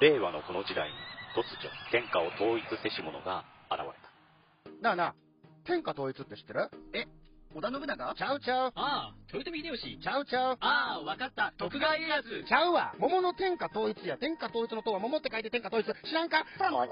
[0.00, 0.94] 令和のこの時代に
[1.34, 4.82] 突如、天下を統一せし者が現れた。
[4.82, 5.14] なあなあ、
[5.64, 6.70] 天下統一って知ってる？
[7.50, 8.14] 織田信長？
[8.14, 8.72] ちゃうちゃう。
[8.76, 9.98] ああ、豊臣秀吉。
[10.00, 10.56] ちゃうちゃう。
[10.60, 11.52] ああ、わかった。
[11.58, 12.22] 徳川家康。
[12.46, 12.94] ちゃうわ。
[12.98, 14.18] 桃の天下統一や。
[14.18, 15.86] 天下統一の塔は桃って書いて天下統一。
[15.86, 16.44] 知らんか？
[16.70, 16.84] も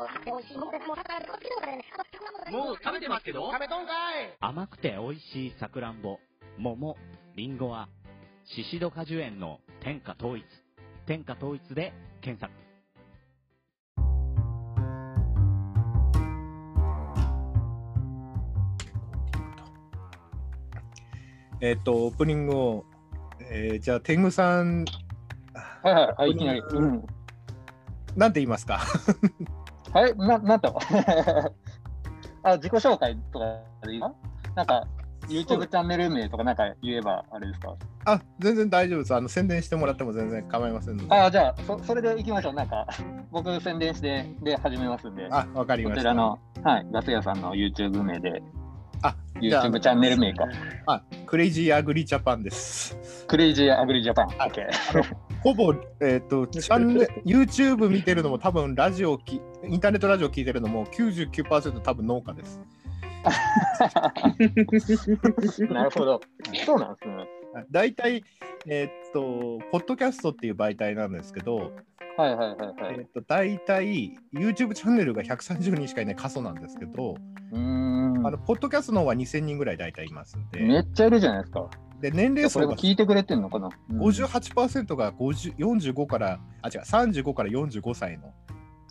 [2.72, 3.52] う食べてますけど？
[3.52, 6.18] 食べとんかい甘くて美味しいさくらんぼ、
[6.58, 6.96] 桃、
[7.36, 7.88] りんごは、
[8.56, 10.44] シシド果樹園の天下統一。
[11.06, 12.65] 天下統一で検索。
[21.60, 22.84] えっ、と、オープニングを、
[23.50, 24.84] えーじゃあ、天狗さん、
[25.82, 26.60] はいはい、はい、いきなり。
[26.60, 27.06] うん。
[28.16, 28.80] なんて言いますか？
[29.92, 30.78] はい、な、なんと？
[32.42, 33.46] あ、自己紹介とか
[33.86, 34.12] でいいか
[34.54, 34.86] なんか、
[35.28, 37.74] YouTube チャンネル名とかなんか言えばあれですか？
[38.04, 39.14] あ、全然大丈夫です。
[39.14, 41.14] あの、宣伝してもらっても全然構いませんので。
[41.14, 42.54] あ、じゃあ、そそれで行きましょう。
[42.54, 42.86] なんか、
[43.32, 45.26] 僕宣伝して、で、始めますんで。
[45.30, 46.01] あ、わかりました。
[46.01, 48.42] こちらの、はい、ガス屋さんの YouTube 名で、
[49.40, 50.44] YouTube チャンネル名か。
[50.86, 52.96] あ、クレイジーアグリジャパンです。
[53.26, 54.28] クレイジーアグリジャパン。
[55.42, 62.60] ほぼ、えっ、と、チャンネル、YouTube 見てるのも多分ラジオき、インターネットラジオ聞いてるのも99%多分農家です。
[65.70, 66.20] なるほど。
[66.64, 67.26] そうなんですね。
[67.70, 68.24] 大体、
[68.66, 71.72] えっ、と、ポッドキャストっていう媒体なんですけど、
[72.16, 73.06] はいはいはいはえっ、い。
[73.06, 77.16] と、大体 YouTube チャンネルが130人しかいない過疎なんですけど、
[77.52, 81.68] うーんあの、ポッドキャストの方は2000人ぐらい大体いますんで、めっちゃいるじゃないですか。
[82.00, 88.34] で年齢それ層がも聞いてくれてんのかな、うん58%が50 45から、あ、違う、35から45歳の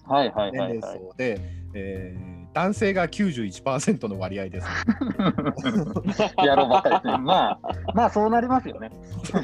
[0.08, 1.00] はいはい年齢はいはい。
[1.00, 1.40] 層で、
[1.74, 4.68] えー男性が91%の割合です、
[6.44, 7.18] やろうばっかりですね。
[7.18, 7.60] まあ、
[7.94, 8.90] まあそうなりますよね。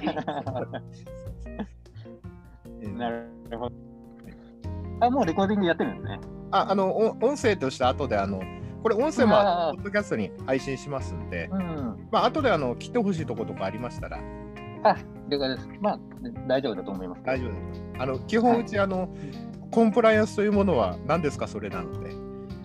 [2.82, 3.76] えーなるほど。
[5.02, 6.20] あ、もうレコーディングやってるんですね。
[6.52, 8.42] ああのお音声として後であの
[8.82, 9.36] これ音声も
[9.76, 12.08] ポッドキャストに配信しますんで、うん。
[12.12, 14.20] まあ後であの切ってほしいとことかありましたら
[14.84, 14.96] あ、
[15.30, 15.70] 了解です。
[15.82, 16.00] まあ、
[16.48, 17.22] 大丈夫だと思います。
[17.24, 17.84] 大丈夫です。
[18.00, 19.10] あの基本うち、あの
[19.70, 21.46] コンプライアンスというものは何ですか？
[21.48, 22.21] それなので。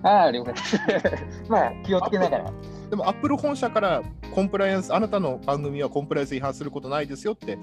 [0.06, 0.78] ああ、了解です。
[1.50, 2.52] まあ、気をつけながら。
[2.90, 4.02] でもアップル本社から
[4.32, 7.58] コンプライアンスあなたの番組はコンプライアンス違反することないですよって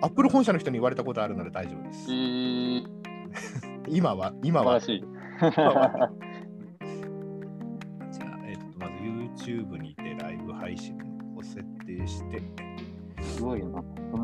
[0.00, 2.14] アップル本社の人に言われたことあるので大丈夫ですえ。
[2.14, 2.86] ー、
[3.92, 5.00] 今は 今はしい。
[5.00, 6.08] じゃあ、
[8.46, 10.96] えっと、まず YouTube にてライブ配信
[11.36, 12.40] を設定して、
[13.20, 13.82] すごいな。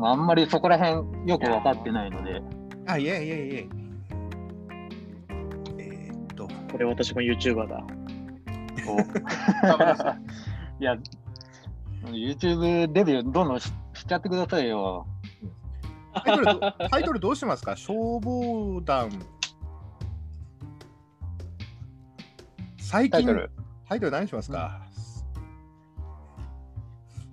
[0.09, 2.41] あんまりそこら辺よく分かってないので。
[2.87, 3.88] あ、いえいえいえ。
[6.71, 7.83] これ私も YouTuber だ。
[10.79, 10.95] いや、
[12.05, 15.05] YouTube デビューどんどんししちゃってくださいよ。
[16.25, 16.59] タイトルど
[16.89, 17.75] タイトルどうしますか？
[17.75, 19.09] 消防団。
[22.77, 23.51] 最近タイトル、
[23.87, 24.81] タイトル何しますか、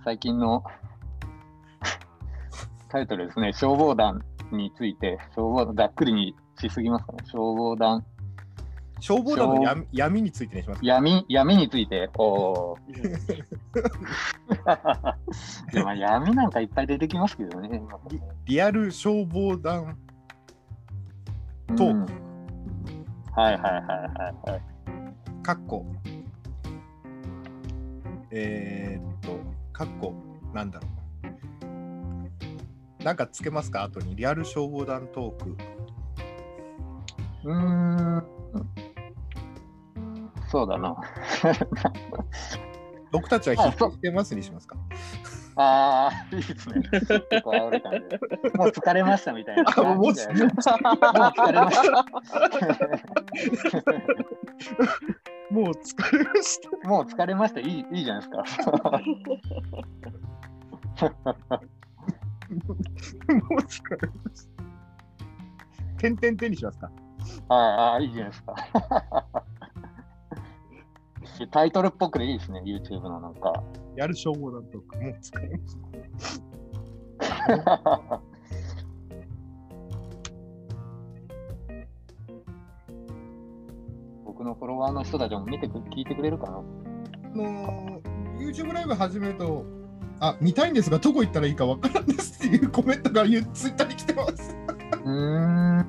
[0.04, 0.62] 最近の。
[2.90, 8.04] タイトルですね、消防団について、消防団、ざっくりにしすぎますかね、消防団、
[9.00, 10.86] 消防団の闇闇についてにしますか？
[10.86, 12.76] 闇、闇について、おー
[15.72, 17.82] いやまあ闇なんかいっぱい出てきますけどね。
[18.46, 19.96] リアル消防団。
[21.68, 21.90] うんとは
[23.50, 23.74] いはいはいは
[24.48, 24.62] いはい。
[25.42, 25.84] かっこ。
[28.30, 29.38] えーっと、
[29.72, 30.14] かっこ、
[30.54, 30.86] なんだろ
[33.00, 33.04] う。
[33.04, 33.82] なんかつけますか？
[33.84, 35.56] 後にリアル消防団トーク。
[37.44, 38.24] うーん。
[40.48, 40.96] そうだな。
[43.12, 44.76] 僕たちはあそう引いてますにしますか
[45.58, 46.82] ああ、いいですね。
[48.54, 49.64] もう疲れましたみたいな。
[49.74, 50.76] あもうもう疲れました。
[55.50, 56.68] もう疲れました。
[56.88, 57.60] もう疲れました。
[57.60, 59.00] いいいいじゃないですか。
[63.32, 64.56] もう疲れました。
[65.98, 66.90] てんてんてんにしますか
[67.48, 68.54] ああ、いいじゃないですか。
[71.52, 73.52] タイトルっぽくでいいですね、YouTube のなんか。
[73.96, 74.96] やる消防団トーク。
[74.96, 75.86] もう疲れました。
[84.24, 86.62] 僕のフォロワーの人たちも見てく聞いてくれるかなあ
[87.36, 89.64] のー、YouTube ライブ始めると、
[90.20, 94.56] あ、見たいんですが、どこ行ったらいいかわからんですっていうコメントが Twitter に来てます。
[95.04, 95.86] うーん。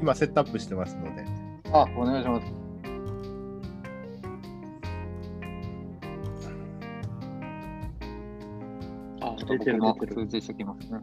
[0.00, 1.24] 今、セットアップしてますので。
[1.72, 2.46] あ、お願いします。
[9.20, 10.14] あ、出てる出てる。
[10.14, 11.00] 通知しておきますね。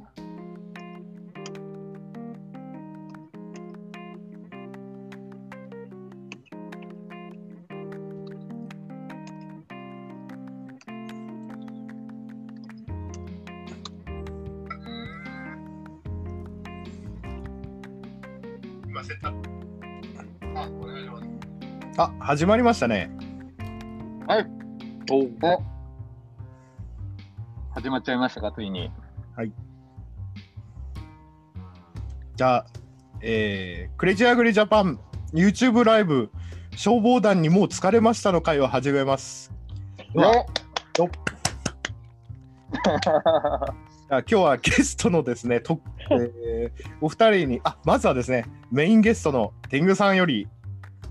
[22.24, 23.12] 始まりましたね。
[24.28, 24.48] はい。
[25.12, 25.64] おお
[27.76, 28.90] 始まっちゃいましたか、ついに。
[32.36, 32.66] じゃあ、
[33.22, 35.00] えー、クレイジーアグリジャパン
[35.34, 36.32] YouTube ライブ
[36.78, 39.52] 消防団にもう疲れましたの会を始めます。
[40.14, 40.24] よ
[40.98, 41.10] よ
[44.10, 45.80] あ今日はゲストのですね、と
[46.10, 50.48] えーお二人に、あまずはですね、メインゲストの天狗さんより、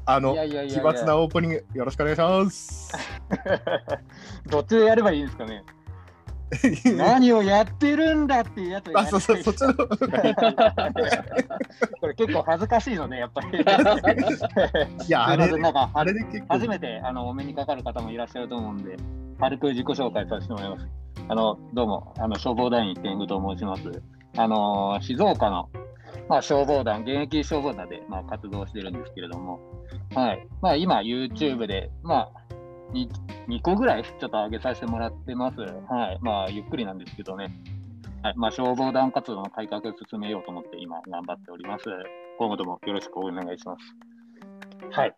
[0.04, 2.92] あのいやいやいやい奇や抜なオープニング、よろしくお願いします。
[4.46, 5.64] どっちでやればいいんですかね。
[6.96, 9.74] 何をやってるんだっていうやつをやあ、りそうそう、そっちの。
[12.00, 13.48] これ結構恥ずかしいのね、やっぱり。
[15.08, 18.96] いや、あれすいません、なんかあれで結構初めてあのお目にかかる方もいらっしゃると思うんで、
[19.40, 20.86] 軽く自己紹介させてもらいます。
[21.28, 24.02] あのどうも、あの消防団員天狗と申します。
[24.36, 25.68] あの静岡の、
[26.28, 29.60] まあ、消防団、現役消防団で、まあ、活動してるんですけれども、
[30.14, 32.42] はいまあ、今、YouTube で、まあ
[32.92, 33.08] 2、
[33.48, 35.60] 2個ぐらいちょっと上げさせてもらってます。
[35.60, 37.54] はいまあ、ゆっくりなんですけどね。
[38.22, 41.84] はいまあ、消防団活動の改革を進めようと思って今頑張っております。
[42.38, 44.96] 今後ともよろしくお願いします。
[44.96, 45.14] はい。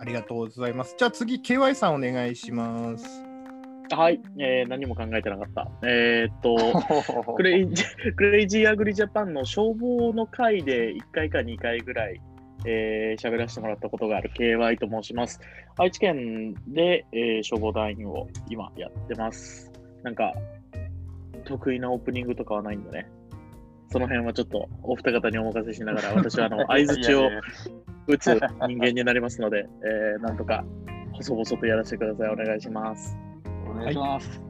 [0.00, 0.94] ありがとうございます。
[0.98, 3.24] じゃあ次、KY さんお願いします。
[3.90, 5.68] はい、えー何も考えてなかった。
[5.82, 6.56] えーっと、
[7.34, 12.20] クレイジークレイジーアグリジャパンの消防の会で1回か2回ぐらい、
[12.64, 15.40] えー喋らせてもらったことがある KY と申します。
[15.76, 19.70] 愛知県で、えー消防団員を今やってます。
[20.02, 20.32] なんか、
[21.44, 23.08] 得意なオープニングとかはないんだね。
[23.90, 27.30] その辺はちょっとお二方にお任せしながら、私はあの 相づちを
[28.06, 28.34] 打つ
[28.66, 30.64] 人間になりますので、えーなんとか
[31.14, 32.30] 細々とやらせてください。
[32.30, 33.16] お願いします。
[33.68, 34.42] お願いします。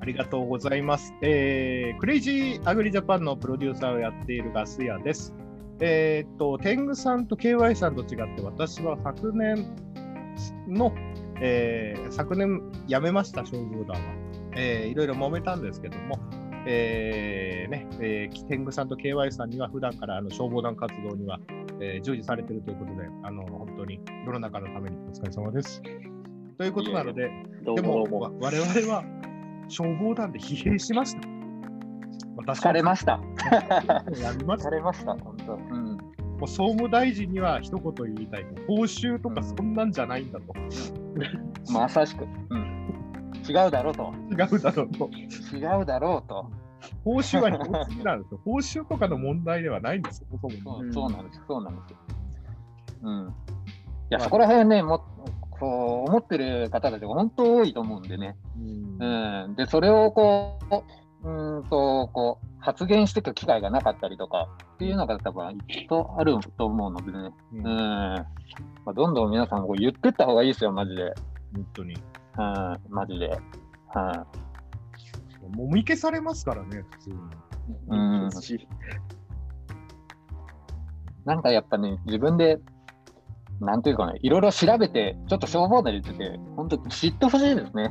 [0.00, 1.12] ありがとうございます。
[1.22, 5.34] えークレイジーアグリジャパンのプロデューサーをやっているガス屋です。
[5.80, 9.64] えーっと、天狗さんと KY さんと違って、私は昨年
[10.68, 10.92] の、
[11.40, 14.14] えー昨年辞めました、消防団は。
[14.56, 16.18] えーいろいろ揉めたんですけども、
[16.66, 21.38] えーねえー天狗さんと KY さんには普段からあの消防団活動には、
[21.80, 25.82] えー従事されているということで、あの本当に世の中のためにお疲れ様です。
[26.56, 28.20] ということなので、でもどうもどうも。
[28.20, 29.04] わ我々は
[29.68, 31.37] 消防団で疲弊しました。
[32.38, 33.20] 私疲れました。
[34.20, 34.68] やりました。
[34.68, 35.54] 疲れました、本当。
[35.54, 35.96] うん。
[36.38, 38.46] もう総務大臣には一言言いたい。
[38.68, 40.54] 報酬とかそんなんじゃないんだと。
[41.72, 42.24] まさしく。
[42.50, 43.32] うん。
[43.48, 44.14] 違うだろうと。
[44.30, 45.10] 違うだろうと。
[45.52, 46.50] 違うだろうと。
[47.04, 47.58] 報酬は一
[47.96, 48.40] つなんですよ。
[48.44, 50.28] 報酬とかの問題ではないんですよ。
[50.30, 51.42] そもそもそうそうなんです。
[51.48, 51.96] そうなんですよ。
[53.02, 53.28] うん。
[53.28, 53.30] い
[54.10, 55.04] や、そこら辺ね、も
[55.58, 58.36] こう思ってる方たちが本当多いと思うんでね。
[58.56, 59.54] うんうん。
[59.56, 60.74] で、それをこう、
[61.28, 67.30] うーんと、こう、発言していく機会がなかったりとかっていうのが多分きっとあると思うのでね。
[67.52, 67.66] うんうん。
[67.66, 68.24] ま
[68.86, 71.14] あ、どんどん皆さんこう言ってった方がいいですよ、マジで。
[71.54, 71.94] 本当に。
[71.94, 73.28] うん、マジで。
[73.94, 74.26] は
[75.54, 75.56] い。
[75.56, 77.16] もみ消されますからね、普通に。
[77.88, 78.30] うん
[81.24, 82.58] なんかやっぱね、自分で、
[83.60, 87.90] なんていうかね、いろいろ調べて、ちょっと消防団について、本当知ってほしいですね。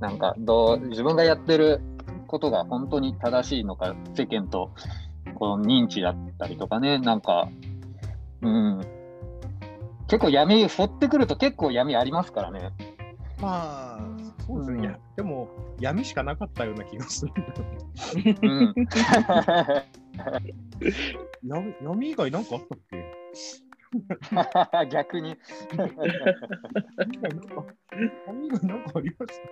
[0.00, 1.82] なんか、どう、自分がやってる
[2.32, 4.70] ことが本当に正しいのか、世間と、
[5.36, 7.48] この認知だったりとかね、なんか、
[8.40, 8.80] うん。
[10.08, 12.72] 結構闇、掘ってくると結構闇ありますからね。
[13.40, 14.00] まあ、
[14.46, 14.88] そうですね。
[14.88, 15.46] うんでも、
[15.78, 17.32] 闇しかなかったような気がする。
[18.42, 18.74] うん。
[21.44, 22.78] 闇闇以外なんかあったっ
[24.88, 24.88] け？
[24.90, 25.36] 逆に。
[25.76, 27.64] 闇以外なんか
[28.26, 29.48] 闇以外なんかありました？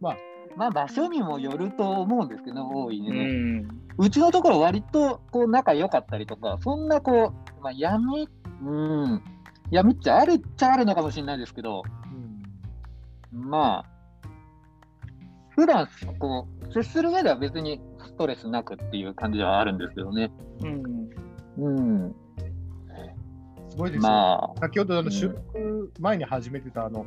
[0.00, 0.16] まあ
[0.56, 3.10] 場所にもよると思うんですけど、大いね。
[3.10, 3.68] ん。
[3.98, 8.28] うちのところ割とこう仲良かったりとか、そんなこう、まあ、闇、
[8.62, 9.22] うん、
[9.70, 11.82] 闇っちゃあるっちゃあるのかもしれないですけど、
[13.32, 13.96] まあ、
[15.50, 20.30] 普段こう接する上では別にストレスなくっていう感じではあるんですけどね。
[20.60, 21.06] うん。
[21.58, 22.14] うん、
[23.70, 24.08] すごいですよ。
[24.10, 27.06] まあ、先ほどあうんの収録前に始めてたあの、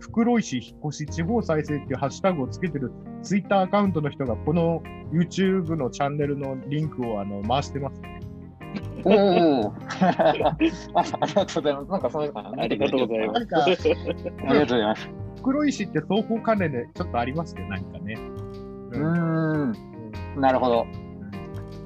[0.00, 2.90] 袋井市引っ越し地方再生っていうハッシュタグをつけてる
[3.22, 8.00] ツイッターアカウントの人がこの YouTube のチャンネルのリンクをあの回してます。
[9.04, 11.90] おおあ、ありがとうございます。
[11.90, 13.56] なんかそういうのありがとうございます。
[13.56, 15.08] ありがとうございます。
[15.38, 18.14] 袋井市って双方関連でちょっとありますよ、何かね。
[18.92, 19.72] うーん、
[20.40, 20.86] なるほど。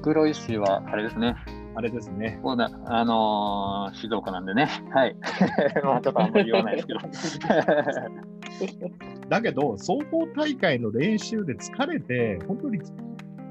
[0.01, 1.35] 黒石はあれですね。
[1.75, 2.39] あれですね。
[2.41, 4.69] こうなあのー静岡なんでね。
[4.93, 5.15] はい。
[5.83, 6.99] まあちょっとあんまり言わないですけど。
[9.29, 12.79] だけど、双方大会の練習で疲れて、本当に、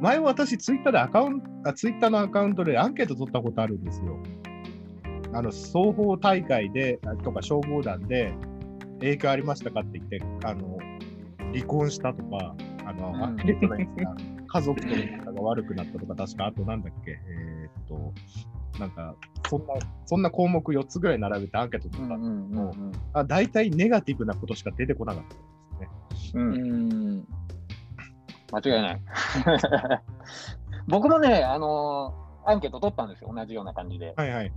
[0.01, 4.19] 前私ツイッターでアカウント、あツイッターのアカウントでアンケート取ったことあるんですよ。
[5.33, 8.33] あの双方大会であとか消防団で
[9.01, 10.79] 影響ありましたかって言って、あの
[11.53, 12.55] 離婚したとか、
[12.87, 13.37] あの、うん
[14.55, 17.64] 家族との仲が悪くなったとか、確かあとなんだっけ、えーっ
[17.95, 19.15] と、なんか、
[19.49, 19.75] そんな、
[20.07, 25.25] そんな項目4つぐらい並べてアンケート取ったうんうんの、うんあ大体ネガティブなことしか出てこなかっ
[26.09, 26.43] たですね。
[26.43, 27.29] うん。
[28.53, 29.01] 間違いない。
[30.89, 34.13] 僕もね、あのーアンケート取ったんですよ、同じような感じで。
[34.17, 34.53] はいはい。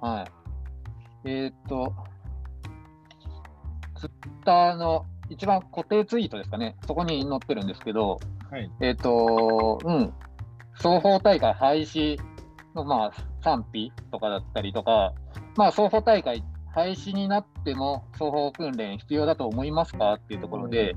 [0.00, 1.28] はい。
[1.28, 1.92] えーっと、
[3.96, 10.12] ツイッターの一番固定ツイートですかね、そこに載ってるんですけど、はいえーっと、うん、
[10.74, 12.16] 双方大会廃止
[12.76, 15.12] の、まあ、賛否とかだったりとか、
[15.56, 20.94] まあ、双方大会廃止になっても、双方訓練必要だと思いますかっていうところで、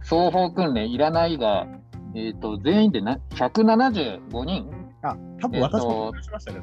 [0.00, 1.66] 双方訓練いらないが、
[2.14, 4.70] えーっと、全員でな175人
[5.02, 6.60] あ、多分私も話しましたね。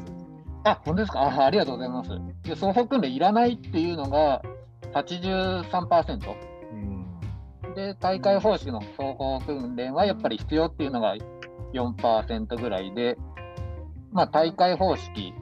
[0.64, 1.22] あ、本当ですか？
[1.22, 2.10] あありがとうございます。
[2.44, 4.42] で、双方訓練いらないっていうのが
[4.94, 6.36] 83%。
[6.72, 7.06] うん
[7.76, 11.16] で、大会方式の双方訓練はやっぱり必要っていうのが
[11.74, 13.18] 4%ぐらいで、
[14.16, 15.34] まあ、大会方式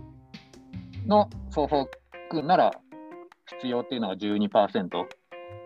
[1.05, 1.87] の双方
[2.31, 2.71] 訓なら
[3.61, 4.89] 必要っていうのが12%。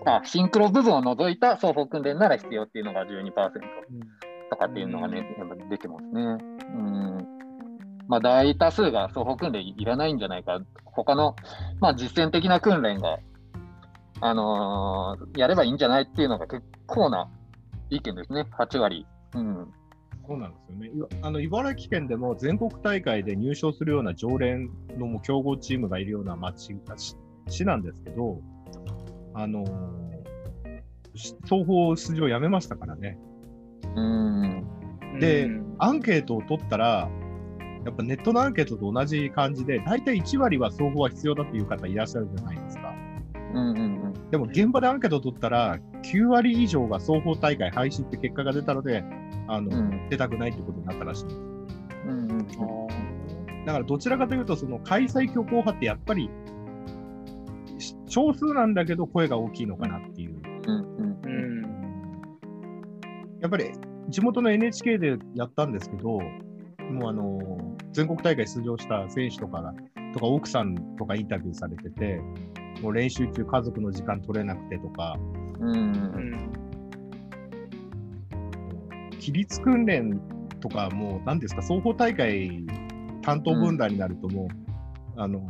[0.05, 3.31] あ、シンクロ部分を除いた双方訓練なら必要っていうのが12%
[4.51, 6.21] とかっていうのがね、やっぱ出てますね。
[6.21, 7.17] うん。
[8.09, 10.59] まあ、大多数が双方訓練いらないんじゃないか。
[10.83, 11.37] 他の、
[11.79, 13.19] まあ、実践的な訓練が、
[14.19, 17.29] あのーやればいいんじゃないっていうのが結構な
[17.89, 18.47] 意見ですね。
[18.59, 19.05] 8割。
[19.33, 19.71] うん。
[20.27, 20.91] そうなんですよね。
[21.21, 27.15] あの茨城県でも全国大会で入賞するような常連のもう強豪チームがいるような町市
[27.47, 28.41] 市なんですけど、
[29.33, 29.65] あの
[31.15, 33.17] 双方出場やめましたからね。
[33.95, 34.63] うん。
[35.19, 37.09] でうんアンケートを取ったら、
[37.85, 42.93] やっぱネットのアンケートと同じ感じで、大体1割は双方は必要だっていう方いらっしゃるじゃないですか。
[43.53, 43.97] うんうん
[44.31, 49.03] でも現場でアンケートを取ったら、9割以上が双方大会廃止って結果が出たので、
[49.47, 51.39] あの、うん出たくないってことになったらしいんです。
[52.07, 52.11] うん。
[52.11, 52.47] うんうん
[53.65, 56.29] だからどちらかというと、その開催強行派ってやっぱり
[57.77, 60.37] し少数なんだけど声が大きいのかなっていう。
[60.67, 61.61] うんうんうん。
[63.41, 63.71] やっぱり
[64.07, 66.19] 地元の NHK でやったんですけど、
[66.91, 69.73] もうあの全国大会出場した選手とかが、
[70.13, 72.21] とか奥さんとかインタビューされてて、
[72.81, 75.17] もう練習中家族の時間取れなくてとか、
[75.59, 76.66] うん。
[79.19, 80.19] 規律訓練
[80.59, 82.65] とかもう何ですか、双方大会
[83.21, 84.47] 担当分団になるとも
[85.15, 85.41] う、あの、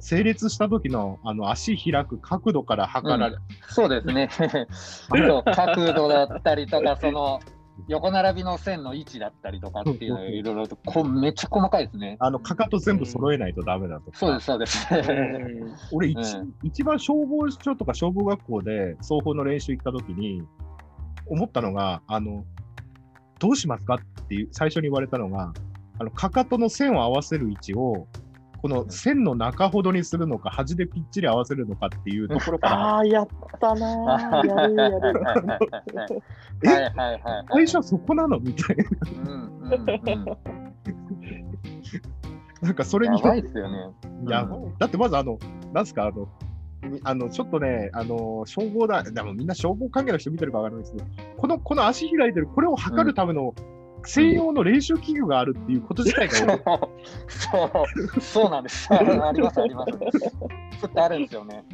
[0.00, 3.36] 整列した時のあの足開く角度から測られ、
[3.68, 4.28] そうですね。
[5.08, 7.40] そう角度だったりとか、その
[7.88, 12.16] 横並びの線の位置だったりとかっていうのがいろいろとこめっちゃ細かいですね。
[12.20, 14.18] あの、かかと全部揃えないとダメだとか。
[14.18, 14.88] そうです、そうです。
[15.92, 20.42] 俺一、うん一番消防署とか消防学校で双方の練習行った時に
[21.26, 22.44] 思ったのが、あの、
[23.42, 25.52] どうしますかっていう最初に言われたのが、
[25.98, 28.06] あの、かかとの線を合わせる位置を、
[28.62, 33.28] この線の中ほどにするのか、端でぴっちり合わせるのかっていうところから、ああ、やっ
[33.60, 34.46] たなー。
[34.46, 35.12] やるやる。
[36.64, 37.66] えはいはいはいはい。
[37.66, 38.84] 最初そこなのみたいな。
[39.10, 40.24] うんうんうん。
[42.62, 43.90] なんかそれに、やばいっすよね。
[44.28, 45.36] やうんだってまずあの、
[45.72, 46.51] なんすか、あの、み
[47.04, 53.54] あの、ちょっとね、あの、消防だ、でもみんな消防関係の人見てるかわからないですけど、この、この足開いてる、これを測るための
[54.04, 56.82] 専用の練習器具があるっていうこと自体が俺、
[57.28, 57.64] そ
[58.16, 58.88] う、そうなんです。
[58.92, 59.92] あります、あります。
[59.92, 61.64] ちょっとあるんですよね。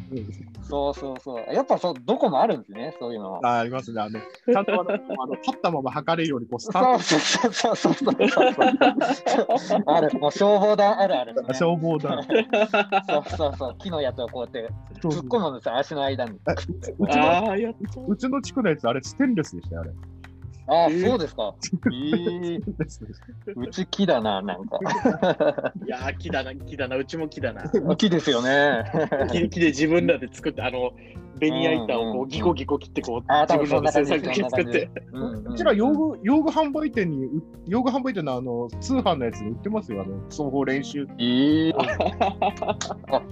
[0.62, 1.54] そうそうそう。
[1.54, 3.40] やっぱそう、どこもあるんですね、そういうのは。
[3.42, 4.00] あありますね。
[4.02, 9.82] あの、ちゃんとあの、あの立ったまま測れるように、こう、スタそンうそうそうそうそうそう。
[9.87, 11.42] ある、もう消防団あるあるね。
[11.54, 12.23] 消防団。
[13.08, 14.70] そうそうそう、木のやつをこうやって
[15.00, 16.38] そうそう突っ込むんですよ、足の間に。
[16.47, 16.52] え
[16.99, 17.99] うち。
[18.08, 19.90] うちの地区のやつ、あれ、ステンレスでしたよ、あれ。
[20.68, 21.54] ああ、そうですか。
[21.87, 22.62] えー
[23.56, 24.78] うち木だな、なんか。
[25.84, 27.64] いやー、木だな、木だな、うちも木だな。
[27.96, 28.84] 木ですよね。
[29.32, 30.92] 木木で自分らで作って、あの、
[31.38, 34.90] ベニヤ板をこうんううんギコギコ切って、こう、ああ、多分自分らで制作機作って。
[35.12, 41.08] うんうんうちら用具、用具販売店に、う用具販売店のあの、通販のやつに売ってますよ、あの、双方練習。
[41.18, 41.72] ええ
[43.10, 43.22] あ、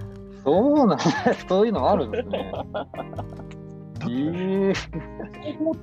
[0.43, 0.99] そうなんだ。
[1.47, 2.51] そういうのあるんですね。
[4.09, 4.73] え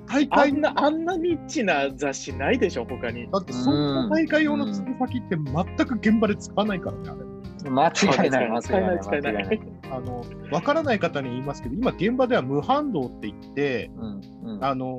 [0.07, 3.29] 大会あんな、あんなニッチな雑誌ないでしょ、他に。
[3.31, 7.71] だって、双方大会用のつく先って全く現場で使わないからね、あれ。
[7.71, 9.61] 間違いない、間違いない、間違いない。
[9.91, 14.99] あの、わからない方に言いますけど、今現場では無反動って言って、うんうんあの、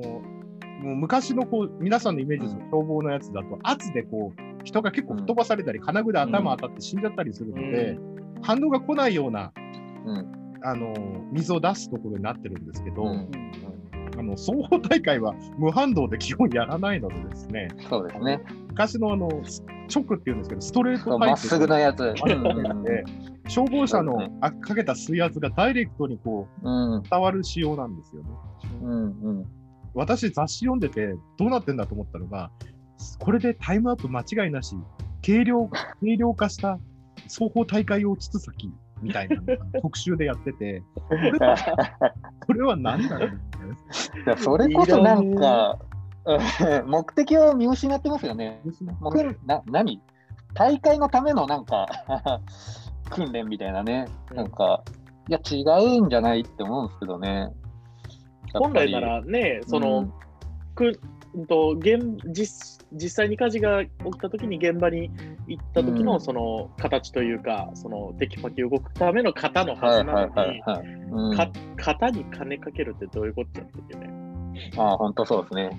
[0.82, 7.98] もう昔のこう、皆さんのイメージする消防のやつだと、圧でこう、人が結構吹っ飛ばされたり、金具で頭当たって死んじゃったりするので、
[8.42, 9.52] 反応が来ないような、
[10.04, 10.45] うん。
[10.62, 10.94] あの
[11.32, 13.30] 水を出すところになってるんですけど、うん
[14.18, 18.40] あの双方大会は無反動で基本やらないのでですね、そうですね。
[18.68, 19.28] 昔のあの
[19.94, 22.14] 直っていうんですけど、ストレートタイプまっすぐのやつ。
[23.48, 28.28] 消防車のあかけた水圧がダイレクトにこう伝わる仕様なんですよね。
[28.82, 29.04] うん。
[29.22, 29.46] うん。
[29.94, 32.50] 私、雑誌読んでて、どうなってんだと思ったのが、
[33.18, 34.76] これでタイムアップ間違いなし、
[35.24, 36.78] 軽量軽量化した
[37.28, 38.72] 双方大会用筒先
[39.02, 39.36] みたいな
[39.80, 41.56] 特集でやってて、これは
[42.46, 48.60] これは何だろうそれこそなんか、うん目的を見失ってますよね。
[49.44, 50.02] な何？
[50.54, 51.86] 大会のためのなんか
[53.10, 54.82] 訓練みたいなね、なんか、
[55.28, 55.62] いや、違
[55.98, 57.52] うんじゃないって思うんですけどね。
[58.54, 60.12] 本来ならね、その、うん
[61.44, 61.98] と現
[62.32, 65.10] 実実際に火事が起きたときに現場に
[65.46, 71.40] 行った時のうんその形というか、そのテキパキ動くための型のはずなのに、
[71.76, 74.72] 型に金かけるってどういうことだっていうね。
[74.76, 75.70] ああ、本当そうですね。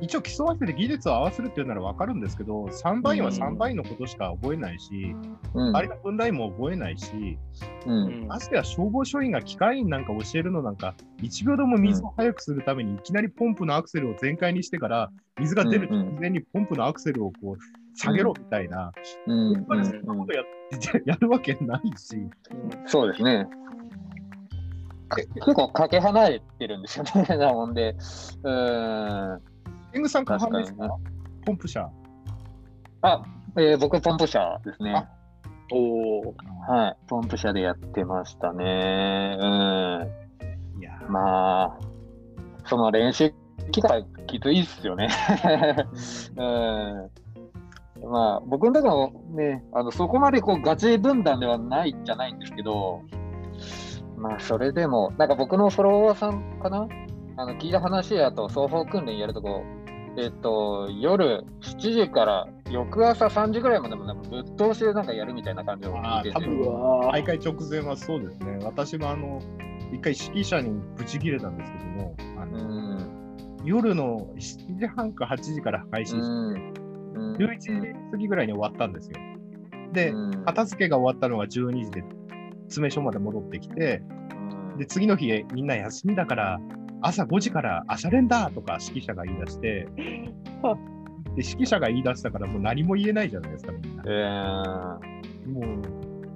[0.00, 5.14] 一応競わせて技術を合わせるっていうなら分かるんですけど、3番員は3番員のことしか覚えないし、
[5.54, 5.76] うん。
[5.76, 7.38] あれが分類も覚えないし、
[7.86, 8.26] うん。
[8.26, 18.92] ましてや消防署員が機械員なんか教えるのなんか、1秒でも水を速くするために、いきなりポンプのアクセルを全開にしてから、水が出る直前にポンプのアクセルをこう下げろみたいな、
[19.26, 19.52] うん。
[19.52, 20.42] やっぱりそんなことや
[21.06, 22.16] やるわけないし、
[22.86, 23.46] そうですね。
[25.16, 27.24] 結構かけ離れてるんですよね。
[27.36, 27.96] なもんで。
[28.42, 29.40] うん。
[29.92, 30.36] 天狗さん、か？
[30.36, 30.88] にね。
[31.44, 31.90] ポンプ車。
[33.02, 33.22] あ、
[33.56, 35.06] えー僕、ポンプ車ですね。
[35.72, 36.34] おお。
[36.68, 36.96] はい。
[37.08, 39.36] ポンプ車でやってましたね。
[39.40, 40.80] うん。
[40.80, 41.78] いやまあ、
[42.66, 43.32] その練習
[43.70, 45.08] 機会きついっすよね。
[46.36, 47.10] うん。
[48.10, 53.02] まあ、僕のところね、あのそこまでこうガチ分断ではないじゃないんですけど、
[54.22, 56.86] まあ、それでも、なんか僕のフォロワーさんかな？
[57.36, 59.64] あの聞いた話やと、双方訓練やるとこ、
[60.16, 66.34] えっと、夜7時から翌朝3時ぐらいまでもなんかぶっ通しでなんかやるみたいな感じを聞いてて。
[66.34, 68.58] 多分うわー大会直前はそうですね。
[68.62, 69.40] 私もあの、
[69.92, 72.58] 一回指揮者にブチ切れたんですけども、あうの
[72.96, 73.08] ん。
[73.64, 76.52] 夜の7時半か8時から開始して、うん。
[77.14, 77.70] うん11時
[78.10, 79.16] 過ぎぐらいに終わったんですよ。
[79.92, 82.04] で、うん片付けが終わったのが12時で、
[82.72, 84.02] 詰め所まで戻ってきて、
[84.72, 84.78] うん。
[84.78, 86.60] で、次の日、みんな休みだから、
[87.02, 89.88] 朝5時から朝練だとか指揮者が言い出して、
[91.36, 94.02] で、指揮者が言い出したからもう何も言えないじゃないですか、みんな。
[94.06, 95.52] えー。
[95.52, 95.60] も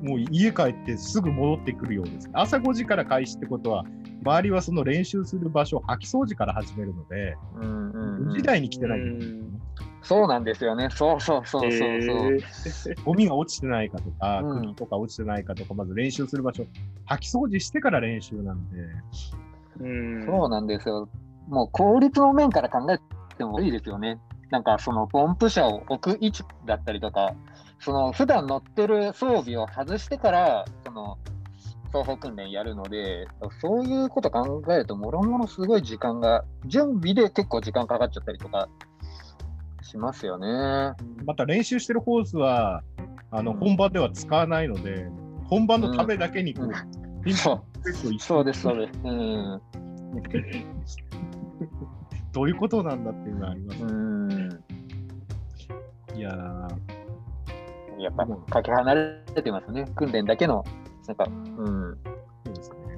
[0.03, 2.31] う、もう家帰ってすぐ戻ってくるようです。
[2.33, 3.85] 朝5時から開始ってことは、
[4.23, 8.35] 周りはその練習する場所、掃き掃除から始めるので、うんうんうん。
[8.35, 9.56] 時代に来てない、うん
[10.07, 10.89] そうなんですよね。
[10.91, 11.87] そうそうそうそうそう。
[11.87, 16.65] えーゴミが落ちてないかとか、うん釘とか落ちてないかとか、まず練習する場所、
[17.09, 18.79] 掃き掃除してから練習なんで、
[19.81, 21.09] うんそうなんですよ。
[21.49, 22.99] もう効率の面から考え
[23.37, 24.21] てもいいですよね。
[24.51, 27.35] なんかそのポンプ車を置く位置だったりとか、
[27.81, 31.19] その普段乗ってる装備を外してから、その
[31.87, 33.27] 双方訓練やるので、
[33.61, 38.69] そういうこと考えると、もろもろすごい時間が、準備で結構時間かかっちゃったりとか
[39.97, 40.93] しますよね。
[41.25, 42.83] また練習してるホースは、
[43.31, 45.09] あの本番では使わないので、
[45.47, 46.73] 本番のためだけにこう、うん
[47.25, 47.63] ピンポン
[48.21, 48.93] そうです、そうです。
[49.03, 49.61] うん。
[52.33, 53.83] どういうことなんだっていうのはあります。
[53.83, 54.49] うん。
[56.15, 56.69] いやー
[58.01, 59.87] やっぱ、かけ離れてますね。
[59.97, 60.65] 訓練だけの、
[61.09, 61.31] なんか、う
[61.71, 61.95] ん。
[61.95, 61.99] ね。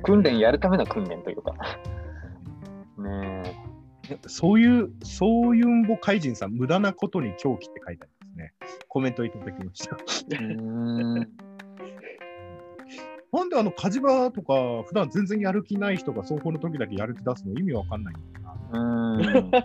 [0.03, 1.55] 訓練やるための訓練というか。
[2.99, 3.68] ねえ。
[4.27, 8.55] そういう、そういうんぼ怪人さん、無駄なことに狂気って書いてありますね。
[8.89, 9.97] コメントいただきました。
[9.97, 11.29] うーん。
[13.31, 14.55] なんであの火事場とか、
[14.87, 18.81] 普段全然やる気ない人が走行の時だけやる気出すの意味わかんないんだよな。
[18.81, 19.51] うーん。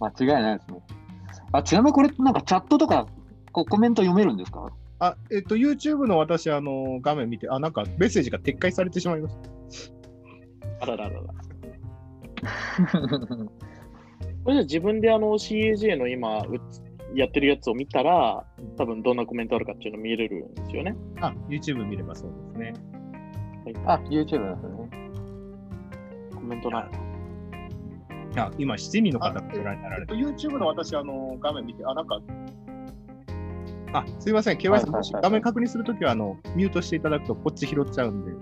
[0.00, 0.80] 間違いないですね。
[1.52, 3.06] あ、ちなみにこれ、なんかチャットとか、
[3.52, 4.72] こうコメント読めるんですか？
[4.98, 9.95] あ、えっと、YouTube の私、あの、画面見て、あ、なんかメッセージが撤回されてしまいました。
[10.80, 11.22] あらららら。
[14.44, 16.44] これじゃあ自分であの CAJ の今
[17.14, 18.44] やってるやつを見たら、
[18.76, 20.94] 多分どんなコメントあるかっていうの見れるんですよね。
[21.20, 22.74] あ、YouTube 見ればそうですね。
[23.86, 24.90] あ、YouTube なんですね。
[26.34, 26.84] コメントない。
[28.36, 32.20] あ、今、7人の方あがご覧になられて、YouTube の私、あの、画面見て、あ、なんか、
[33.92, 38.32] あ、すいません、KY さん、はいはいはいもし画面確認するときは、あの、ミュートしていただくと、こっち拾っちゃうんで、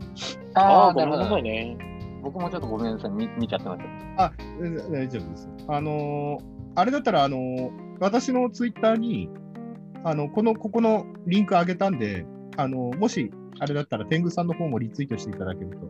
[0.55, 1.29] ああごめんな。
[1.29, 1.94] さいね。
[2.25, 3.11] 僕もちょっとごめんなさい。
[3.11, 3.83] 見見ちゃってまし
[4.17, 4.33] た。
[4.61, 5.49] 全然大丈夫です。
[5.69, 9.31] あのーあれだったら、あのー私のツイッターに、
[10.03, 15.89] あの、この、ここのリンク上げたんで、あの、もし、あれだったら、天狗さんの方もリツイートしていただけると。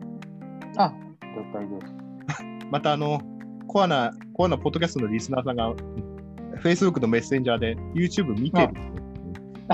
[0.77, 1.93] あ、了解です。
[2.71, 3.19] また、あの、
[3.67, 5.73] コアな、コアなポッドキャストのリスナーさんが、
[6.63, 8.73] Facebook のメッセンジャーで YouTube 見てる。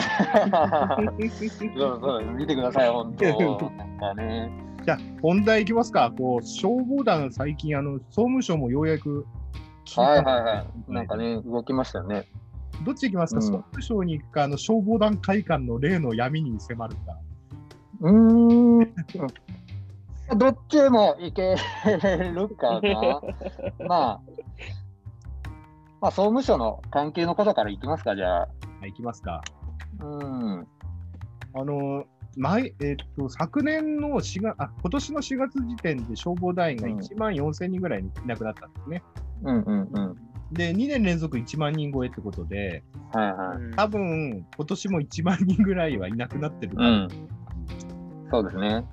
[1.77, 3.25] そうそう、見てください、本当。
[3.25, 4.70] なんかね。
[4.83, 6.11] じゃあ、本題いきますか。
[6.17, 9.25] こう、消防団、最近、あの、総務省もようやく
[9.95, 10.91] はいはいはい。
[10.91, 12.27] なんかね、動きましたよね。
[12.83, 17.17] どっち行きますか、うん総務省に行くか、あの消防団会館の例の闇に迫るか。
[18.01, 18.93] うーん。
[20.37, 21.55] どっちもいけ
[22.31, 23.21] るかな。
[23.87, 24.21] まあ、
[25.99, 28.39] まあ、総務省の関係のことからいきますか、じゃあ。
[28.39, 28.47] は
[28.87, 29.41] い、行きますか。
[29.99, 30.67] うん。
[31.53, 32.05] あの、
[32.37, 39.03] 前、えっと、昨年の4月、あ、今年の4月時点で消防団員がうん1万4000人ぐらいいなくなったんですね。
[39.43, 40.15] うんうんうん。
[40.51, 43.75] で、2年連続1万人超えってことで、はいはい。
[43.75, 47.09] 多分、今年も1万人ぐらいはいなくなってるかうら、ん。
[48.31, 48.85] そうですね。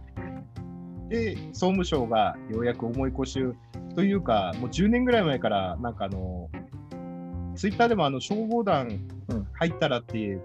[1.09, 3.55] で、総務省がようやく重い腰を
[3.95, 6.49] というか、もう10年ぐらい前から、なんかあの、
[7.57, 8.87] ツイッターでもあの消防団
[9.29, 10.41] うん入ったらっていう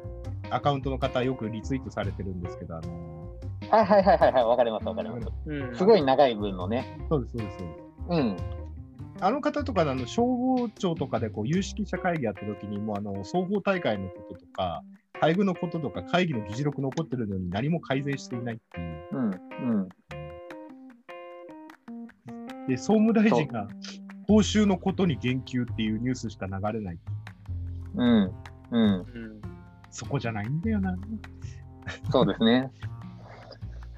[0.53, 3.23] アカウントの方、よくリツイートされてるんですけど、あの
[3.69, 5.27] はいはいはいはいはい、わかりますわかります。
[5.45, 6.97] うんすごい長い分のね。
[7.09, 7.57] そうです、そうです。
[7.57, 8.37] そうですうん。
[9.19, 14.83] あの方とかあの消防庁とかでこう有識者会議やった時にもうあの双方大会のこととか、
[15.19, 19.07] 配布のこととか会議の議事録残ってるのに何も改善していないっていう。
[19.11, 19.25] うん。
[19.25, 19.29] う
[19.85, 19.89] ん。
[22.67, 23.67] で、総務大臣が
[24.27, 26.99] 報酬のことに言及っていうニュースしか流れない。
[27.95, 28.31] うん。
[28.71, 29.05] うん。
[29.05, 29.52] うん
[29.93, 30.95] そこじゃないんだよな。
[32.11, 32.71] そうですね。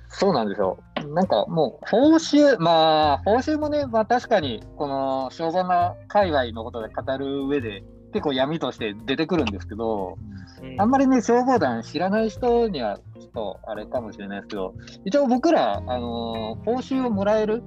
[0.10, 0.78] そうなんですよ。
[1.14, 10.18] なんかもう、報酬、まあ、報酬もね、まあ確かに、この消防の界隈のことで語る上で、結構闇として出てくるんですけど、
[10.62, 17.64] うんあんまりね、消防団知らない人には、ちょっとあれかもしれないですけど、一応僕ら、あのー報酬をもらえる、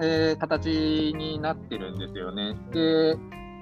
[0.00, 2.54] えー形になってるんですよね。
[2.72, 3.16] で、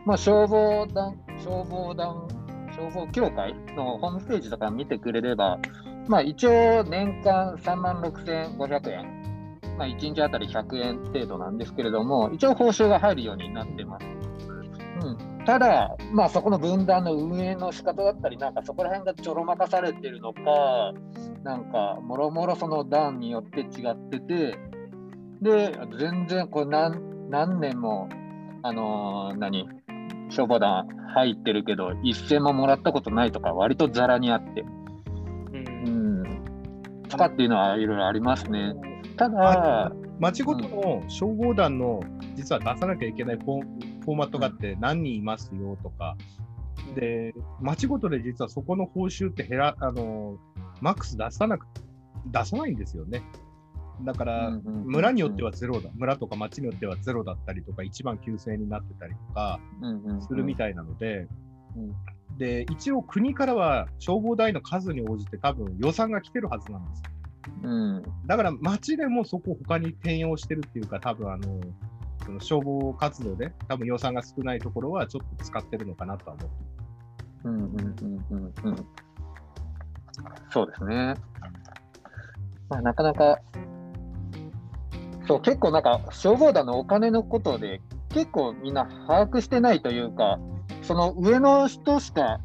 [0.06, 2.26] まあ、消防団、消防団、
[2.76, 5.58] 消防協会のホームページとか見てくれれば、
[6.08, 14.06] まあ、一応年間3万6500円、まあ、1日あたり100円程度なんですけれども、一応報酬が入るようになってます。
[15.02, 20.92] うん、ただ、まあ、そこの分断の運営の仕方だったり、なんかそこら辺がちょろまかされてるのか、
[21.42, 24.58] なんか、もろもろその段によって違ってて、
[25.42, 28.08] で、全然これ何何年も、
[28.62, 29.68] あのー何、
[30.30, 34.66] 消防団入ってるけど、一銭ももらったことないとか、割とざらにあって、う
[35.52, 36.22] うん。
[36.22, 36.42] ん、
[37.08, 38.74] とかっていうのはいろいろありますね。
[39.16, 42.00] ただ、町ごとの消防団の
[42.34, 46.16] 実は出さなきゃいけないフォーフォーマットがあって何人いますよとか、
[46.94, 50.38] で、町ごとで実はそこの報酬って減ら、あの、
[50.80, 51.66] マックス出さなく、
[52.26, 53.22] 出さないんですよね。
[54.02, 54.50] だから、
[54.84, 59.60] 村によってはゼロだ、村とか町によってはゼロだったりとか、1万9000円になってたりとか
[60.26, 61.28] するみたいなので、
[61.76, 61.94] うん
[62.38, 67.02] で、一応国からは消防隊の数に応じて多分予算が来てるはずなんです。
[67.62, 71.60] うん、だから町でもそこを他に転用してるっていうか、多分あの、
[72.24, 76.54] その消防活動で多分予算が少ないところはちょっと使ってるのかなとは思って
[77.44, 78.76] うん、うん、うん、うん、うん。
[80.50, 81.14] そうですね。
[82.68, 83.38] まあ、なかなか、
[85.26, 90.38] そう、結構なんか、消防団のお金のことで、結構みんな把握してないというか、
[90.82, 92.40] その上の人しか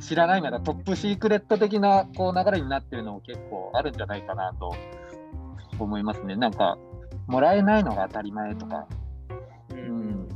[0.00, 4.74] 知らないならトップシークレット的なこう流れになってるのも結構あるんじゃないかなと
[5.78, 6.36] 思いますね。
[6.36, 6.76] なんか、
[7.26, 8.86] もらえないのが当たり前とか。
[9.70, 10.28] ううんん。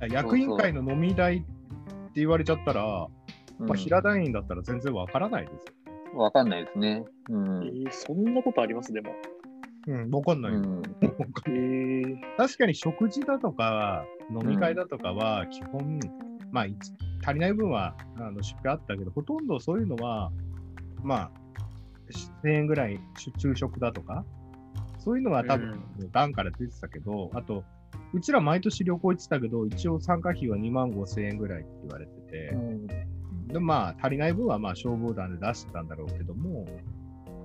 [0.00, 0.08] る。
[0.10, 1.46] 役員会の飲み代って
[2.16, 3.06] 言われちゃったら、
[3.58, 5.64] うんまあ、平団員だったら全然わからないです
[6.14, 6.20] よ。
[6.20, 7.04] わかんないですね。
[7.28, 7.62] うん。
[7.64, 8.92] えーそんなことあります？
[8.92, 9.12] でも。
[9.86, 10.52] うん、わかんない。
[10.52, 10.82] う
[12.36, 16.00] 確かに食事だとか、飲み会だとかは、基本、
[16.50, 16.92] まあ、いつ
[17.24, 20.32] 足りない分はあの出費あったけど、ほとんどそういうのは、
[21.02, 21.30] まあ、
[22.44, 24.24] 1000円ぐらいし昼食だとか、
[24.98, 25.80] そういうのは多分、
[26.12, 27.64] 団から出てたけど、あと、
[28.12, 32.86] うちら毎年旅行行ってたけど、一応参加費は2万5千円ぐらいって言われてて、うん。
[33.48, 36.66] でまあ、足りない分はまあ消防団で出してたんだろうけども、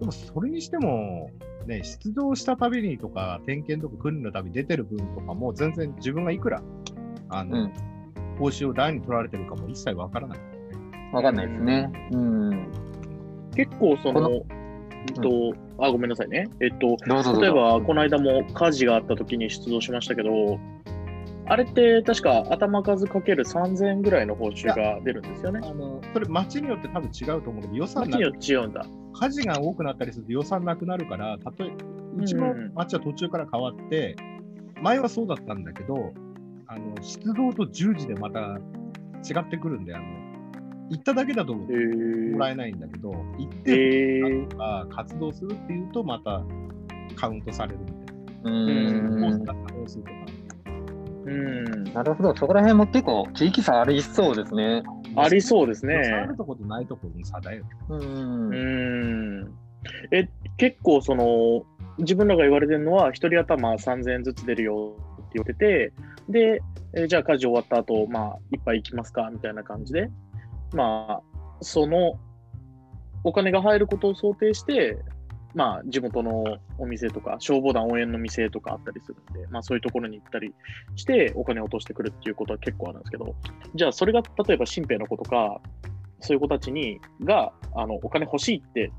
[0.02, 1.30] でもそれにしても、
[1.68, 6.64] ね、出動したたびにとか、点検とか訓練のたびに出てる分とかも、全然自分がいくら、
[7.30, 7.74] あの、うん
[8.40, 10.40] 報酬を誰に取られてるかも一切わからない。
[11.14, 11.92] わかんないですね。
[12.12, 12.72] うん。
[13.56, 16.48] 結構その、このえっと、あ、ごめんなさいね。
[16.60, 16.98] えっと、
[17.40, 20.60] 例えば、この間も火事があった時に出動しましたけど、
[21.52, 25.60] あれって確か頭数かける3000円ぐらいの報酬が出るんですよね。
[25.62, 28.86] あのそれ、町によって多分違うと思うけど、予算な町によって違うんだ。
[29.14, 31.72] 火事が多くなったりすると予算なくなるから、たとえ
[32.18, 34.16] うちの町は途中から変わって、
[34.82, 36.14] 前はそうだったんだけど、
[36.68, 38.40] あの出動と従事でまた
[39.28, 40.06] 違ってくるんで、あの
[40.90, 41.68] 行っただけだとも
[42.40, 46.46] らえないんだけど、行っへてーとか活動するっていうと、また
[47.18, 48.12] カウントされるみたいな。
[48.44, 50.41] うコースんだったコースとか。
[51.26, 51.84] うん。
[51.94, 54.84] なるほど、そこら辺も結構地域差ありそうですね。
[55.16, 56.38] ありそうです予算あねる。
[56.38, 57.64] ところとないところの差だよ。
[57.90, 58.54] うんう。
[58.54, 59.54] ん。
[60.12, 61.64] え、結構その、
[61.98, 65.94] 自分らが言われてるのは、一人頭3000円ずつ出るよって言ってて、
[66.30, 66.62] で、
[66.94, 70.10] えじゃあ家事終わった後、まあ、一杯行きますかみたいな感じで、
[70.74, 71.22] まあ、
[71.62, 72.20] その、
[73.24, 74.98] お金が入ることを想定して、
[75.54, 80.54] まあ、地元のお店とか、消防団応援の店とかあったりするんで、まあ、そういうところに行ったり
[80.96, 83.36] して、お金を落としてくるっていうことは結構あるんですけど、
[83.76, 85.62] じゃあ、それが例えば新兵の子とか、
[86.20, 88.92] そういう子たちに、が、あの、お金欲しいって、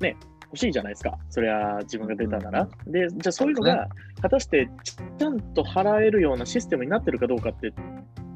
[0.00, 0.16] ね、
[0.52, 1.18] 欲しいじゃないですか。
[1.30, 2.68] そりゃ、自分が出たなら。
[2.86, 3.88] で、じゃあそういうのが、
[4.20, 7.72] 果たして、ちゃんと払えるようなシステムになってるかどうかって、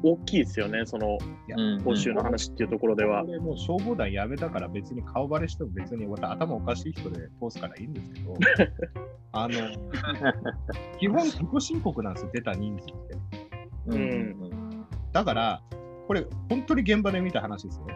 [0.03, 1.17] 大きいですよね、その、
[1.49, 3.23] うん報酬の話っていうところでは。
[3.23, 8.33] 俺もう消防団辞めたから別に顔バレしても別にまた頭おかしい人で通すからいいんですけど、
[9.33, 9.53] あの、
[10.99, 13.17] 基本自己申告なんですよ、出た人数って。
[13.87, 15.61] うんだから、
[16.07, 17.87] これ本当に現場で見た話ですよ。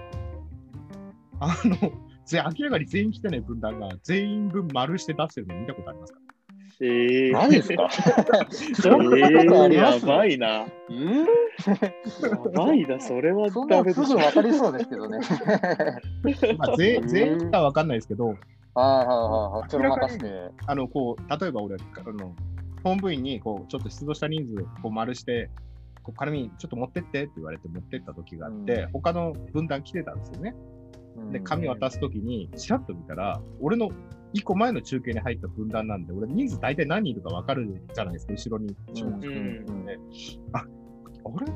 [1.39, 1.91] あの、
[2.31, 6.19] ぜ明らかに全員来てない分断が全員分丸して出してるの見たことありますか？
[6.83, 7.89] ええマジですか？
[8.73, 10.05] そ そんなことあります？
[10.07, 10.47] やばいな。
[10.47, 12.53] やうん？
[12.53, 13.83] ばいな、それはそんな。
[13.83, 15.19] すぐ分かりそうですけどね。
[16.57, 18.37] まあ、全全員かは分かんないですけど、はい
[18.77, 19.13] はいは
[19.59, 19.69] いはい。
[19.69, 20.31] ちょっと任せて。
[20.65, 22.33] あの、こう、例えば俺、あの、
[22.83, 25.49] 本部員に、こう、ちょっと出動した人数、こう、丸して、
[26.01, 30.55] こう、紙、ちょっと持ってってって言われて持ってった時があって、うん他の分団来てたんですよね。
[31.17, 33.89] うんで、紙渡す時に、ちらっと見たら、俺の
[34.33, 38.75] 一個前の中継に入った分団なんで、俺人数大体何人いるか分かるじゃないですか、後ろに。
[40.53, 40.63] あ、あ
[41.45, 41.51] れ？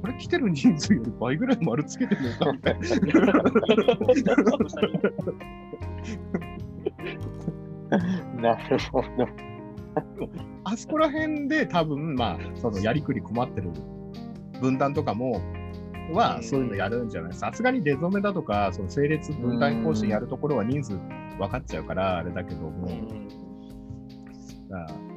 [0.00, 2.88] これ来てる人数より倍ぐらい丸つけてるのかみたいな。
[8.40, 9.08] なるほど。
[10.64, 13.70] あそこら辺で多分、まあ、そのやりくり困ってる
[14.60, 15.40] 分団とかも、
[16.12, 20.96] は、そういうのやるんじゃないさすがに出初めだとか、その整列分団更新やるところは人数
[21.38, 22.88] 分かっちゃうから、あれだけども、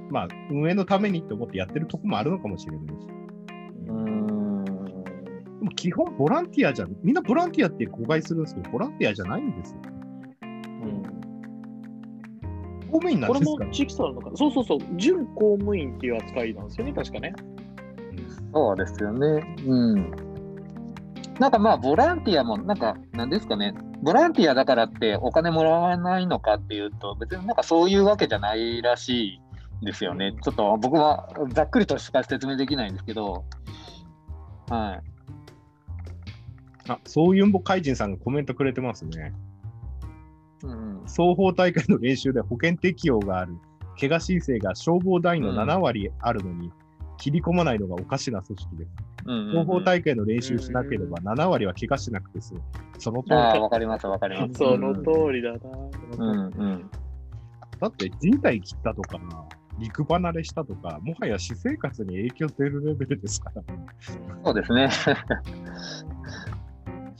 [0.09, 3.07] まあ、運営のためにって思ってやってるとこもあるのかもしれないし。
[3.87, 4.65] うん。
[4.65, 4.71] で
[5.61, 6.95] も基本ボランティアじゃん。
[7.03, 9.81] みんなボランティアって誤解するんですけど、ボランティアじゃないんですよ。
[12.93, 13.65] 公務員なんこれですから。
[13.67, 17.33] も地域差あるのかなそうそうそう、準公務員っていう扱いなんですよね、確かね。
[18.53, 19.55] そうですよね。
[19.65, 20.32] うん。
[21.39, 29.39] なんかまあ、ボランティアも、なんか、なんですかね、ボランティアだからってお金もらわないのかっていうと、別になんかそういうわけじゃないらし
[29.81, 30.35] いですよね。
[30.43, 33.45] ちょっと僕はざっくりとしか説明できないんですけど、
[34.69, 35.01] はい。
[36.89, 39.33] あ、そういうぼ怪人さんがコメントくれてますね。
[40.63, 43.57] うん、双方大会の練習で保険適用がある、
[43.99, 46.71] 怪我申請が消防団員の7割あるのに、
[47.17, 49.12] 切り込まないのがおかしな組織です。
[49.25, 52.61] うん双方大会の練習しなければ7割は怪我しなくて済む。
[52.99, 53.35] その通り。
[53.35, 54.53] ああ、わかります、わかります。
[54.59, 55.59] その通りだな。
[56.17, 56.89] うん、うん。
[57.79, 59.19] だって人体切ったとか、
[59.79, 63.63] 陸離れしたとか、もはや私生活に影響出るレベルですから。
[64.43, 64.89] そうですね。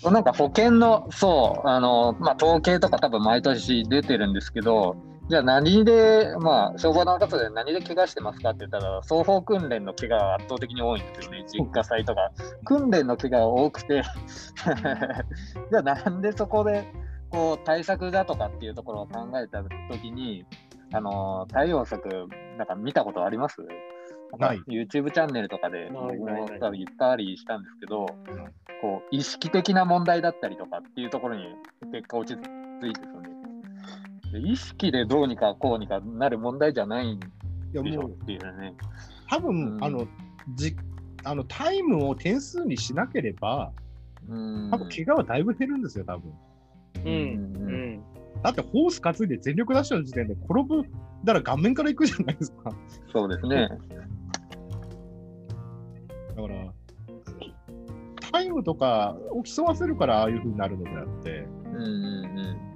[0.12, 4.98] なんか保険の、そう、あの、まあ、統計とか多分毎年出てるんですけど、
[5.30, 12.32] じゃあ何で、まあ、消防団活動で何で怪我してますかって言ったら、双方訓練の怪我が圧倒的に多いんですよね、実家祭とか。
[12.66, 14.04] 訓練の怪我が多くて、
[15.72, 16.86] じゃあなんでそこで、
[17.30, 20.46] こう、対策だとかっていうところを考えたときに、
[20.94, 23.62] あの、対応策、なんか見たことあります？
[24.38, 24.58] ない。
[24.68, 25.90] YouTube チャンネルとかで
[26.60, 28.06] 多分言ったりしたんですけど、
[28.82, 31.56] こう意識的な問題だったりとかっていうところに
[31.92, 32.44] 結果落ち着
[32.90, 33.30] いてですね。
[33.30, 33.33] で
[34.40, 37.28] 意識でどうにかこうにかなる問題じゃないんで
[37.92, 38.74] しょっていうね。
[39.30, 40.08] 多分、うんあの、
[40.56, 40.76] じ
[41.24, 43.72] あのタイムを点数にしなければ、
[44.28, 44.70] うん。
[44.72, 46.32] 多分怪我はだいぶ減るんですよ、多分。
[47.06, 47.12] うん。
[47.12, 48.04] うん。
[48.42, 50.84] だってホース担いで全力出した時点で転ぶ
[51.24, 52.72] だら顔面から行くじゃないですか。
[53.12, 53.70] そうですね。
[56.36, 56.74] だから、
[58.32, 62.73] タイムとかを競わせるからああいう風になるのであって、うんうん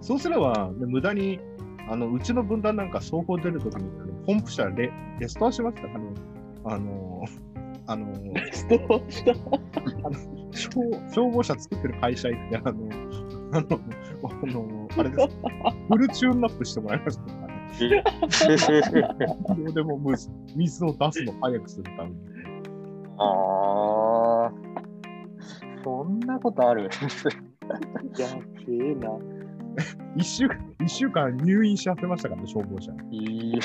[0.00, 1.40] そうすれば、ね、無駄に、
[1.88, 3.90] あの、うちの分断なんか双方出るときに、
[4.26, 5.88] ポンプ車レレストアしました。
[5.88, 6.14] あの、
[6.64, 7.24] あの、
[7.86, 8.06] あの、
[8.88, 9.34] どうした？
[10.52, 10.82] 消
[11.12, 12.88] 消防車作ってる会社行って、あの、
[13.52, 13.80] あの、
[14.22, 15.38] あの、あれです。
[15.88, 17.60] フルチューンナップしてもらいましたからね。
[19.64, 20.14] どうでもむ
[20.56, 22.16] 水を出すの早くするために。
[23.18, 23.22] あ
[24.46, 24.52] あ。
[25.82, 26.90] そんなことある？
[28.18, 28.26] や
[28.66, 29.39] べえな。
[30.16, 32.92] 一週間、一週間入院しちゃってましたからね、消防車。
[33.10, 33.60] いや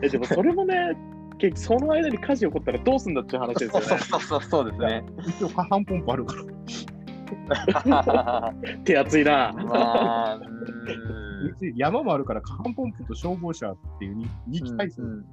[0.02, 0.96] えでもそれもね、
[1.38, 3.86] 結局その間に火事起こったらどうすんだっていう話ですよね。
[3.86, 5.04] そうそうそうそうですね。
[5.26, 6.44] 一応、下半ポンプあるから。
[8.84, 9.52] 手厚いな。
[9.52, 10.40] まあ、う
[11.58, 15.24] ち山もあるから、下半ポンプと消防車っていうに二機体制う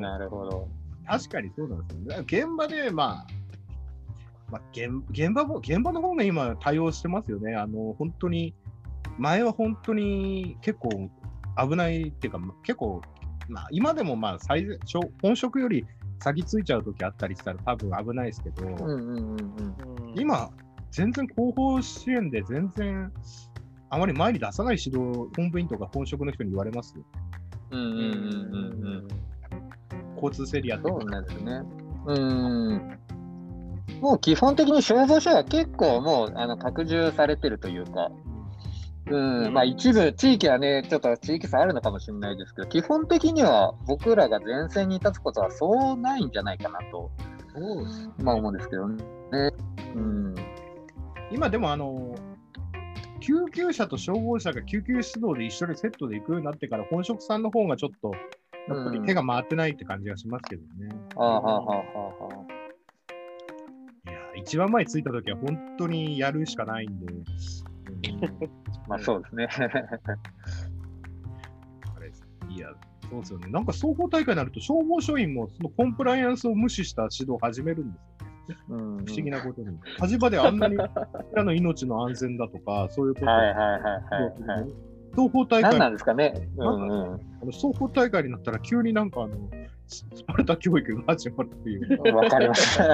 [0.00, 0.68] なるほど。
[1.06, 2.24] 確かにそうなんですよね。
[2.26, 3.26] 現場で、まあ、
[4.50, 7.54] まあ、現現場も、現場の方が今対応してますよね。
[7.54, 8.54] あの、本当に、
[9.18, 11.10] 前は本当に結構
[11.58, 13.02] 危ないっていうか、結構、
[13.48, 14.66] まあ、今でもまあ最
[15.22, 15.86] 本職より
[16.20, 18.66] 先ついちゃうときあったりしたら多分危ないですけど。
[20.14, 20.50] 今、
[20.90, 23.12] 全然後方支援で全然、
[23.90, 27.04] あまり前に出さない指導、本部員とか本職の人に言われますよ。
[27.70, 29.08] うんうんうんうんうん。
[30.14, 31.62] 交通整理やってそうなんですね。
[32.06, 32.98] うん。
[34.00, 38.10] もう基本的に消防署は結構もうあの拡充されてるというか、
[39.10, 47.10] うん、まあ一部、地域はね、ちょっと地域差あるのかもしれないですけど、基本的には僕らが前線に立つことはそうないんじゃないかなと、
[48.18, 49.04] まあ思うんですけどね。
[49.94, 50.34] うん。
[51.32, 52.14] 今でもあの、
[53.20, 58.12] 救急車と消防車が救急出動で一緒にセットで行くようになってから、本職さんの方がちょっと、
[58.68, 60.94] やっぱり手が回ってないって感じがしますけどね。
[61.16, 62.57] ああ、はあ、はあ、はあ。
[64.38, 67.24] 一番前に着いた時は本当にやるしかないんで、うん
[68.88, 69.48] まあそうですね。
[71.96, 72.10] あれ
[72.54, 72.68] いや、
[73.10, 73.48] そうですよね。
[73.50, 77.98] なんか双方大会になると消防署員もそのコンプライアンスを無視した指導を始めるんで
[78.54, 78.76] すよ。
[78.76, 79.78] うん、不思議なことに。
[79.98, 80.88] 火事場であんなに僕
[81.34, 84.72] らの命の安全だとか、そういうことをはいはいはいはい、はい。
[85.10, 86.48] 双方大会何なんですかね。
[86.56, 87.20] うんうん。
[87.42, 89.36] あの双方大会になったら急になんかあの
[89.88, 92.14] ススパルタ教育が始まるっていう。
[92.14, 92.84] わかりました。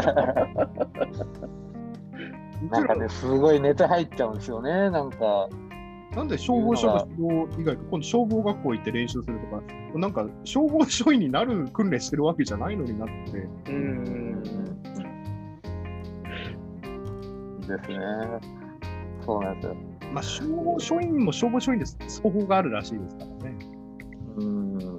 [2.71, 5.49] なんからね、すごい熱入っちゃうんですよね、なんか。
[6.15, 9.63] なんで消防署の指導以外、今度消防学校行って練習するとか、
[9.99, 14.43] なんか消防署員になる訓練してるわけじゃないのになって、うん。
[17.61, 17.99] ですね。
[19.27, 19.77] そうなんですよ。
[20.13, 21.99] まあ、消防署員も消防署員です。
[22.23, 23.59] 双方があるらしいですからね。
[24.37, 24.94] うん。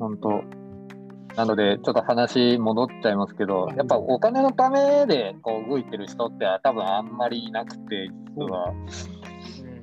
[0.00, 0.42] 本当。
[1.36, 8.74] なので、ちょっと話戻っちゃいますけど、やっぱお金のためでこう動いてる人って多分あんまりいなくて、実は。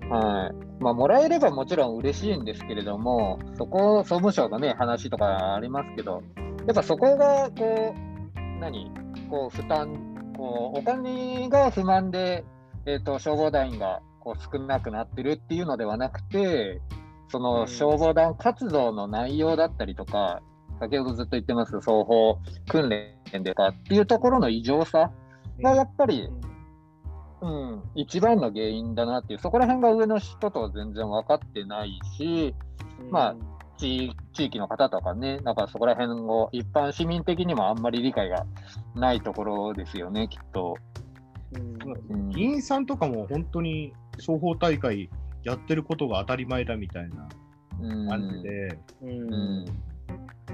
[0.10, 0.56] はい。
[0.80, 6.22] まあ、もらえればもちろん嬉しいんですけれども、そこ、総務省のね、話とかありますけど、
[6.66, 8.92] やっぱそこが、こう、何？
[9.30, 12.46] こう、負担、こう、お金が不満で、
[12.86, 16.82] えっ、と、消防団員が、こう、少なくなってるっていうのではなくて、
[17.30, 20.42] その消防団活動の内容だったりとか、
[20.80, 22.38] 先ほどずっと言ってます、双方
[22.70, 25.12] 訓練でかっていうところの異常さ
[25.62, 26.30] がやっぱり、
[27.42, 32.56] うん、一番の原因だなっていう、そこら辺が上の人とは全然分かってないし、
[33.12, 33.36] まあ
[33.78, 38.46] 地地域の方とかね、なんかそこら辺を一般市民的にもあんまり理解が
[38.96, 40.76] ないところですよね、きっと。
[42.10, 42.30] うん。
[42.30, 45.10] 議員さんとかも本当に双方大会
[45.44, 47.28] やってることが当たり前だみたいな
[47.82, 49.66] うん感じで、うんうん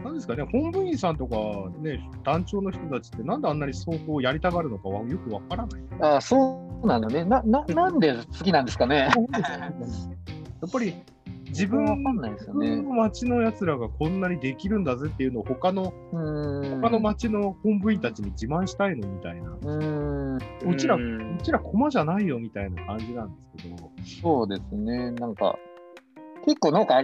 [0.04, 1.38] なんですかね、本部員さんとか
[1.80, 5.82] ね、団長の人たちってなんであんなに双方やりたがるのかはよくわからない。
[6.02, 7.64] あそうなんだねなな。
[7.66, 9.08] なんで好きなんですかね。
[9.08, 10.96] やっぱり
[11.54, 12.70] 自分わかんないですよね。
[12.70, 16.82] 自分の町のやつらがこんなにできるんだぜっていうのを他のうん。
[16.82, 20.38] 他の町の本部員たちに自慢したいのみたいな、うん。
[20.38, 23.92] うちら、ううんちら駒じゃないよみたいな感じなんですけど、
[24.22, 25.58] そうですね、なんか、
[26.46, 27.04] 結構なんか、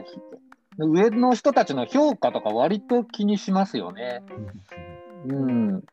[0.77, 4.23] 上の人たちの評価とか割と気にしますよね。
[5.27, 5.83] うん。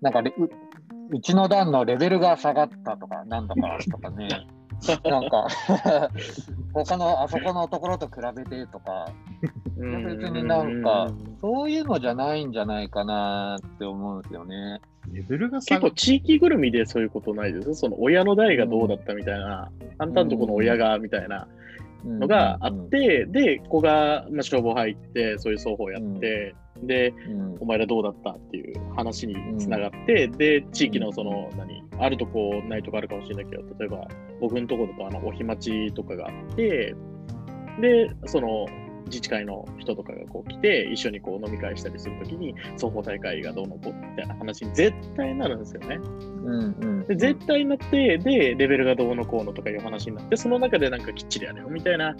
[0.00, 0.48] なんかレう、
[1.10, 4.28] うちの団のレベルが下がったとか、なんだかとかね。
[5.04, 5.46] なんか、
[6.74, 9.08] 他のあそこのところと比べてとか、
[9.76, 11.10] 別になんか、
[11.40, 14.80] そういうのじゃないんじゃないかなって思うんですよね。
[15.12, 17.74] レベルが結構地域ぐるみでそういうことないです？
[17.74, 21.46] その親の代がどうだったみたいな、あんたんとこの親がみたいな、
[22.04, 27.56] のがあって、で、ここが、まあ、消防入って、そういう双方やって、で、うん。
[27.60, 34.08] お前らどうだったっていう話につながって、で、地域のその、何、あるとこないとこあるかもしれないけど、例えば、
[34.40, 36.94] 僕のところだと、あの、お日待ちとかがあって、
[37.80, 38.66] で、その、
[39.06, 45.96] 自治会の人とかがこう来て、一緒にこう飲み会したりするときに、双方大会がどうのこうのみたいな話に絶対なるんですよね。
[45.96, 52.16] うんうんで絶対なって、で、レベルがどうのこうのとかいう話になって、その中でなんかきっちりやれよみたいな、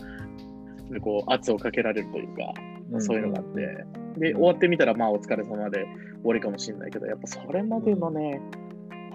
[0.90, 2.52] でこう圧をかけられるというか、
[3.00, 3.84] そういうのがあって、
[4.18, 5.86] で、終わってみたら、まあ、お疲れ様で
[6.22, 8.40] 終わりかもしれないけど、やっぱそれまでのね、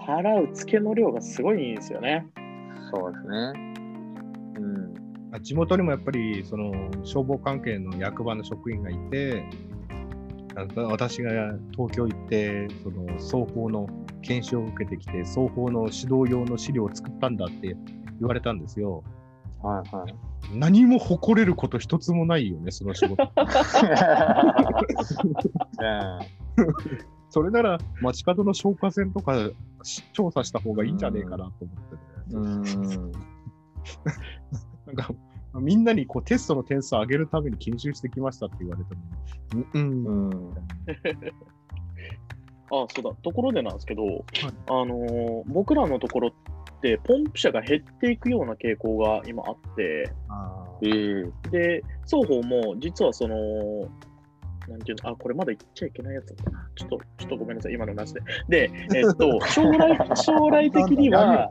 [0.06, 2.26] 払う付けの量がすごいいいんですよね。
[2.92, 3.74] そうですね。
[4.56, 4.89] うん。
[5.38, 6.72] 地元にもやっぱりその
[7.04, 9.44] 消防関係の役場の職員がいて、
[10.76, 11.30] 私が
[11.72, 13.88] 東京行って、その双方の
[14.22, 17.76] 研修を受けてきて、双方の指導用の資料を作ったんだって
[18.18, 19.04] 言われたんですよ。
[19.62, 20.14] はいはい。
[20.52, 23.30] 何も誇れること一つもないよね、その仕事。
[27.32, 29.50] それなら街角の消火栓とか
[29.84, 31.94] し調査した方がいいんじゃねえかなと思って、
[32.32, 33.12] うん。
[34.94, 35.14] なんか
[35.54, 39.00] みんなにこうテストの点数を上げるために研修してきましたって言われても、
[39.74, 40.30] うん、うん。
[40.30, 40.54] うん。
[42.72, 44.24] あそうだ、ところでなんですけど、
[44.68, 46.32] あのー僕らのところっ
[46.80, 53.36] て、ポンプ車が減っていくような傾向が今あって、あええで、双方も実はその、
[54.68, 56.68] なんていうの、あ、これまだ言っちゃいけないやつだったな。
[56.74, 58.20] ちょっと、ちょっとごめんなさい、今のなしで。
[58.48, 61.48] で、えっと、将来、 将来的には、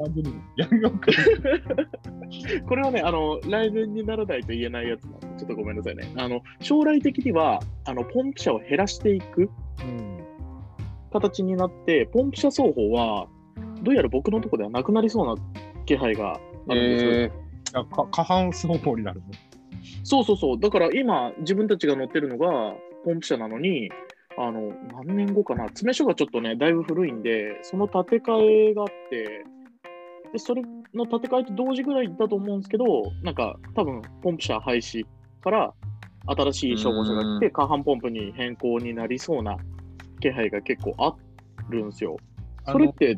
[2.68, 6.12] これはね、あの、来年にならないと言えないやつなんで、ちょっとごめんなさいね。
[6.16, 9.49] あの、将来的には、あの、ポンプ車を減らしていく
[9.82, 10.20] うん
[11.12, 13.28] 形になって、ポンプ車双方は、
[13.82, 15.36] どうやら僕のとこではなくなりそうな
[15.86, 17.12] 気配があるんですよ。
[17.12, 17.32] え
[17.74, 19.26] あか過半数法になるの？
[20.03, 20.60] そうそうそう。
[20.60, 23.91] だから今、自分たちが乗ってるのがポンプ車なのに、
[24.37, 24.73] あの、
[25.05, 29.45] 何年後かな、詰め所がちょっとね、だいぶ古いんで、その建て替えがあって、
[30.31, 30.61] で、それ
[30.93, 32.85] の建て替えと同時ぐらいだと思うんですけど、
[33.23, 35.05] なんか、多分、ポンプ車廃止
[35.41, 35.73] から、
[36.27, 37.51] 新しい消防車が来て、うん。
[37.53, 39.57] 過半ポンプに変更になりそうな
[40.19, 41.15] 気配が結構あ
[41.69, 42.17] るんですよ。
[42.65, 43.17] それって、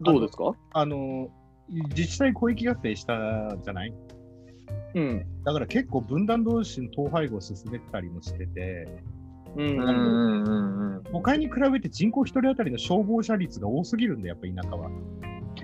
[0.00, 0.52] どうですか？
[0.72, 1.28] あの
[1.70, 3.94] 自治体広域合併したじゃない？
[4.94, 5.26] うん。
[5.44, 8.88] だから結構分断同士の統廃合を進めてたりもしてて、
[9.56, 9.66] うん。
[9.66, 14.90] うんうんうん都会に比べて人口1人当たりの消防車率が多すぎるんだよ、やっぱ田舎は。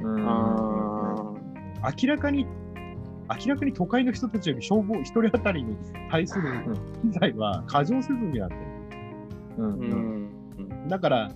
[0.02, 0.28] うん。
[0.28, 5.76] あ明らかに、明らかに都会の人たちより消防1人当たりに
[6.10, 6.42] 対する
[7.02, 8.62] 機材は過剰設備なんだよ。
[9.58, 9.94] うんー
[10.58, 10.88] うん。
[10.88, 11.32] だから、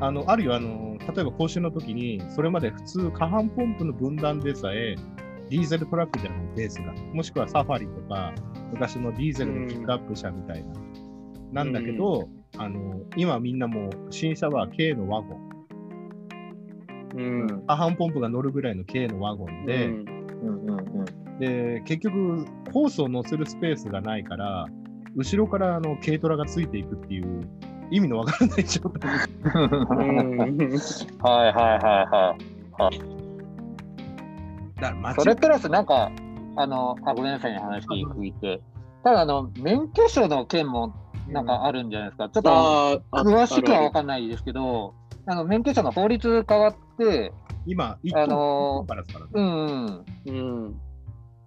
[0.00, 4.96] あの、あるよ、あの、例えば講習の時に、それまで普通、過半ポンプの分断でさえ、
[5.52, 6.94] ディーゼルトラックじゃない、ベースが。
[7.12, 8.32] もしくはサファリとか、
[8.72, 10.72] 昔のディーゼルのピックアップ車みたいな。
[11.52, 15.50] なんだけど、あの、今みんなもう、新車は軽のワゴン。
[17.16, 17.66] うん。
[17.66, 20.04] 過半ポンプが乗るぐらいの軽のワゴンで、うん
[20.42, 21.38] うんうんうん。
[21.38, 24.64] で、結局、ホースを乗せるスペースがないから、
[25.14, 27.42] 後ろからあの軽トラがついていくっていう、
[27.90, 29.68] 意味のわからない状態うん
[31.20, 32.36] はいはいは
[32.78, 33.11] いはい。
[34.82, 36.10] だから街それプラスなんか、
[36.56, 38.60] あの、あ、ごめんなさいね、話聞いて。
[39.04, 40.92] ただ、あの、免許証の件も
[41.28, 42.28] なんかあるんじゃないですか。
[42.28, 44.94] ちょっと、詳しくは分かんないですけど、
[45.26, 47.32] あの、免許証の法律変わって、
[47.64, 48.84] 今、一あの
[49.32, 50.04] うんうん。
[50.26, 50.80] うん。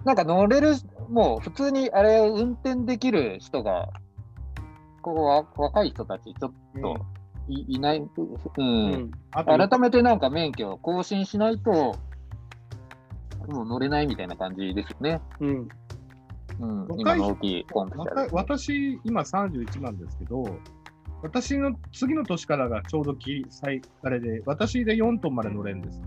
[0.05, 0.75] なんか乗れる、
[1.09, 3.89] もう普通にあれを運転できる人が、
[5.01, 7.05] ここは若い人たち、ちょっと
[7.49, 8.09] い,、いない、う
[8.57, 9.11] うんん。
[9.33, 11.97] あと改めてなんか免許を更新しないと、
[13.47, 15.21] もう乗れないみたいな感じですよね。
[15.39, 15.67] うん。
[16.57, 17.65] うん、今の大きい
[18.31, 20.45] 私、今31なんですけど、
[21.21, 26.01] 私の次の年からがちょうどき最あれで、私で4トンまで乗れるんです。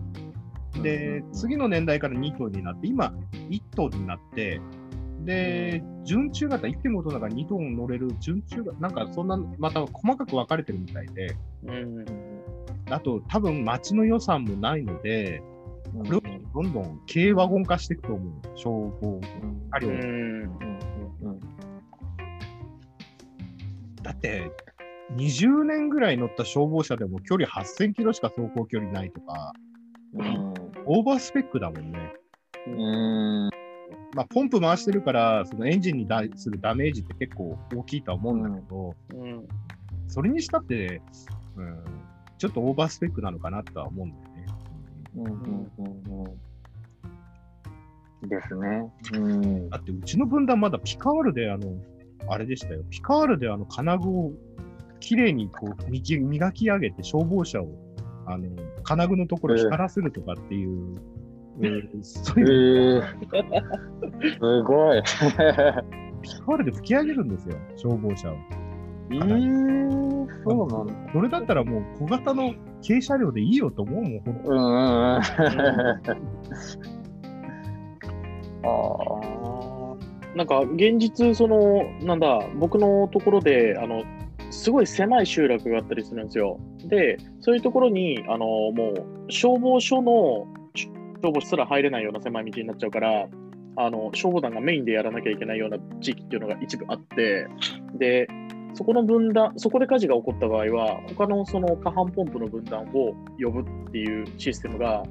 [0.82, 3.12] で、次の年代から2トンになって、今、
[3.50, 4.60] 1トンになって、
[5.24, 12.04] で、準中型1.5トンだから2トン乗れる、準中型、なんかそんな、また細かく分かれてるみたいで、うん。
[12.90, 15.58] あと、多分街の予算もないので、うん
[15.88, 16.20] これを
[16.58, 19.20] どんどん軽ワゴン化していくと思う、消防
[19.72, 19.88] 車両。
[19.90, 20.58] うん。
[21.22, 21.40] うん
[24.02, 24.50] だって、
[25.16, 29.52] 20年ぐらい乗った消防車でも距離8000キロしか走行距離ないとか、
[30.14, 30.54] うん
[30.86, 32.12] オーバースペックだもんね。
[32.66, 33.50] うん
[34.16, 39.48] まあ、ポンプ回してるから、そのエンジンに対するダメージって結構大きいとは思うんだけど、うん。
[40.08, 41.02] それにしたって、
[41.54, 41.84] うん、
[42.36, 44.46] ちょっとオーバースペックなのかなとは思うんだよね。
[45.18, 46.47] うんうんうん
[48.22, 48.92] ですね。
[49.14, 49.70] うん。
[49.70, 51.72] だってうちの分断まだピカールで、あの、
[52.28, 52.82] あれでしたよ。
[52.90, 54.32] ピカールであの金具を
[55.00, 57.68] きれいにこう磨き磨き上げて消防車を、
[58.26, 58.48] あの、
[58.82, 60.96] 金具のところ光らせるとかっていう、
[61.60, 65.02] えーそうえいう、ー、すごい。
[66.22, 68.36] ピカールで吹き上げるんですよ、消防車を。
[69.10, 71.12] えー、そうなんだ。
[71.12, 72.54] それだったらもう小型の
[72.86, 75.22] 軽車両でいいよと思うもん、ほんとうんうんうん。
[78.62, 84.04] あなんか現実、その、なんだ、僕のところで、あの、
[84.50, 86.60] すごい狭い集落があったりするんですよ。
[86.84, 88.92] で、そういうところに、あの、も
[89.26, 90.46] う、消防署の
[91.20, 93.28] 消防士すら入れないような狭い道になっちゃうから、
[93.76, 97.46] あの、消防団がメインでやらなきゃいけないような地域っていうのが一部あって、
[97.94, 98.28] で、
[98.74, 105.02] そこの分断、そこで火事が起こった場合は、他のその下半ポンプの分断を呼ぶっていうシステムが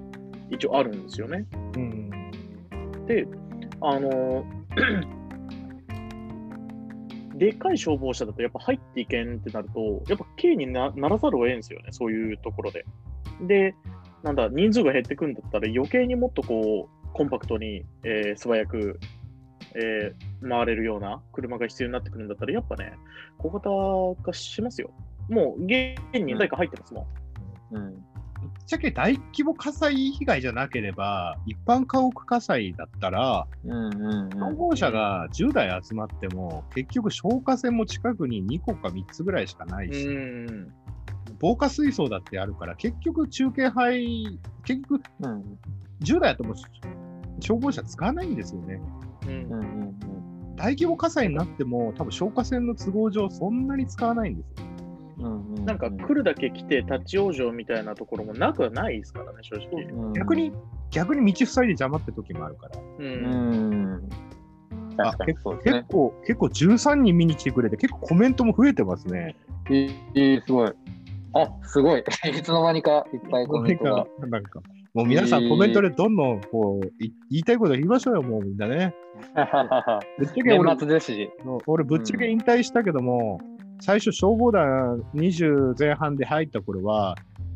[0.50, 1.46] 一応あるんですよね。
[1.76, 2.10] うん。
[3.08, 3.28] で、
[3.82, 4.46] あの、
[7.36, 12.86] でっかい消防車だとやっぱ入っていけんってなると、やっぱ軽にならざるを得んですよね、そういうところで。
[13.42, 13.76] で、
[14.24, 19.00] なんだ、人数が減ってくんだったら余計にもっとこう、コンパクトに、えー素早く、
[19.76, 22.94] えー回れるような車が必要になってくるんだったら、やっぱね、
[23.38, 24.92] 小型化しますよ。
[25.30, 27.08] もう、現に何か入ってますも
[27.72, 27.76] ん。
[27.76, 27.92] うん。
[27.94, 28.02] ぶっ
[28.68, 34.30] ちゃけ大規模火災被害じゃなければ、一般家屋火災だったら、うんうんうん。
[34.30, 40.74] 消防車が10台集まっても、結局消火栓も近くに2個か3つぐらいしかないうし、ん。
[41.40, 45.60] 防火水槽だってあるから、結局中継配、結局うん
[46.02, 46.54] 10台やっても
[47.40, 48.82] 消防車使わないんですよね。
[49.26, 54.68] うんうんうん大規模火災になっても、多分消火栓の都合上、そんなに使わないんですよ。
[55.20, 55.66] うんうん。
[55.66, 59.84] なんか来るだけ来て立ち往生みたいなところもなくはないですからね、正直。
[59.84, 60.52] うん逆に、
[60.92, 62.80] 逆に道塞いで邪魔って時もあるから。
[62.80, 62.84] う。
[63.00, 64.10] うんん。
[64.98, 65.74] あ確かにそうですね。
[65.74, 69.36] 結構、結構13人見に来てくれて、結構コメントも増えてますね。
[69.70, 70.72] えーえーすごい。
[71.34, 72.00] あ、すごい。
[72.38, 74.08] いつの間にかいっぱいコメントが。
[74.28, 74.62] なんか、
[74.94, 78.96] もう皆さんコメントでどんどんこう、い言いたいこと言いましょうよ、もうみんなね。
[80.18, 81.30] ぶっちゃけ俺年末ですし。
[81.68, 83.40] 俺ぶっちゃけ引退したけども、
[83.80, 87.16] 最初消防団20前半で入った頃は、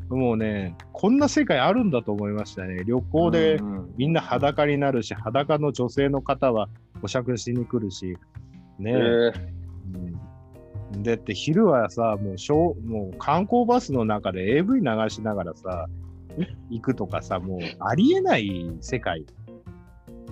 [0.10, 2.84] もうね、こんな世界あるんだと思いましたね。
[2.86, 3.60] 旅行で
[3.98, 6.68] みんな裸になるし、裸の女性の方は
[7.02, 8.18] お酌しに来るし、
[8.78, 8.92] ね。
[8.92, 9.34] えー。
[10.94, 15.88] うん、でって昼はさもうしょうもう観光バスの中で AV 流しながらさ
[16.70, 19.26] 行くとかさもうありえない世界。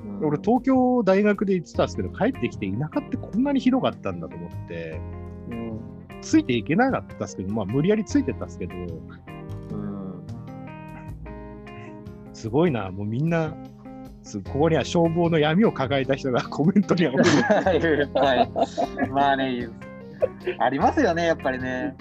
[0.05, 0.27] うん。
[0.27, 4.99] 俺東京大学で行ってたんですけど帰ってきて田舎ってこんなに広かったんだと思って
[5.49, 5.79] うん
[6.21, 8.77] ついていけなかったですけどまあ無理やりついてったんですけどう
[9.75, 10.23] ん
[12.33, 13.53] すごいなもうみんな
[14.29, 19.09] すここには消防の闇を抱えた人が コメントにあふれてはい。
[19.09, 19.67] まあね、
[20.59, 21.95] ありますよね、やっぱりね。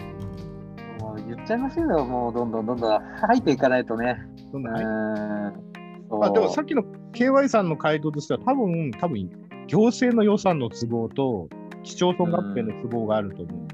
[1.01, 4.19] もう言っちゃいましょうよ、もうどんどんどんどん入っていかないとね。
[4.53, 6.25] そんなうん。
[6.25, 6.83] あでもさっきの
[7.13, 9.31] KY さんの回答としては、多分多分
[9.67, 11.49] 行政の予算の都合と
[11.83, 13.57] 市町村合併の都合があると思う。
[13.57, 13.69] ん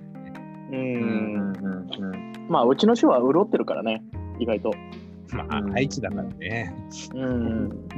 [0.74, 0.74] ん。
[0.74, 1.54] うん。
[1.54, 2.46] うん。
[2.48, 4.02] まあ、うちの市は潤ってるからね、
[4.38, 4.72] 意外と。
[5.32, 6.74] まあ、愛知だからね。
[7.14, 7.88] うん。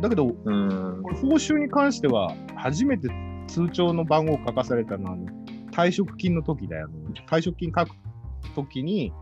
[0.00, 1.00] だけど、うん。
[1.02, 3.08] これ報酬に関しては、初めて
[3.46, 5.26] 通帳の番号を書かされたのは、あの
[5.72, 6.88] 退職金の時だよ。
[7.28, 7.90] 退職金書く
[8.54, 9.12] 時に、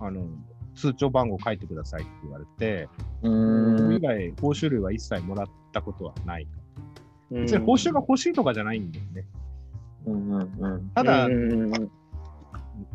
[0.00, 0.26] あの、
[0.74, 2.88] 通帳番号書いてくださいって言われて、
[3.22, 3.78] うん。
[3.78, 6.44] それ以外、報酬類は一切もらったことはない。
[6.44, 6.61] うん
[7.40, 9.24] 別に報酬が欲しいとかじゃないんだよね。
[10.06, 10.90] うんうんうん。
[10.94, 11.90] ただ、うん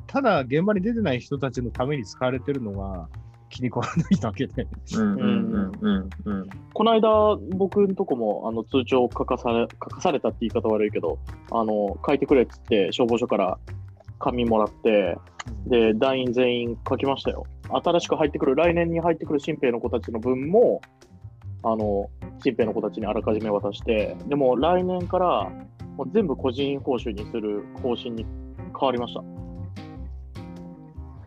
[0.08, 3.10] ただ現場に出てない人たちのために使われてるのは
[3.50, 4.68] 気に食わないだけで。
[4.96, 6.50] うんうんうんうんうん。
[6.74, 11.20] この間、僕のとこもあの通帳を書かされ書かされたって言い方悪いけど、
[11.52, 13.58] あの書いてくれっつって消防署から
[14.20, 15.18] 紙もらって、
[15.68, 17.46] で、団員全員書きましたよ。
[17.70, 20.82] 新しく入ってくる、来年に入ってくる新兵の子たちの分も、
[21.64, 22.10] あの、
[22.42, 25.50] 新兵の子たちにあらかじめ渡して、でも来年から
[25.98, 28.26] もう全部個人報酬にする方針に
[28.80, 29.22] 変わりました。
[29.22, 29.28] 素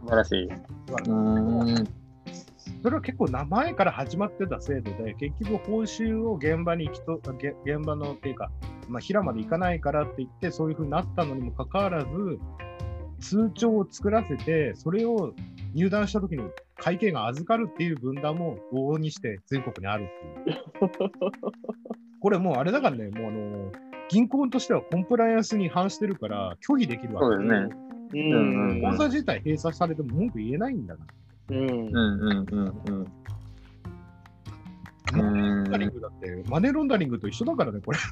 [0.09, 0.49] 晴らしい。
[1.09, 1.89] うん。
[2.83, 8.51] それは結構名前から始まってた制度で、結局報酬を現場に行きと、げ現場のっていうか、
[8.89, 12.09] まあ、平まで行かないからって言って、そういうふうになったのにもかかわらず、
[13.21, 15.35] 通帳を作らせて、それを
[15.75, 16.43] 入団した時に
[16.81, 20.09] 会計が預かるっていう分断も往々にして全国にある
[20.45, 20.63] っていう。
[22.21, 23.73] これもうあれだからね、もうあの、
[24.09, 27.77] 銀行としてはコンプライアンスに反してるから拒否できるわけそうですね。
[28.13, 28.19] うう
[28.75, 31.03] ん口座自体閉鎖されても文句言えないんだか
[31.51, 31.57] ら。
[31.57, 33.03] うんうんうんうんうん。
[33.03, 33.07] う
[35.13, 35.93] マネーロンダリンん。
[35.93, 37.99] グだって、マネーロンダリングと一緒だからね、これ。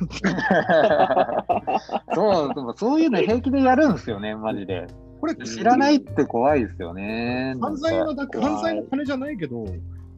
[2.14, 4.86] そう、でもそういうの平気でやるんですよね、マジで。
[5.20, 7.54] これ、知らないって怖いですよね。
[7.60, 9.64] 犯罪のだ犯罪の金じゃないけど、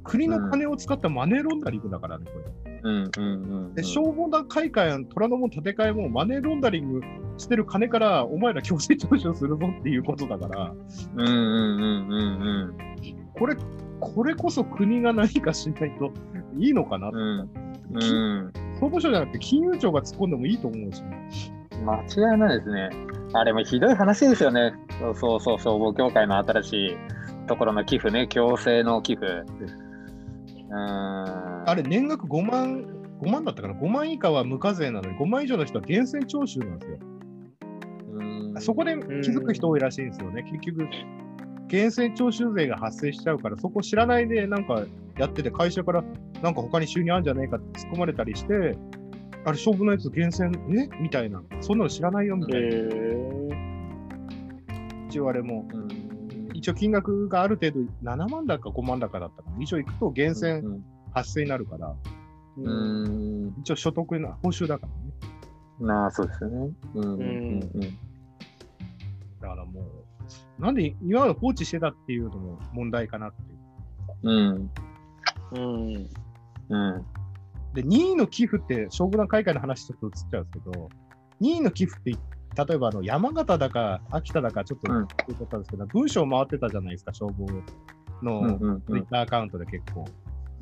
[0.04, 2.80] 国の金を使ったマネーロンダリングだからね、これ。
[2.82, 3.74] うんうんうんうん。
[3.74, 7.00] で、消防団会館、虎ノ門建て替えもマネーロンダリング
[7.36, 10.74] してる金から、お前ら強制徴収するぞっていうことだから、
[11.16, 12.74] うんうんうんうん
[13.38, 13.56] これ、
[14.00, 16.12] これこそ国が何かしないと
[16.58, 17.16] いいのかなって。
[17.16, 17.50] うん。
[17.92, 18.52] うん。
[18.74, 21.02] 総務省じゃなくて金融庁が突っ込んでもいいと思うし、
[21.84, 22.90] 間違いないですね。
[23.32, 24.72] あれもひどい話ですよね。
[25.00, 26.96] そうそうそう、消防協会の新しい
[27.46, 29.26] ところの寄付ね、強制の寄付。
[29.26, 31.68] うーん。
[31.68, 32.84] あれ、年額5万、
[33.20, 36.98] 5万だったかな ?5 万以下は無課税なのに、5万以上の人は源泉徴収なんですよ。
[38.14, 40.42] うんそこで気づく人多いらしいんですよね。
[40.42, 40.88] 結局、
[41.70, 44.84] 源泉徴収税が発生しちゃうから、そこ知らないでなんか
[45.16, 46.04] やってて、会社から
[46.42, 48.76] なんか他に収入あるんじゃないかって突っ込まれたりして、
[49.44, 50.88] あれ、勝負のやつ、源泉、え？
[51.00, 52.36] みたいな、そんなの知らないよ？
[52.36, 52.68] みたいな。
[52.72, 53.48] え
[55.08, 55.88] 一応あれも、うん
[56.52, 59.56] 一応金額がある程度、7万だか5万だかだったかな。
[59.62, 60.82] 以上いくと源泉
[61.14, 61.96] 発生になるから、
[62.58, 62.66] うん。
[62.66, 63.54] うん。
[63.60, 65.88] 一応所得な報酬だからね。
[65.94, 66.70] なあ、そうですよね。
[66.96, 67.60] うんうんうん
[69.40, 69.80] だからも
[70.58, 73.60] う、なんで今まで放置してたっていうのも問題かなっていう。
[74.22, 74.70] うん。
[75.52, 76.08] うん。
[76.68, 77.06] うん。
[77.74, 80.88] で、2位の寄付って、勝負団会館の話ちょっと移っちゃうんですけど、
[81.40, 88.82] 2位の寄付って、例えばあの山形だか秋田だかちょっとうん言ったんですけど、文章回ってたじゃないですか、消防うんのうんうん。
[88.82, 90.04] ツイッターアカウントで結構。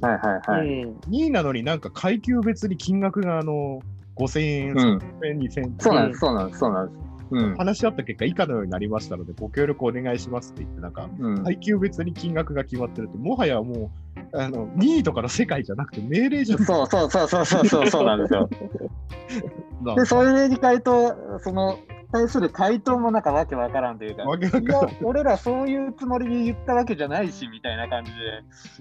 [0.00, 0.82] はいはいはい。
[0.84, 0.96] うん。
[1.08, 3.80] 2位なのになんか階級別に金額があの
[4.16, 7.17] 5000円、うん1000円、2000円、そうなんです、そうなんです、そうなんです。
[7.30, 7.56] うん。
[7.56, 11.44] 話し合った結果、以下のようになりましたので、ご協力お願いしますって言って、なんか、うん。
[11.44, 13.90] 階級別に金額が決まってるって、もはやも
[14.34, 16.64] う、あの2位とかの世界じゃなくて、命令じゃん。
[16.64, 18.48] そうそうそうそうそうそうそうなんですよ。
[19.96, 21.78] で、それに回答、その、
[22.10, 28.18] 対する回答もなんかわけわからんというか、いや、俺らそういうつもりで言ったわけじゃないし、みたいな感じで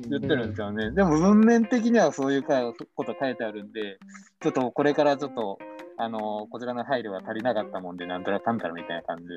[0.09, 0.91] 言ってるんですよね。
[0.91, 3.99] でも文面的にはそういうかこと書いてあるんで、
[4.39, 5.59] ちょっとこれからちょっと、
[5.99, 9.35] あのこちらの配慮が足りなかったもんで、なんとらかんたらみたいな感じで。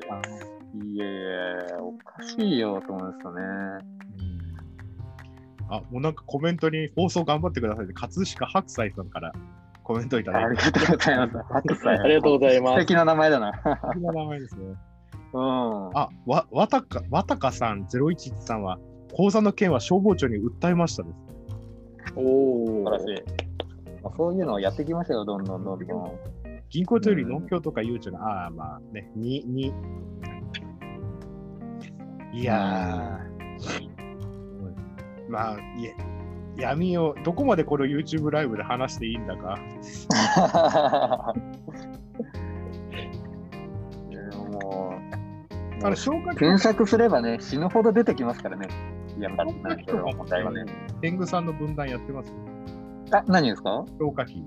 [0.93, 1.15] いやい
[1.71, 3.41] や、おかしいよと思うんですよね。
[5.69, 9.33] あ、もうなんかコメントに放送頑張ってくださいって、葛飾白菜さんから
[9.83, 11.37] コメントいただいて、ありがとうございます。
[11.49, 11.99] 白菜。
[11.99, 13.53] ありがとうございます素敵な名前だな。
[13.53, 14.65] 素敵な名前ですね。
[15.33, 15.97] うん。
[15.97, 18.77] あ、わ、わたか、わたかさん、011さんは、
[19.13, 21.15] 口座の件は消防庁に訴えましたです。
[22.15, 22.65] おお。
[22.67, 23.23] 素晴らしい。
[24.03, 26.11] まあそういうのをやっていきましたよ、どんどんどんどん。
[26.71, 29.73] 銀行というより農協とかゆうちょが、ああ、まあね、に、に。
[32.31, 35.93] いやー、まあ、いえ、
[36.55, 39.59] 闇を、どこまでこれを YouTube ライブで話していいんだか。
[44.09, 44.93] でもも
[45.83, 48.69] あの、消火う、器検索すればね、死ぬほど出てきますからね。
[49.19, 50.63] やっぱり、なんか問題はね。
[51.01, 52.33] 天狗さんの分断やってます。
[53.11, 53.83] あ、何ですか？
[53.99, 54.41] 消火器、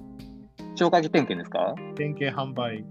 [0.75, 1.75] 消火器点検ですか？
[1.95, 2.85] 点検販売。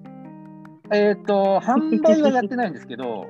[0.92, 3.26] えっ、と、販売はやってないんですけど、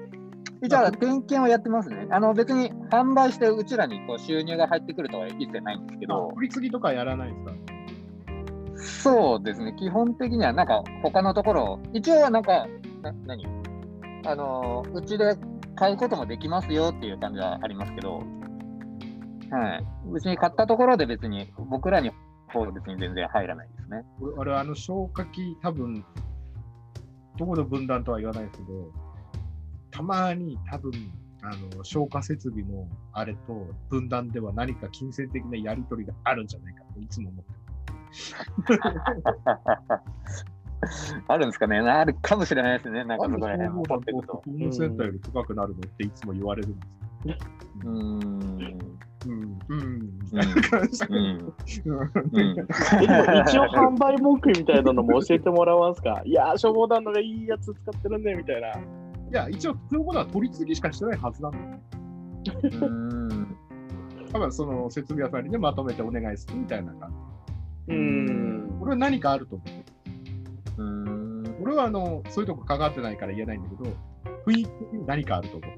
[0.61, 2.07] じゃあ、点検はやってますね。
[2.09, 9.11] あの、別に販売して、うちらにこう収入が入ってくるとは一切ないんですけど、取り次ぎとかやらないですか？
[9.11, 12.67] そうですね、基本的にはなんか他のところ、一応なんか、
[13.01, 13.45] な何？
[14.25, 15.35] あの、うちで
[15.75, 18.23] 買うこともできますよっていう感じはありますけど、
[19.51, 19.85] はい。
[20.11, 22.11] うちに買ったところで別に、僕らに
[22.53, 24.05] 方は別に全然入らないですね。
[24.21, 26.05] 俺、俺あの消火器、多分
[27.37, 28.91] どこの分断とは言わないですけど、
[29.91, 30.91] たまに多分
[31.41, 37.51] あの消火設備のあれと分断では何か金銭的なやり取りがあるんじゃないかといつも思って
[41.27, 43.03] あるんですかねあるかもしれないですね。
[43.03, 43.69] なんかそこら辺。
[43.69, 47.02] ホームセンターより高くなるのっていつも言われるんです
[47.85, 47.93] うん。
[47.93, 48.79] うん、
[49.25, 50.19] うん、うん。
[50.21, 51.53] みたいな感じうん。
[52.31, 52.67] うん。
[53.01, 58.23] えでも一応販売文句みたいなのも教えてもらえますかいや、消防団のがいいやつ使ってるん。
[58.23, 58.69] で、みたいな。
[58.69, 58.73] い
[59.31, 61.51] や、一応、そういうことは取り次ぎしかしてないはずなん。
[61.51, 61.77] だよ。
[62.81, 63.57] うん。
[64.31, 65.45] 多分その設備屋さん。
[65.45, 67.13] にね、まとめてお願いするみたいな感
[67.87, 67.93] じ。
[67.93, 68.77] うーん。
[68.81, 69.63] 俺は何かあると思
[70.77, 70.83] う。
[70.83, 71.55] うん。
[71.61, 73.63] 俺はあのそういうとこ関わってないから言えないん。
[73.63, 73.83] だけど、
[74.45, 75.71] 雰囲気に何かあると思う。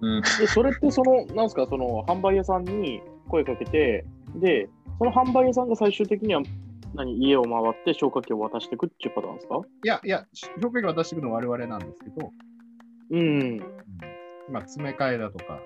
[0.00, 0.22] うん。
[0.22, 4.04] で、それってその、なんすか、その販売屋さんに声かけて、
[4.36, 6.42] で、その販売屋さんが最終的には、
[6.94, 9.60] 何、家を回って消火器を渡していくっていうパターンですか？
[9.84, 10.26] いやいや、
[10.60, 12.32] 紹介が渡してくるのは我々なんですけど、
[13.10, 13.58] うん。
[14.50, 15.60] まあ、詰め替えだとか、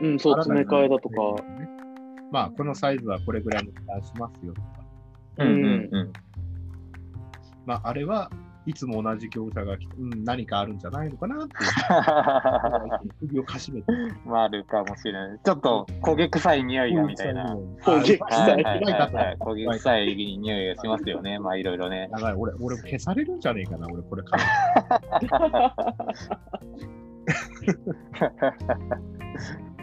[0.00, 1.42] うん、そう、詰め替えだとか。
[1.58, 1.68] ね
[2.32, 4.68] まあ、このサイズはこれぐらいの負担しますよとか、
[5.38, 6.12] うんうんうん。
[7.66, 8.30] まあ、あれは
[8.66, 13.92] いつも同じ業者がうん、何かあるんじゃないのかなっていう、 首をかしめて。
[14.26, 15.38] まあ、あるかもしれない。
[15.42, 17.56] ちょっ焦げ臭い匂いがみたいな。
[17.82, 18.64] 焦げ臭い
[19.38, 21.38] 焦げ臭い匂いがしますよね。
[21.38, 22.10] まあ、いろいろね。
[22.12, 24.44] やばい、俺、俺消されるんじゃねえかな、俺、これから。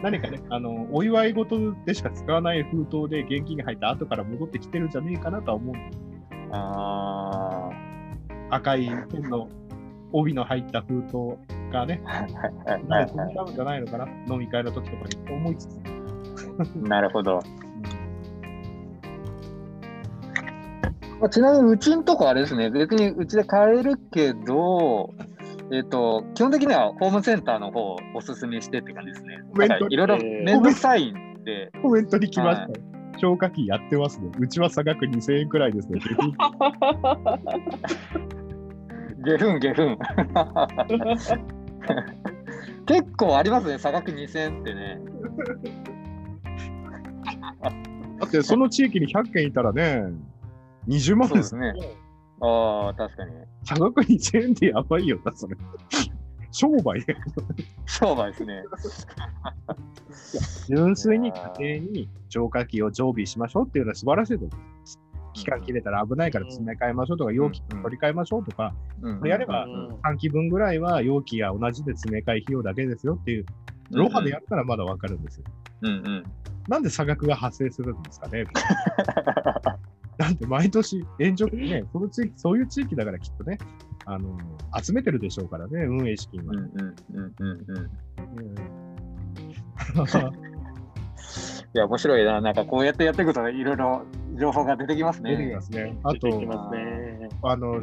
[0.02, 5.74] 何かね、あの、お祝い事でしか使わない封筒で現金が入った後から戻ってきてるんじゃねえかなとは思う。
[6.52, 7.70] あ
[8.50, 9.48] 赤いペンの
[10.12, 15.76] 帯の入った封筒がね、なはいはんか飛び交うんじゃないのかな、飲み会の時とかに思いつつ。
[15.76, 16.78] い。
[16.88, 17.40] なるほど。
[21.20, 25.12] まあちなみにうちんとこあれですね、別にうちで買えるけど、
[25.70, 29.38] えっ、と、基本的にはホームセンターの方をおすすめしてって感じですね。
[29.90, 32.87] いろいろめんどくさいんで、コメントに来ましたよ。
[33.18, 34.30] 消火器やってますね。
[34.38, 36.00] うちは差額2000円くらいですね。
[39.24, 39.98] ゲフンゲフン。
[42.86, 45.00] 結構ありますね、差額2000円ってね。
[48.20, 50.04] だってその地域に100件いたらね、
[50.88, 51.72] 20万でそうですすね。
[52.40, 53.32] ああ、確かに。
[53.64, 55.56] 差額2000円ってやばいよな、それ。
[56.50, 57.16] 商売で。
[57.86, 58.62] 商売ですね。
[60.68, 64.50] 純粋に家庭に浄化器を常備しましょうっていうのは素晴らしいと思う。
[65.34, 69.68] 期間切れたら危ないから詰め替えましょうとか、容器取り替えましょうとか、うんやれば
[70.02, 73.46] 半期分ぐらいは容器が同じで詰め替え費用だけですよっていう、
[73.90, 75.44] ロハでやったらまだわかるんですよ。
[75.82, 76.24] うんうん。
[76.66, 78.44] なんで差額が発生するんですかね？
[80.18, 83.58] なんで毎年援助ね、その地域、そういう地域だからきっとね、
[84.06, 84.36] あの
[84.82, 86.52] 集めてるでしょうからね、運営資金は。
[86.52, 86.68] うんうん
[87.14, 88.87] うんうんうん。
[89.94, 90.02] う
[90.44, 90.48] ん
[91.74, 92.40] いや、面白いな。
[92.40, 94.02] なんかこうやってやっていくといろいろ
[94.34, 95.60] 情報が出てきます出てきねま。
[95.60, 95.98] すね。
[96.02, 97.28] あ出てきと、ますね。
[97.42, 97.82] あの、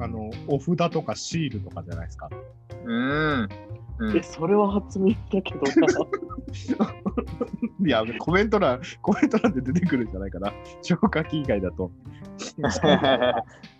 [0.00, 2.30] あの、お札とかシールとかじゃないですか。
[2.84, 3.48] うん。
[3.98, 5.70] うんえ、それは初耳だけどな。
[7.84, 10.52] いや、コメント欄、コメント欄で出てくるんじゃないかな。
[10.80, 11.90] 消火器以外だと。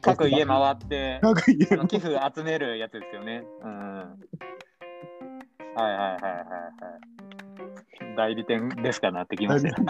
[0.03, 3.45] 各家回って、なんか言その寄付集めるやつですよね。
[3.63, 3.71] うん。
[3.71, 4.05] は
[5.79, 6.39] いはいはいはいは
[7.39, 7.40] い。
[8.17, 9.75] 代理店ですかなってきましたよ。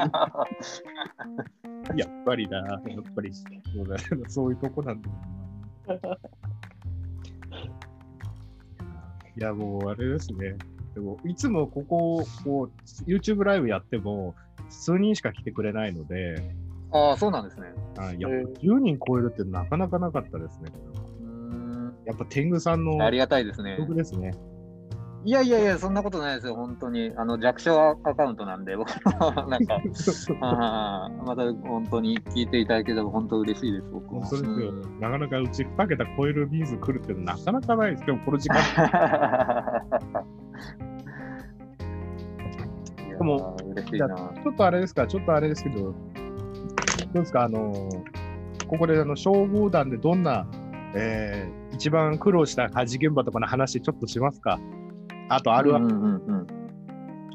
[1.97, 2.83] やっぱりな、やっ
[3.15, 5.09] ぱりそうだよそういうとこなんだ。
[9.37, 10.57] いや、もうあれですね。
[10.95, 14.35] でも、いつもここ、こう、YouTube ライブやっても、
[14.69, 16.55] 数人しか来てくれないので、
[16.93, 17.73] ああ、そうなんですね。
[17.99, 20.73] あやっえぱ10人超えるってなかなかなかったですね。
[21.21, 21.95] うん。
[22.05, 23.77] やっぱ天狗さんのありがたいですね。
[23.79, 24.33] 曲ですね。
[25.23, 27.13] いやいやいや、そんなことないですよ、本当に。
[27.15, 29.75] あの弱小アカウントなんで、僕もなんか、
[30.41, 34.21] あーまた本当に聞いていただければ本当嬉しいです、僕も。
[34.23, 38.57] 本当ですようんなかなかうち2桁超える人数来るってなかなかないですけど、この時間。
[43.19, 44.09] でもー嬉しいな。
[44.09, 45.95] ちょっとあれですか、ちょっとあれですけど、どう
[47.15, 47.75] ですか、あの
[48.69, 50.47] ここであの消防団でどんな、
[50.95, 54.59] えー一番苦労した火事現場とかの話、ちょっとしますか？
[55.31, 56.47] あと、あるある、うんうんうん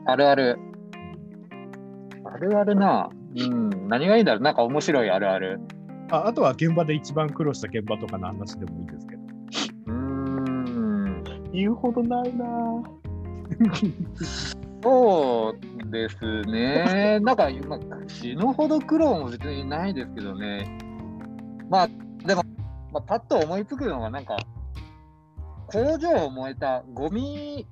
[0.07, 0.59] あるある。
[2.25, 3.09] あるあるな。
[3.37, 5.59] うん、何がいいんだろう、なんか面白いあるある。
[6.11, 9.21] ああとは現場で一番苦労した現場とかの話でもいいですけど。
[9.87, 12.45] うーん、言うほどないな。
[14.83, 15.55] そ
[15.87, 17.19] うですね。
[17.21, 20.77] なんか、まあ、死ぬほど苦労も別にないですけどね。
[21.69, 21.87] まあ、
[22.27, 22.43] でも、
[22.93, 24.37] まあ、パッと思いつくのが、なんか、
[25.67, 27.67] 工場を燃えたゴミ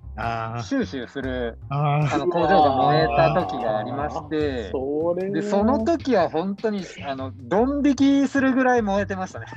[0.63, 9.47] 収集するあの工場が燃えた時がありまして、そでその時は本当にあのドン引きするぐらい燃えてましたね。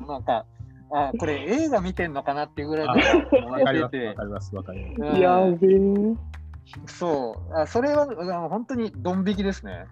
[0.00, 0.44] う んなんか、
[0.90, 5.12] あこれ映画見てんのかなっていうぐらいわかります、燃えててわか、ります、わかります。
[5.12, 6.36] うんやべえ。
[6.86, 9.86] そうあ、それはあの本当にドン引きですね。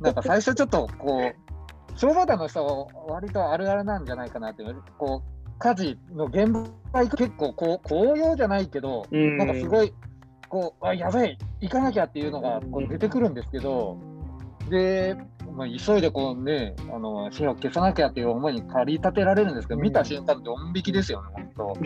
[0.00, 1.34] なんか最初ちょっとこう、
[1.96, 4.64] 消防団の人は割とあるあるなんじゃないかなって
[4.98, 9.36] こう火事の現場行く結構こう紅葉じゃないけど、うん。
[9.38, 9.92] なんかすごい、
[10.48, 13.96] こう、あ、やばい、行かなきゃっていうのがこう出てくるんですけど、
[14.70, 15.16] で、
[15.54, 21.76] まあ、急いでこうね、あの火を消さなきゃっていう思いに駆り立てられるんですけど、見た瞬間、ドン引きですよね、本当。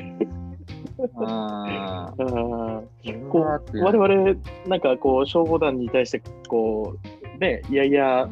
[0.99, 1.29] うん。
[1.29, 2.13] あ
[3.31, 3.39] こ
[3.73, 6.97] う我々、なんかこう、消防団に対して、こ
[7.37, 8.29] う、ね、いやいや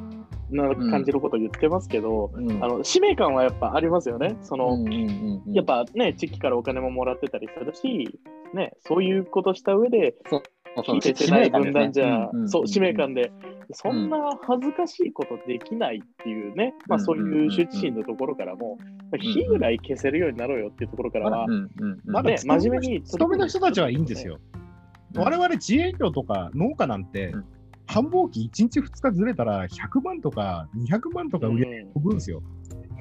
[0.51, 2.64] な感じること言ってますけど、うん。
[2.64, 4.36] あの使命感はやっぱありますよね。
[4.42, 5.53] その、うんうんうんうん。
[5.53, 8.18] やっぱね、地域からお金ももらってたりするし、
[8.55, 10.42] ね、そういうことした上で、そう
[10.82, 13.32] 聞いててない分断じゃ、うんうんそう、使命感で、
[13.72, 18.84] そんな恥ずかしいことできないっていうね、まあそういう羞恥心のところからも、ま
[19.14, 24.38] あ火ぐらい消せるようになろうよっていうところからはうん、うんうんまあね、真面目に勤めの人たちはいいんですよ。
[24.53, 24.66] うん
[25.14, 27.44] 我々自営業とか農家なんて、うん
[27.87, 32.43] 繁忙期1日2日ずれたら100万とか200万とか売り上げ飛ぶんですよ。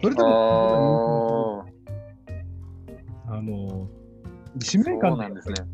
[0.01, 1.65] それでも、
[3.27, 3.87] ああの、
[4.59, 5.67] 使命感なんですねだか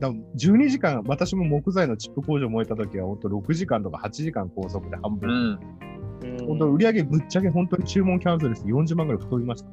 [0.00, 5.30] ら12時間、私も木材のチップ工場燃えた時は、本当6時間とか8時間高速で半分。
[5.30, 6.40] ーうん。
[6.40, 9.68] うん本当売り上げぶっちゃけ本当に注文キャンセルして40万ぐらい太りました。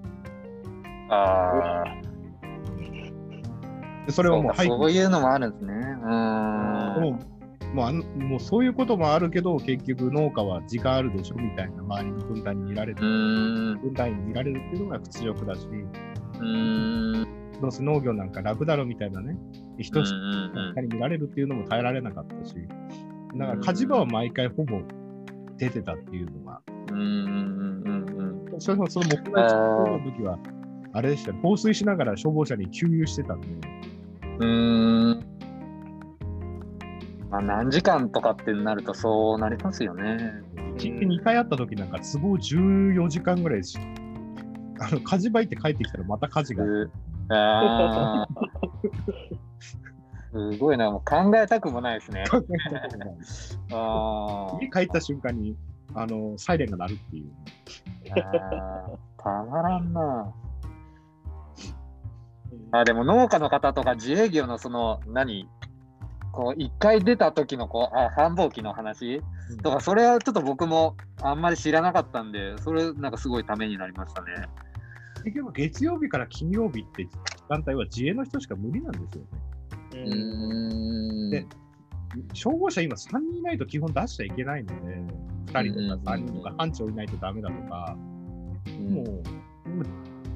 [1.15, 1.85] ああ。
[4.05, 5.73] でそれはもうそういうのもあるんですね。
[5.73, 7.32] うーん。
[7.73, 13.01] もうあのもうそういうこともあるけど、結局農家は時間あるでしょみたいな周りの分担に見られうる。
[13.79, 15.67] 分担に見られるっていうのが屈辱だし。
[17.61, 19.37] どうせ農業なんか楽だろみたいなね、
[19.77, 20.11] 人うんし
[20.75, 22.55] かに見られるっていうのも耐えられなかったし、
[23.35, 24.81] だから火事場は毎回ほぼ
[25.57, 26.61] 出てたっていうのが、
[28.59, 30.37] それもその木材作の時は、
[30.91, 33.47] あれでしたね、放水しながら消防車に給油してたんで、
[34.39, 35.25] うん。
[37.33, 40.43] まあ何時間とかってなるとそうなりますよね。
[40.77, 43.79] 一日2回あった時なんか都合14時間ぐらいです
[44.79, 46.63] あの火事場行って帰ってきたらまた火事が。
[50.31, 52.23] すごいな、もう考えたくもないですね。
[53.71, 55.55] あ家帰った瞬間に
[55.95, 57.31] あのサイレンが鳴るっていう。
[59.17, 60.31] たまらんな。
[62.71, 65.49] あでも農家の方とか自営業のその何？
[66.33, 69.21] こう一回出た時のこうあ繁忙期の話？
[69.61, 74.47] とかそれはちょっと僕もあんまり知らなかったんでそれなんかすごいためになりましたね。
[75.23, 77.11] 結局月曜日から金曜日って時
[77.47, 79.29] 間帯は自営の人しか無理なんですよね。
[79.93, 81.27] ううん。
[81.27, 81.45] んで
[82.33, 84.97] 消防車今3人いないと基本出しちゃいけないので、
[85.53, 87.95] 2人とか3人とか班長いないとダメだとか、
[88.89, 89.23] もう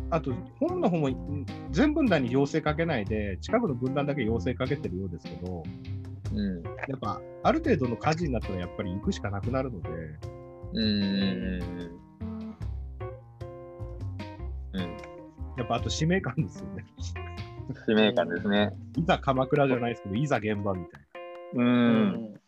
[0.10, 5.64] あと、本部の方もうん全分断に要請かけないで、近くの分断だけ要請かけてるようですけど、
[6.34, 9.90] うんやっぱ、ある程度の火事になったらやっぱり行くしかなくなるので、
[10.74, 12.02] うんうん
[14.74, 14.98] うん
[15.58, 16.86] やっぱあと使命感ですよね。
[17.88, 18.72] 使命感ですね。
[18.96, 21.02] いざ鎌倉じゃないですけど、いざ現場みたい
[21.56, 22.40] うんな。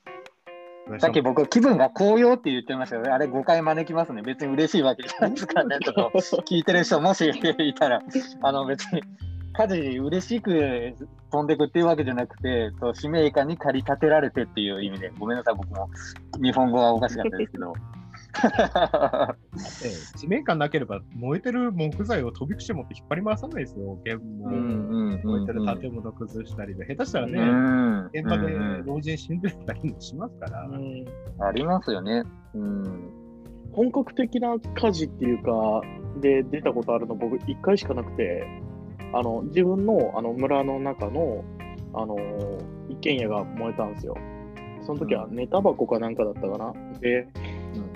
[0.97, 4.21] さっき僕、気分が高揚って言ってましたけど、あれ誤解招きますね。
[4.23, 5.77] 別に嬉しいわけじゃないですからね。
[5.83, 6.11] ちょっと
[6.41, 8.01] 聞いてる人もしいたら、
[8.41, 9.01] あの別に
[9.53, 10.95] 家事嬉しく
[11.31, 15.89] 飛んでくっていうわけじゃなくて、そう使命感に駆り立てられてっていう意味で、ごめんなさい、僕も
[16.41, 17.73] 日本語はおかしかったですけど。
[19.84, 24.51] ええ使命感なければ、燃えてる木材を飛び口持って引っ張り回さないですよ、現場。
[24.51, 31.05] うん燃えてる建物崩したりで、下手したらね、うん現場でうん老人死んでたりもしますから、うん
[31.39, 32.23] ありますよね。
[32.53, 33.09] うん。
[33.71, 35.82] 本格的な火事っていうか、
[36.21, 38.45] で出たことあるの僕1回しかなくて、
[39.13, 41.43] あの自分のあの村の中の
[41.93, 42.17] あの
[42.89, 44.15] 一軒家が燃えたんですよ。
[44.82, 46.73] その時は寝タバコかなんかだったかな。
[46.99, 47.27] で、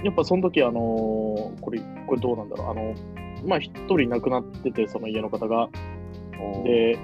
[0.03, 2.71] やっぱその時あのこれ、これどうなんだろう。
[2.71, 2.93] あの、
[3.45, 5.69] まあ一人亡くなってて、その家の方が。
[6.63, 6.97] で、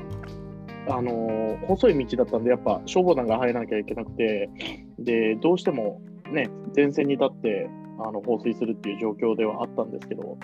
[0.88, 4.50] あの細い道だったんで、やっぱ消防団が入らなきゃいけなくて、
[4.98, 6.02] で、どうしても
[6.32, 7.70] ね、前線に立って
[8.00, 10.38] あの放水するっていう状況ではあったんですけど、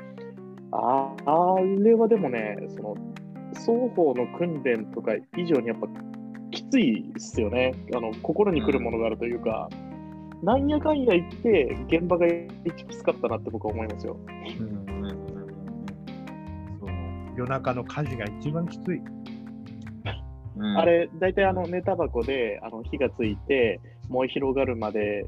[0.72, 2.96] ああれはでもね、その
[3.54, 5.88] 双方の訓練とか以上にやっぱ
[6.52, 7.74] きついっすよね。
[7.96, 9.70] あの心に来るものがあるというか、
[10.46, 14.16] なんやかんや言って、現場が一きつかったなって僕は思いますよ。
[14.60, 15.16] うんうんうん
[16.80, 16.92] その
[17.36, 19.02] 夜中の火事が一番きつい。
[20.58, 25.26] うんあれ、大体あの寝タバコであの火がついて、燃え広がるまで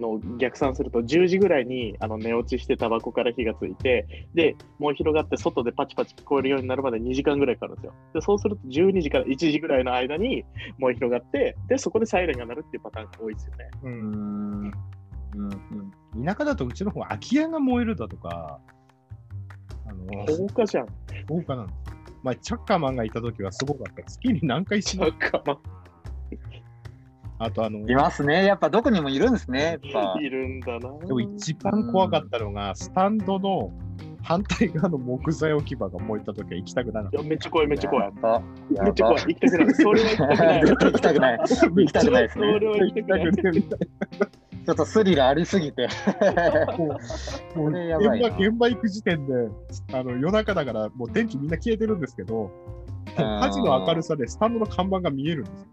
[0.00, 7.94] の逆算すると、10時ぐらいにあの寝落ちしてタバコから火がついて、で、燃え広がって外でパチパチ聞こえるようになるまで2時間ぐらいかかるんですよ。
[8.14, 10.44] で、そうすると12時から1時ぐらいの間に
[10.78, 13.70] 燃え広がって、で、そこでサイレンが鳴るっていうパターンが多いですよね。
[13.82, 14.72] う、うんん
[15.34, 15.52] うん
[16.14, 18.58] うん田舎だとうちの方は空き家が燃えるだとか、
[19.86, 20.86] あの放火じゃん。
[21.28, 21.68] 豪華なの。
[22.22, 24.02] まあ、チャッカーマンがいた時はすごかった。
[24.02, 25.58] 月に何回しまなんか、ま
[27.38, 28.44] あとあの、いますね。
[28.46, 29.78] やっぱどこにもいるんですね。
[29.82, 30.98] やっぱあ、いるんだな。
[31.06, 33.72] でも一番怖かったのが、スタンドの
[34.22, 38.12] 反対側の木材置き場が燃えた時は行きたくなかっいやめっちゃ怖い、めっちゃ怖い。
[38.70, 39.24] めっちゃ怖い。
[39.24, 39.74] 行きたくない。
[39.74, 40.60] それは行きたくない。
[40.62, 41.38] 行きたくない。
[41.38, 41.44] た。
[41.46, 42.60] 行きたくないですそね。
[42.60, 43.32] れは行きたくない。
[44.66, 45.86] ちょっとスリルありすぎて。
[45.86, 46.76] な
[47.54, 49.32] もう現場現場行く時点で
[49.92, 52.50] あの夜中だからもう電気みんな消えてるんですけど、
[53.16, 55.66] 火事の明るさでスタンドの看板が見えるんですよ。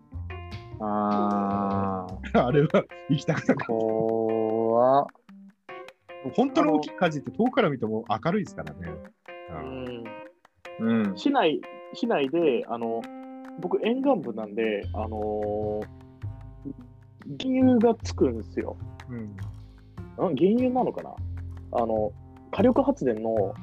[0.86, 3.66] あー、 あれは行きたくなかった。
[3.66, 5.06] 怖っ
[6.36, 8.80] 本当の大きい火事って遠くから見ても明るいですからね。
[9.52, 10.04] うん
[10.80, 11.18] うん。
[11.18, 11.62] 市内、
[11.94, 13.02] 市内で、あの、
[13.60, 16.04] 僕、沿岸部なんで、あのー
[17.42, 18.76] 原油がつくんですよ。
[19.10, 19.24] うん。
[19.24, 21.16] ん原油なのかな？
[21.72, 22.12] あの、
[22.52, 23.54] 火力発電の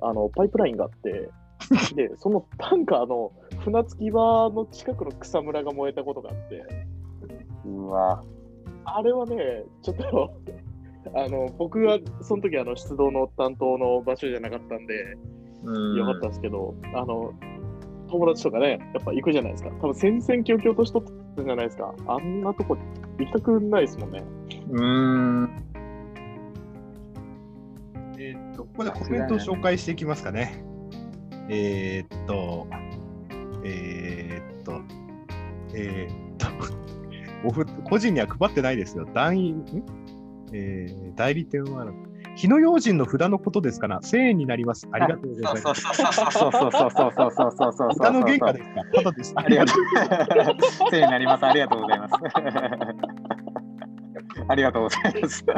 [0.00, 1.28] あのパイプラインがあって、
[1.94, 6.64] で、そのタンカーの船着き場の近くの草むらが燃えたことがあって、
[7.66, 8.22] うわ。
[8.84, 10.34] あれはね、ちょっと、
[11.14, 15.16] あの、僕がその時あの出動の担当の場所じゃなかったんで、
[15.64, 15.98] うん。
[15.98, 17.32] よかったんですけど、あの、
[18.08, 19.70] 友達とかね、やっぱ行くじゃないですか。
[19.80, 21.02] 多分戦々恐々としとっ
[21.36, 21.94] たじゃないですか。
[22.06, 22.76] あんなとこ
[23.18, 24.24] 行きたくないですもんね。
[24.70, 25.50] うーん。
[28.18, 30.64] えーっと、ここでコメントを紹介していきますかね。
[31.52, 32.66] えーっと、
[33.64, 34.80] えーっと、
[35.74, 36.46] えーっと、
[37.48, 39.06] おふ個人には配ってないですよ。
[39.12, 39.64] 団員、ん？
[40.52, 41.86] えー代理店は、
[42.36, 44.88] 火の用心の札のことですから、1000円になります。
[44.92, 45.62] ありがとうございます。
[45.62, 47.88] そうそうそうそうそうそうそうそうそうそう。
[47.96, 48.82] 歌の原価ですか？
[48.94, 49.32] ただです。
[49.36, 49.76] ありがとう。
[50.90, 51.44] せいになります。
[51.46, 52.14] ありがとうございます。
[54.48, 55.44] ありがとうございます。
[55.44, 55.52] ご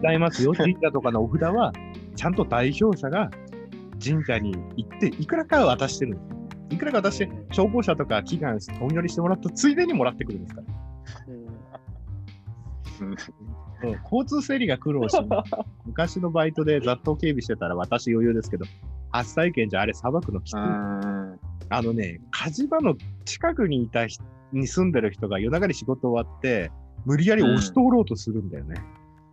[0.00, 0.52] ざいますよ。
[0.54, 1.72] 神社とかのお札は、
[2.16, 3.30] ちゃんと代表者が
[4.02, 6.36] 神社に行って、いくらかは渡してるんですよ。
[6.70, 10.66] いくらか渡して、消防車とか祈願して、お祈りしてもらったついでにもらってくるんですから。
[11.34, 11.50] うん
[14.04, 15.16] 交通整理が苦労し、
[15.86, 18.66] 昔のバイトで雑踏警備してたら私余裕ですけど、
[19.10, 20.58] 初体験じゃあれさばくのきつい。
[20.58, 21.40] うん。
[21.70, 22.94] あのね、火事場の
[23.24, 24.22] 近くにいた人
[24.52, 26.70] に住んでる人が夜中に仕事終わって、
[27.06, 28.82] 無理やり押し通ろうとするんだよね。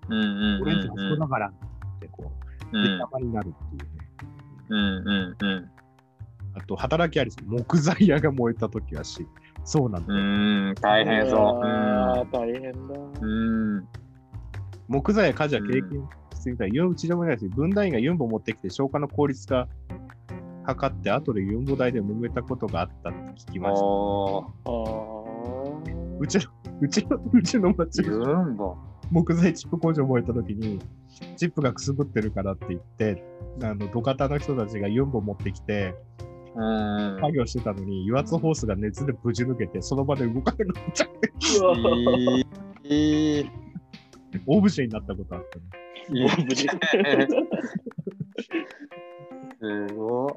[0.09, 2.31] うんうん俺んちあそこだからってこ
[2.71, 3.96] う、うんでたまになるっていうね。
[4.69, 5.71] うんうんうん
[6.57, 7.31] あと、働きあり。
[7.45, 9.27] 木材屋が燃えた時はし、
[9.63, 10.19] そうなんだよ。
[10.19, 10.23] う
[10.71, 10.75] ん。
[10.81, 11.39] 大変そう。
[11.39, 12.79] あー大変だ。
[13.21, 13.25] う
[13.79, 13.87] ん。
[14.87, 16.71] 木材や火事は経験してみたい。
[16.73, 19.67] ユンうちでもないです分団員がユンボ持ってきて消火の効率化
[20.67, 23.81] 図って、後でユンボ台で揉めたことがあったって聞きました。
[23.81, 24.43] あー
[26.19, 26.45] うちの、
[26.81, 28.75] うちの、うちの町ユがンボ。
[29.11, 30.79] 木材チップ工場燃えた時に、
[31.37, 33.23] チップがくすぶってるからって言って、
[33.63, 35.95] あの、土方の人たちがユンボ持ってきて、
[36.55, 37.19] うん。
[37.19, 41.31] 作業してたのに、油圧ホースが熱でぶち抜けて、その場で動かなくなっちゃって。
[44.45, 45.65] オブジェになったことあったね。
[46.09, 46.67] いい無事
[49.59, 50.33] すごい。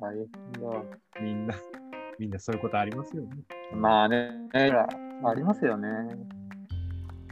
[0.00, 0.26] 大変
[0.60, 0.82] だ。
[1.20, 1.54] みんな、
[2.18, 3.30] みんなそういうことありますよね。
[3.74, 5.88] まあね、ありますよね。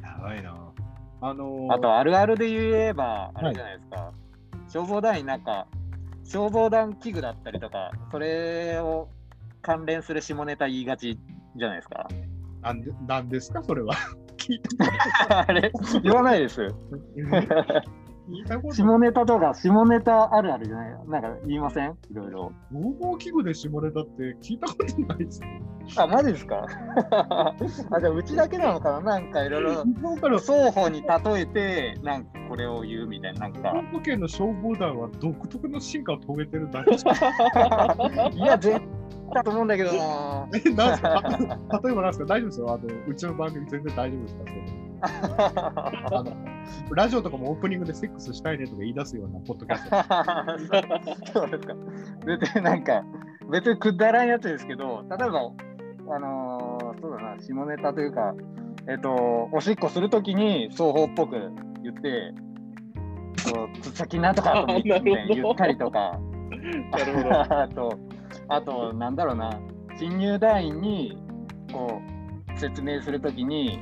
[0.03, 0.70] やばいな。
[1.21, 4.13] あのー、あと、あるあるで言えば、あれじゃないですか。
[4.69, 5.67] 消防団員なんか、
[6.25, 9.09] 消防団器具だったりとか、それを
[9.63, 11.19] 関連する下ネタ言いがち
[11.57, 12.09] じゃないですか。
[12.63, 13.95] なんでなんですか、それは。
[15.29, 15.71] あれ？
[16.03, 16.67] 言わないです。
[18.73, 20.91] 下ネタとか、下ネタあるあるじゃない？
[21.09, 21.91] なんか言いません？
[21.91, 22.53] いろいろ。
[22.71, 25.41] 防防器具で下ネタって聞いたことないです。
[25.97, 26.65] あ、マジですか？
[27.11, 27.55] あ、
[28.01, 29.01] じゃあうちだけなのかな？
[29.01, 29.85] なんかいろいろ。
[30.39, 33.71] 双方に例えて、なんかこれを言うみたいな、なんか。
[33.71, 36.91] 熊本県の消防団は独特の進化を遂げてるだけ。
[38.37, 38.89] いや、絶対
[39.35, 40.49] だと思うんだけどな。
[40.65, 41.23] え、なんすか？
[41.85, 42.25] 例えばなんですか？
[42.27, 42.73] 大丈夫ですよ。
[42.73, 44.43] あの、うちの番組全然大丈夫ですか
[45.03, 46.37] あの
[46.95, 51.33] ラジオとかもオープニングでセックスしたいねとか言い出すようなポッドキャスト。
[51.33, 51.75] そうですか。
[52.27, 53.03] 別になんか、
[53.51, 55.53] 別にくだらんやつですけど、例えば、
[56.15, 58.35] あのーそうだな、下ネタというか、
[58.89, 61.37] えっ、と、おしっこするときに双方っぽく
[61.83, 62.35] 言って、
[63.53, 66.19] こう、つっ先なんとかとかみたいな言ったりとか。
[67.49, 67.99] あと、
[68.49, 69.59] あと、なんだろうな、
[69.97, 71.19] 新入団員に、
[71.73, 72.01] こ
[72.55, 73.81] う、説明するときに、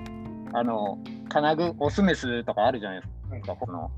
[0.52, 3.90] あの、金具、オスメスとかあるじゃないですか、この。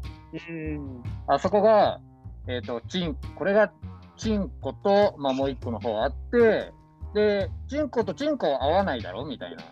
[0.48, 1.03] うん。
[1.26, 2.01] あそこが、
[2.46, 3.72] えっ、と、チン、これが
[4.16, 6.72] チンコと、まあ、もう一個の方あって、
[7.14, 9.62] で、チンコとチンコは合わないだろみたいな。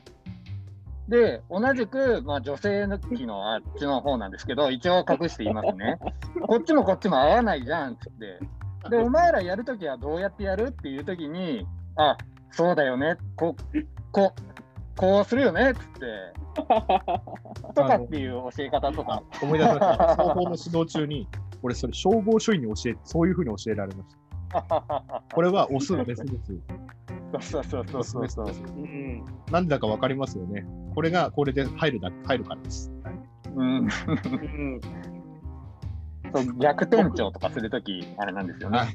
[1.09, 5.99] で、同じく、まあ、女性の機のあっちの方なんですけど、一応隠して言いますね。
[6.47, 8.39] こっちもこっちも合わないじゃんっつって。
[8.91, 10.69] で、お前らやるときはどうやってやる？
[10.69, 11.67] っていうときに、
[11.97, 12.17] あ、
[12.51, 13.57] そうだよね、こ、
[14.13, 14.33] こ、
[14.99, 19.23] こうするよねっつって、 とかっていう教え方とか。
[19.41, 20.17] 思い出しました。
[20.17, 21.29] 消防の指導中に、
[21.63, 24.17] 俺それ消防署員に教え、そういうふうに教えられまし
[24.69, 25.23] た。
[25.33, 26.61] これはオス、メスです。
[27.41, 28.47] そうそうそうそうそう。
[28.47, 29.25] うん。
[29.53, 30.67] なんでだかわかりますよね。
[30.95, 32.91] これがこれで入るだ入るからです。
[33.05, 33.15] はい
[33.55, 33.89] うん、うん。
[36.35, 38.79] そう逆転調とかするとき、あれなんですよね。
[38.79, 38.89] はい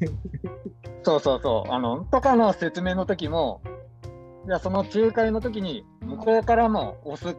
[1.04, 1.72] そうそうそう。
[1.72, 3.62] あの、とかの説明の時も、
[4.46, 7.36] じゃあその仲介の時に、向こうからもオス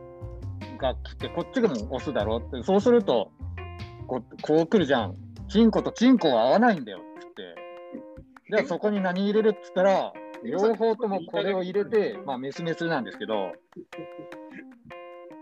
[0.79, 3.31] が来て、こっちがもオスだろって、そうすると、
[4.07, 5.17] こうこう来るじゃん。
[5.49, 7.55] チンコとチンコは合わないんだよってって。
[8.51, 10.13] じゃあそこに何入れるって言ったら、
[10.45, 13.53] 両方ともこれを入れて、まあメスメスなんですけど、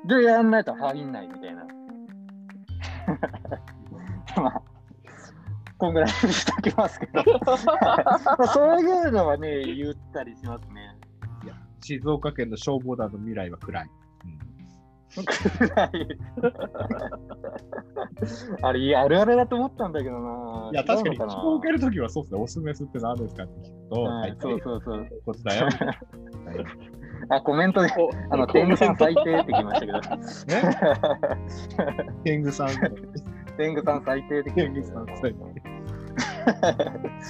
[0.07, 1.65] で、やんないと入んないみたいな。
[4.43, 4.63] まあ、
[5.79, 7.23] こんぐらいにしときますけど。
[8.47, 10.97] そういうのはね、言ったりしますね。
[11.83, 13.91] 静岡県の消防団の未来は暗い。
[18.63, 20.71] あれ、いやあるあるだと思ったんだけどな。
[20.73, 25.09] いや、確かに、違うの聞こえるときはそうですね、オスメスって何ですかって聞くと、うんはいそうそうそう。
[25.27, 25.67] ことだよ。
[25.67, 25.77] はい
[27.29, 30.01] あ、コメントで、おあの、天狗さん最低ってきましたけど。
[30.01, 30.07] ね、
[32.25, 32.69] 天狗さん、
[33.57, 35.35] 天狗さん最低って天狗さん、そう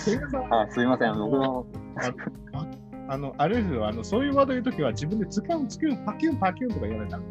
[0.05, 1.67] 天狗さん、あ、すいません、僕も。
[3.09, 7.25] あの、あれですよ、あの、そういうワード言うときは自分でつかんつくん、パキュンパキュンとか言われたの。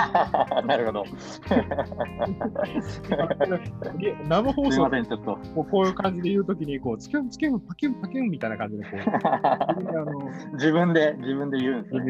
[0.66, 1.04] なるほど。
[4.28, 5.36] 生放送すいません、ちょっと。
[5.54, 9.12] こうこういう感じで言うときに、こう、つきゅんつきゅん、パキュンパキュンみたいな感じで、こう、自
[9.74, 10.12] 分であの、
[10.52, 12.00] 自分で、自分で言うんですね。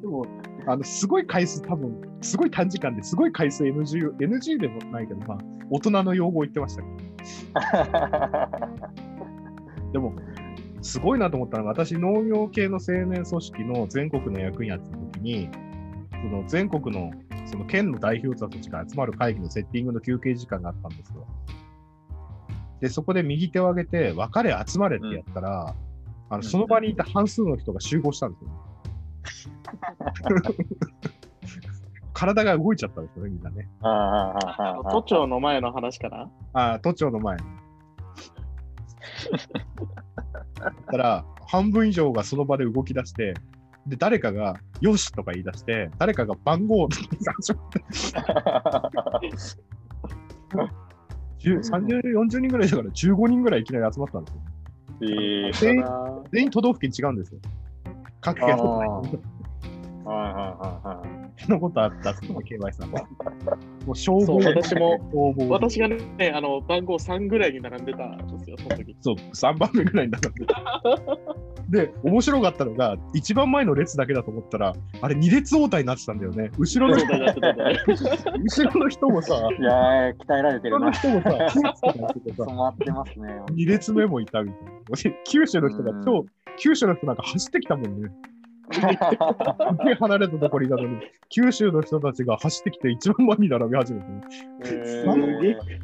[0.00, 0.26] でも、
[0.66, 5.38] あの、すごい回数、多分、すごい短時間ですごい回数 NG、NG でもないけど、まあ、
[5.70, 6.94] 大人の用語言ってましたけど、
[9.92, 10.12] でも、
[10.86, 15.50] すごいなと思ったのが、私、農業系の青年組織の全国の役員やってた時に、
[16.12, 17.10] その全国の
[17.44, 21.26] その県の代表者たちが集まる会議のセッティングの休憩時間があったんですよ。
[22.80, 25.74] で、そこで右手を挙げて、別れ集まれってやったら、
[26.28, 28.50] あのその場にいた半数の人が集合したんですよ。
[32.12, 33.68] 体が動いちゃったんですよね、みんなね。
[33.82, 36.30] ああああああ都庁の前の話かな？
[36.52, 37.36] ああ、都庁の前。
[40.60, 43.34] だから、半分以上がその場で動き出して、
[43.86, 47.56] で、誰かが、よしとか言い出して、誰かが番号を10
[51.38, 54.40] 30、 40人ぐらいだから15人ぐらいいきなり集まったんですよ。
[55.02, 55.84] ええ全員
[56.32, 57.40] 全員都道府県違うんですよ。
[58.20, 58.56] 各県。
[60.06, 63.02] そんなことあったっすね、KY さんは。
[63.84, 68.96] もう消そう防私も消防私がね、あの番号3ぐらいに並んでたんですよ、その時。
[69.02, 70.30] そう、3番目ぐらいになって
[71.68, 76.52] で、面白かったのが、一番前の列だけだと思ったら、あれ、2列応対になってたんだよね。
[76.56, 77.78] 後ろのそうだってたね
[78.44, 80.92] 後ろの人もさ、いやー、鍛えられて後ろのるな。
[80.92, 83.28] 人もさ、気をつけたりしてさ、染まってますね。
[83.50, 84.72] 2列目もいたみたいな。
[85.24, 86.24] 九州の人が超、
[86.58, 88.10] 九州の人なんか走ってきたもんね。
[88.80, 88.80] す
[89.84, 94.06] げえ離れたところにいたのに、九州の人たちが走ってきて一番前に並び始めて、
[94.64, 95.04] え、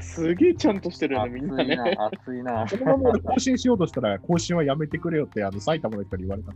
[0.01, 1.77] すげえちゃんとしてるよね、みんな熱いね。
[1.77, 2.67] な、熱いな。
[2.69, 6.53] そのまま俺更新しようとしたら、更新はやめてくれよって、あの、埼玉の人に言われた。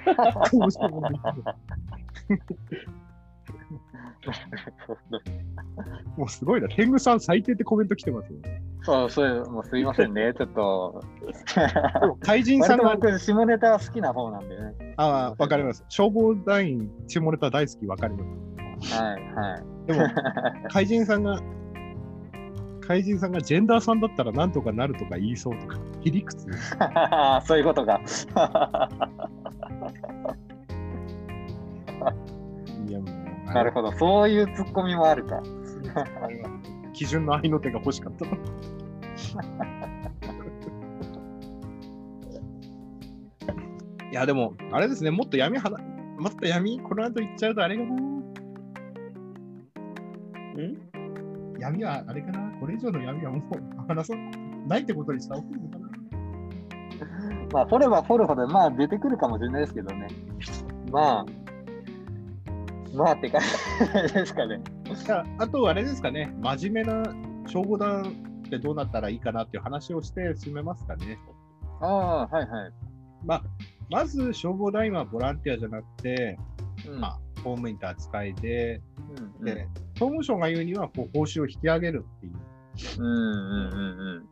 [6.16, 6.68] もうすごいな。
[6.68, 8.38] 天狗さん最低ってコメント来てますよ。
[8.82, 10.32] そう、そう、もうすいませんね。
[10.36, 11.04] ちょっと、
[12.22, 14.94] 怪人さんが、僕、下ネタ好きな方なんでね。
[14.96, 15.84] ああ、わかります。
[15.88, 18.24] 消防団員、下ネタ大好き、わかりま
[18.82, 18.94] す。
[18.94, 19.86] はい、はい。
[19.86, 20.06] でも、
[20.70, 21.40] 怪人さんが、
[22.86, 26.46] 怪人さんがジェンダーさんだったらなんとかなるとか言いそうとか、ひりくつ。
[27.44, 28.00] そういうことか。
[32.88, 33.19] いや、もう、
[33.54, 35.42] なるほど、そういうツッコミもあるか。
[36.92, 38.26] 基準の合いの手が欲しかった。
[44.10, 45.78] いや、でも、あれですね、もっと闇はな、
[46.18, 48.10] もっと闇、この後言っちゃうとあれかな。
[51.60, 53.42] 闇はあれかな、これ以上の闇はもう
[53.86, 54.14] 話さ
[54.66, 55.90] ないってことにした方がいいのかな。
[57.52, 60.08] まあ、掘れば掘るほど、まあ、出てくるかもしれないですけどね。
[60.90, 61.26] まあ、
[62.94, 63.40] まあって感
[64.08, 64.60] じですかね。
[65.08, 67.02] あ、あとあれですかね、真面目な
[67.46, 68.14] 消防団
[68.46, 71.18] ってどうなったらいいかなっていう話をして進めますかね。
[71.80, 72.72] ああ、はいはい。
[73.24, 73.42] まあ、
[73.90, 76.38] まず消防団員はボランティアじゃなくて、
[76.86, 78.80] うんまあ、公務員と扱いで、
[79.38, 82.34] うんで、総務省が言うにはこう報酬を引き上げるっていう。
[82.98, 84.26] うんうんうん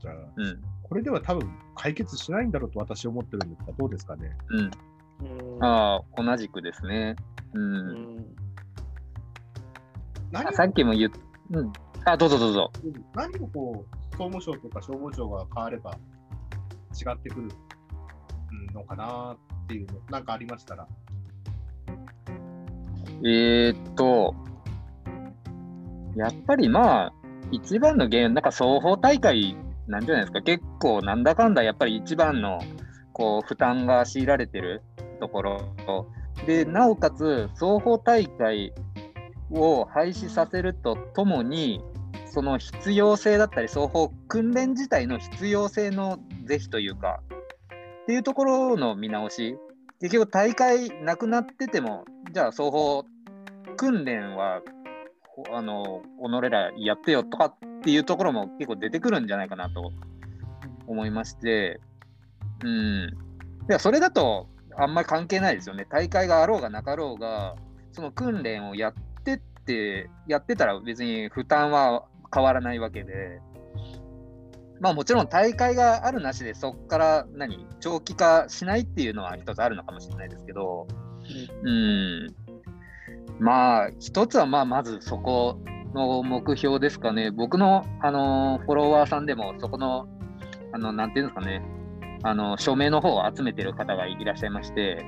[0.00, 4.36] じゃあ、うんうんこれでは多分解決しないんだろうと私は思ってるんですが、どうですかね。
[4.48, 4.70] うん。
[5.22, 7.16] うんああ、同じくですね。
[7.54, 7.58] う。
[7.58, 8.26] うんん
[10.32, 11.10] 何さっきも言っ、
[11.50, 11.72] うん。
[12.04, 12.72] あ、どうぞどうぞ。
[13.14, 17.48] 何をこう、総務省とか消防庁が変われば違ってくる
[18.50, 20.86] うんのかなっていうの、なんかありましたら。
[23.22, 24.34] えーっと、
[26.16, 27.12] やっぱりまあ、
[27.50, 29.56] 一番の原因、なんか双方大会
[29.86, 30.42] なんじゃないですか。
[30.42, 32.60] 結構なんだかんだやっぱり一番の
[33.12, 34.82] こう負担が強いられてる
[35.20, 35.60] ところ。
[36.46, 38.72] で、なおかつ双方大会
[39.50, 41.80] を廃止させるとともに、
[42.26, 47.20] その必要性だったり、双方訓練自体の必要性の是非というか、
[48.02, 49.56] っていうところの見直し、
[50.00, 53.04] 結局大会なくなってても、じゃあ双方
[53.76, 54.62] 訓練は
[55.52, 59.92] あの己らやってよとかっていうところも結構出てくるんじゃないかなと
[60.86, 61.80] 思いまして、
[62.64, 63.08] うん。
[63.68, 64.48] いや、それだと
[64.82, 65.86] あんまり関係ないですよね。
[65.88, 67.54] 大会があろうがなかろうが、
[67.92, 68.94] その訓練をやっ
[69.24, 73.40] てって、やってたら別に負担は変わらないわけで、
[74.80, 80.88] まあもちろん大会があるなしでそこから何、長期化しないっていうのは一つあるのかもしれないですけど、
[81.62, 82.34] うん。
[83.38, 85.58] まあ、一つはまあまずそこ
[85.94, 87.30] の目標ですかね。
[87.30, 90.08] 僕の、あのフォロワーさんでもそこの、
[90.72, 91.62] あの、なんていうんですかね、
[92.22, 95.04] あの、署名の方を集めてる方がいらっしゃいまして、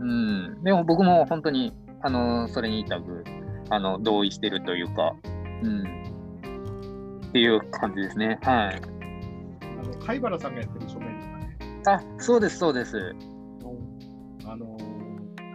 [0.00, 0.64] うん。
[0.64, 1.72] でも僕も本当に、
[2.02, 3.24] あの、それに痛く、
[3.68, 5.14] あの、同意してるというか、
[5.62, 7.20] うん。
[7.28, 8.38] っていう感じですね。
[8.42, 8.80] はい。
[9.62, 11.56] あの貝原さんがやってる書面ですかね。
[11.86, 13.14] あ、そうです、そうです。
[14.44, 14.76] あの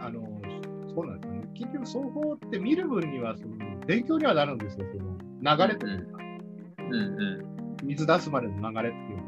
[0.00, 0.22] あの
[0.88, 1.48] そうなんですよね。
[1.52, 3.56] 結局、双方って見る分にはその
[3.86, 6.18] 勉強にはなるんですよ、その流れというか、
[6.78, 6.98] うんう
[7.82, 7.86] ん。
[7.86, 9.25] 水出すまでの流れっていう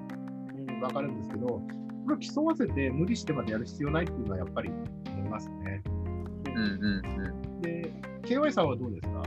[0.80, 1.62] 分かるんですけど、こ
[2.08, 4.70] れを競わせて無理してまでやる必要ないっていうのはやっぱり
[5.16, 5.82] 思いますね。
[6.46, 6.64] うんう
[7.58, 7.92] んで、
[8.22, 9.22] KY さんはどうですか？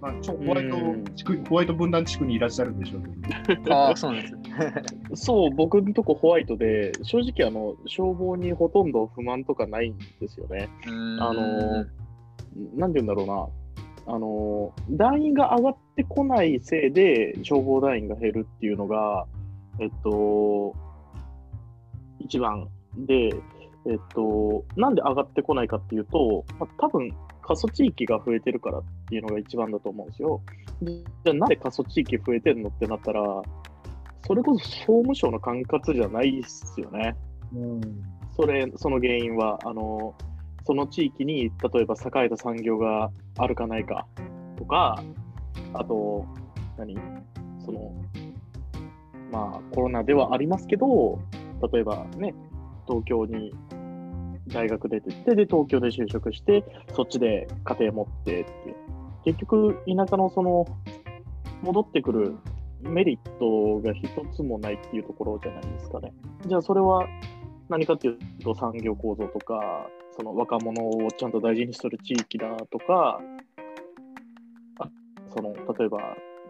[0.00, 3.08] まあ、ちょホワイトうん地区、ホワイト分断地区にいらっしゃるんでしょうけ
[3.56, 3.72] ど、うん。
[3.72, 4.34] ああ、そうなんです。
[5.26, 10.68] そう、僕のとこホワイトで、正直、あの、消防にほとんど不満とかないんですよね。
[10.88, 11.84] うんあの、
[12.76, 13.26] なんて言うんだろう
[14.08, 14.14] な。
[14.14, 19.26] あの、団員が上がってこないせいで、消防団員が減るっていうのが、
[19.82, 20.74] えっと、
[22.20, 23.30] 一番で、
[23.84, 30.40] えっと、なんで上がってこないかっていうと、まあ、多分過疎地域が増えてるからっていうのが一番だと思うんですよ。
[30.80, 33.42] でじゃあなんで過疎地域増えてるのってなったら、
[34.24, 37.16] それこそ総務省の管轄じゃないっすよね。
[38.36, 40.14] それ、その原因は、あの、
[40.64, 44.06] その地域に、例えば栄えた産業があるかないか
[44.56, 45.02] とか、
[45.74, 46.24] あと、
[46.78, 46.96] 何？
[47.58, 47.92] その、
[49.32, 51.18] まあ、コロナではありますけど、
[51.72, 52.34] 例えばね、
[52.86, 53.52] 東京に
[54.48, 56.62] 大学出てって、で、東京で就職して、
[56.94, 58.52] そっちで家庭持ってって。
[59.24, 60.66] 結局、田舎のその、
[61.62, 62.36] 戻ってくる
[62.80, 66.12] メリットが一つもないっていうところじゃないですかね。
[66.46, 67.06] じゃあ、それは
[67.68, 69.86] 何かっていうと、産業構造とか、
[70.16, 73.20] その若者をちゃんと大事にする地域だとか、
[74.78, 74.90] あ
[75.34, 75.98] その例えば、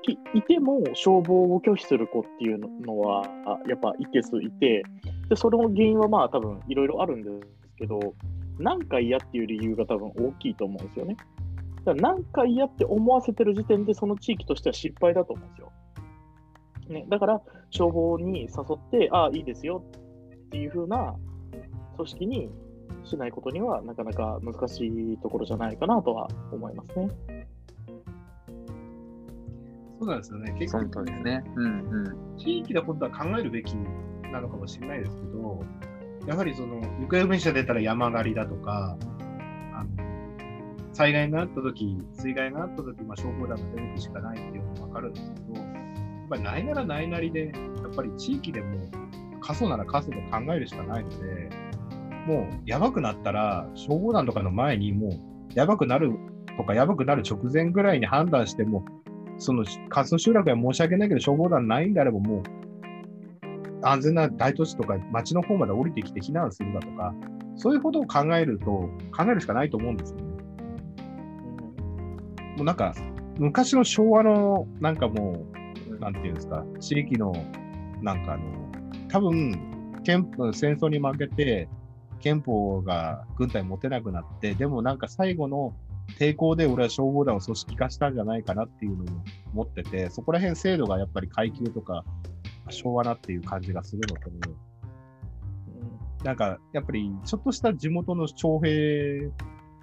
[0.02, 4.82] きいても消防を拒否する子っていうのは、あやっぱ一定数いて、
[5.28, 8.14] でその原因はまあ多分いろいろあるんですけど、
[8.58, 11.16] 何か嫌っていう理由が多分大きいと思うんですよね。
[11.84, 15.72] だから何か嫌って思わせてる時点で、その地域としては失敗だと思うんですよ。
[16.88, 19.82] ね、だから、消防に誘って、ああ、いいですよ
[20.46, 21.16] っていう風な
[21.96, 22.50] 組織に
[23.04, 27.08] しないことにはなかなか難しいところじゃないかなとは思いますね。
[30.02, 30.52] そうなんですよね。
[30.58, 31.44] 結本局当ですね。
[31.54, 32.36] うんうん。
[32.36, 33.74] 地域で本当は考えるべき
[34.32, 35.64] なのかもしれないですけど、
[36.26, 38.96] やはりその行方不明者出たら山狩りだとか、
[39.74, 39.90] あの
[40.92, 47.52] 災害があったとき、水害があったとき、まあ、消防団が出てくしかないっていうのも分かるんですけど、やっぱりないならないなりで、や
[47.88, 48.90] っぱり地域でも
[49.40, 51.16] 過疎なら過疎で考えるしかないので、
[52.26, 55.12] もうやばくなったら、消防団とかの前にもう
[55.54, 56.12] やばくなる
[56.56, 58.84] とか、やばくなる直前ぐらいに判断しても、
[59.38, 62.42] その過疎集落は申し訳ないけど、消防団ないんであれば、もう
[63.82, 67.14] 安全な大都市とか町の方まで降りてきて避難するだとか、
[67.56, 68.64] そういうことを考えると、
[69.16, 70.24] 考えるしかないと思うんですよね。
[72.56, 72.94] もうなんか、
[73.38, 75.44] 昔の昭和の、なんかも
[75.90, 77.32] う、なんていうんですか、地域の、
[78.02, 78.44] なんかあの、
[79.08, 79.58] 多分、
[80.04, 81.68] 憲法戦争に負けて、
[82.20, 85.74] 憲法が軍隊持てなくなって、でもなんか最後の
[86.18, 89.06] 抵抗で俺は消防団を組織化したんじゃないかなっていうのを
[89.52, 92.04] 思ってて、そこら辺制度がやっぱり階級とか
[92.70, 94.30] 昭和なっていう感じがするのと、
[96.24, 99.30] なんかやっぱりちょっとした地元の徴兵、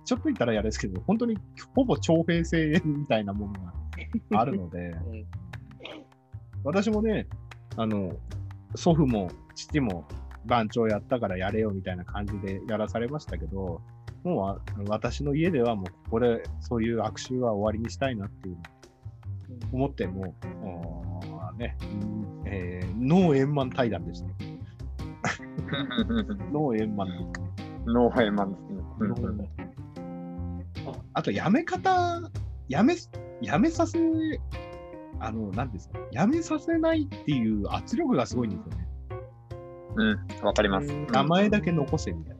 [0.05, 1.37] ちょっと言ったらやれですけど、本当に
[1.75, 4.95] ほぼ徴兵制みたいなものがあるので、
[6.63, 7.27] 私もね、
[7.75, 8.13] あの、
[8.75, 10.05] 祖父も父も
[10.45, 13.81] 番長やったからやれよみたいな感じでやらされましたけど、
[14.23, 18.57] もうわ私の家ではもうこれ、そういう悪習は終わりにしたいなっていう
[19.71, 20.69] 思っても、うん
[22.45, 24.27] えー、脳円満対談でした。
[26.51, 27.13] 脳円満で。
[27.85, 29.49] ノーフェイマンですね。
[31.13, 32.21] あと、やめ方、
[32.67, 32.95] やめ、
[33.41, 33.99] やめさせ、
[35.19, 38.87] あの、なんですか、やめさせないっていう圧力がすごいんですよね。
[39.95, 40.87] うん、わかります。
[41.11, 42.38] 名前だけ残せみたいな。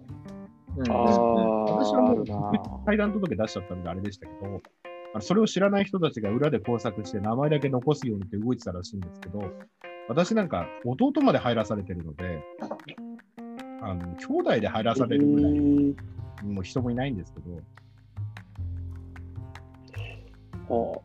[0.78, 0.92] うん。
[0.92, 2.52] ああ、私はもうあるな
[2.86, 4.62] 対談届出しちゃったんであれでしたけど、
[5.22, 9.42] それを知らない人たちが裏で工作して名前だけ残すようにって動いてたらしいんですけど、
[10.08, 12.44] 私なんか弟まで入らされてるので、
[13.82, 15.54] あの兄弟で入らされるぐらい
[16.44, 17.56] もう人もいないんですけど、
[20.70, 21.00] は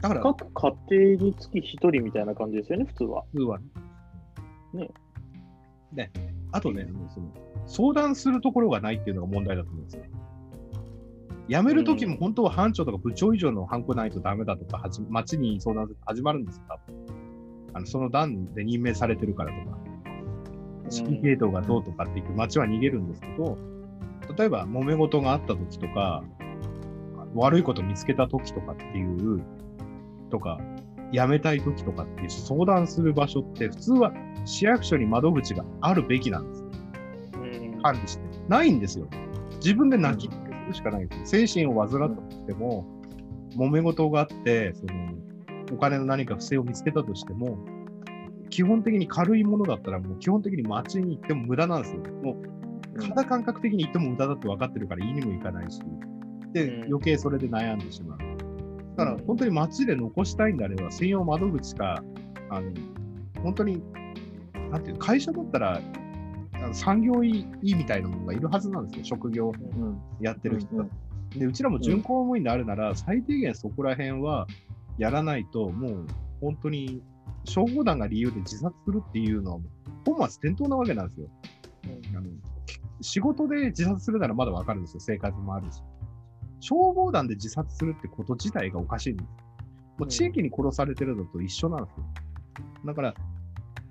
[0.00, 3.24] だからあ各家庭につき一人みたいな感じですよね、普通は。
[3.32, 3.66] 普通はね。
[4.72, 4.90] ね。
[5.92, 6.10] で、
[6.52, 7.32] あとね、その
[7.66, 10.02] 相談するところがないっていうのが問題だと思うんですよ。
[11.48, 17.06] 辞めるときも本当は班長とか部長以上のハンコないとダメだとか、町に相談すると始まるんですよ、多分
[17.74, 19.78] あのその段で任命されてるからとか、
[20.90, 23.58] 指揮系統がどうとかって言って町は逃げるんですけど、
[24.38, 26.24] 例えば揉め事があったときとか、
[27.34, 29.42] 悪いこと見つけたときとかっていう、
[30.30, 30.60] とか、
[31.12, 34.12] 辞めたいときとかっていう相談する場所って普通は
[34.44, 36.63] 市役所に窓口があるべきなんです。
[37.84, 38.24] うん管理して。
[38.48, 39.08] ないんですよ。
[39.56, 41.46] 自分で泣き続けするしかないんですよ。
[41.46, 42.86] 精神を患ったとしても、
[43.56, 45.14] 揉め事があって、その、
[45.72, 47.58] お金の何か不正を見つけたとしても、
[48.50, 52.00] 基本的に軽いものだったら、もう基本的に街に行っても無駄なんですよ。
[52.22, 52.36] も
[52.98, 55.80] う、肌感覚的に行っても無駄だって分かってるから言いにも行かないし、
[56.52, 58.18] で、うん余計それで悩んでしまう。
[58.96, 62.02] だから、本当に街で残したいんであれば、専用窓口か、
[62.50, 62.70] あの、
[63.42, 63.82] 本当に、
[64.70, 65.80] なんていうの会社だったら、
[66.72, 71.38] 産業医医みたいなものがいるはずなんですよ、職業うんやってる人だうんと。
[71.38, 74.46] で、うちらも準公務員であるなら、最低限そこら辺は
[74.98, 76.06] やらないと、もう
[76.40, 77.02] 本当に
[77.44, 79.60] 消防団が理由で自殺するっていうのは、
[80.06, 81.28] 本末転倒なわけなんですよ。
[82.16, 82.30] あの
[83.00, 85.82] 仕事で自殺するならまだわかるんですよ、生活もあるし。
[86.60, 89.28] 消防団で自殺するってこと自体がおかしいんです。
[89.98, 92.04] もう地域に殺されてるのと一緒なんですよ。
[92.86, 93.14] だから、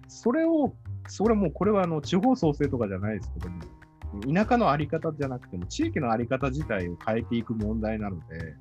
[0.07, 0.73] それを、
[1.07, 8.55] それもこれはあの地方創生とかじゃないですけども、田舎のあり方じゃなくても、地域のあり方自体を変えていく問題なので、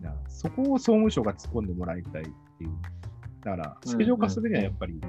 [0.00, 2.70] いやそこを総務省が突っ込んでもらいたいっていう。
[3.42, 5.00] だから、正常化するにはやっぱり、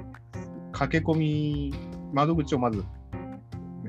[0.72, 1.74] 駆け込み
[2.12, 2.82] 窓口をまず、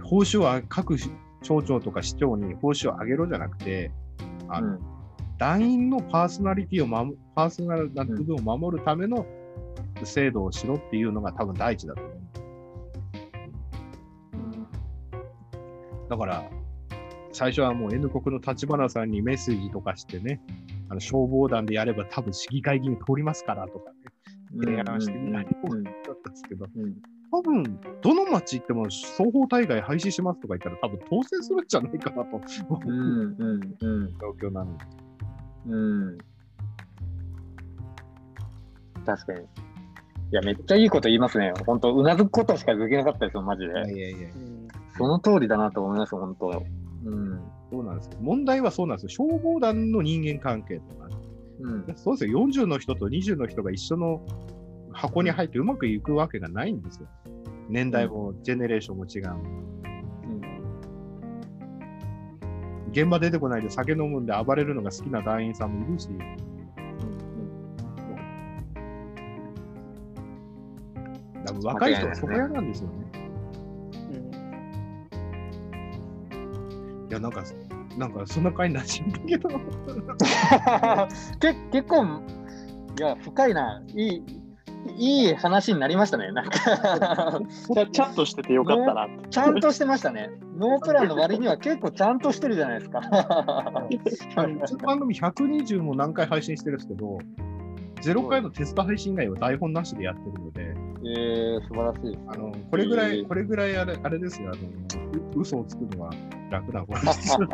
[0.02, 3.91] 報酬は各町長とか市長に報酬を上げろじゃなくて、
[4.50, 4.94] あのうん
[5.38, 9.26] 団員のパーソナリティを守パーソナルな部分を守るための
[10.04, 12.18] 制度をしろっていうのが多分第一だと思う。
[16.14, 16.44] だから、
[17.31, 20.40] 最初はもう N 国の立花さんにメッセージとかしてね、
[20.90, 23.98] あの消防団でやれば多分市議会議員通りますからとかね、
[24.64, 26.95] 提案してみたりもだったんですけど、うん
[27.31, 27.64] 多分
[28.03, 32.40] どの町行っても双方大会廃止しますとか言ったら多分当選するんじゃないかなと
[32.85, 34.85] うんうんうん状況なので。
[35.69, 36.18] うん
[39.03, 39.40] 確かに。
[39.40, 41.53] いや、めっちゃいいこと言いますね。
[41.65, 43.72] 本当うなずくことしかできなかったですよ、マジで。
[43.72, 44.30] いやいやいや、
[44.98, 46.64] その通りだなと思います、本当。
[47.06, 47.41] うん。
[47.72, 48.18] そうなんですよ。
[48.22, 49.28] 問題はそうなんですよ。
[49.28, 51.10] 消防団の人間関係とか、
[51.61, 51.95] うん。
[51.95, 52.40] そうですよ。
[52.40, 54.22] 40の人と20の人が一緒の
[54.91, 57.07] 箱に入ってうまくいくわけがないんですよ。
[57.70, 59.74] 年代もジェネレーションも違う。
[62.91, 66.10] 現場出てこないで酒飲むんで暴れるのが好きな団員さんもいるし、
[71.44, 73.23] 多分若い人はそこやなんですよね。
[77.14, 77.44] や、なんか、
[77.98, 79.49] なんかそんな回になっちゃったけど。
[81.40, 83.81] け結構、いや、深いな。
[83.95, 84.23] いい、
[84.98, 86.31] いい話になりましたね。
[86.31, 86.52] なんか
[87.91, 89.07] ちゃんとしててよかったな。
[89.30, 90.30] ちゃんとしてましたね。
[90.57, 93.02] ノープランの割には結構ちゃんとしてるじゃないですか。
[94.81, 97.18] 番組120も何回配信してるんですけど、
[98.02, 100.76] 0回のテスト配信以外は台本なしでやってるので、
[101.06, 102.19] えー、素晴らしい。
[102.27, 106.11] あのこれぐらい、えーこれぐらいあれあれですよ、あのう嘘をつくのは
[106.54, 107.38] 楽な方です。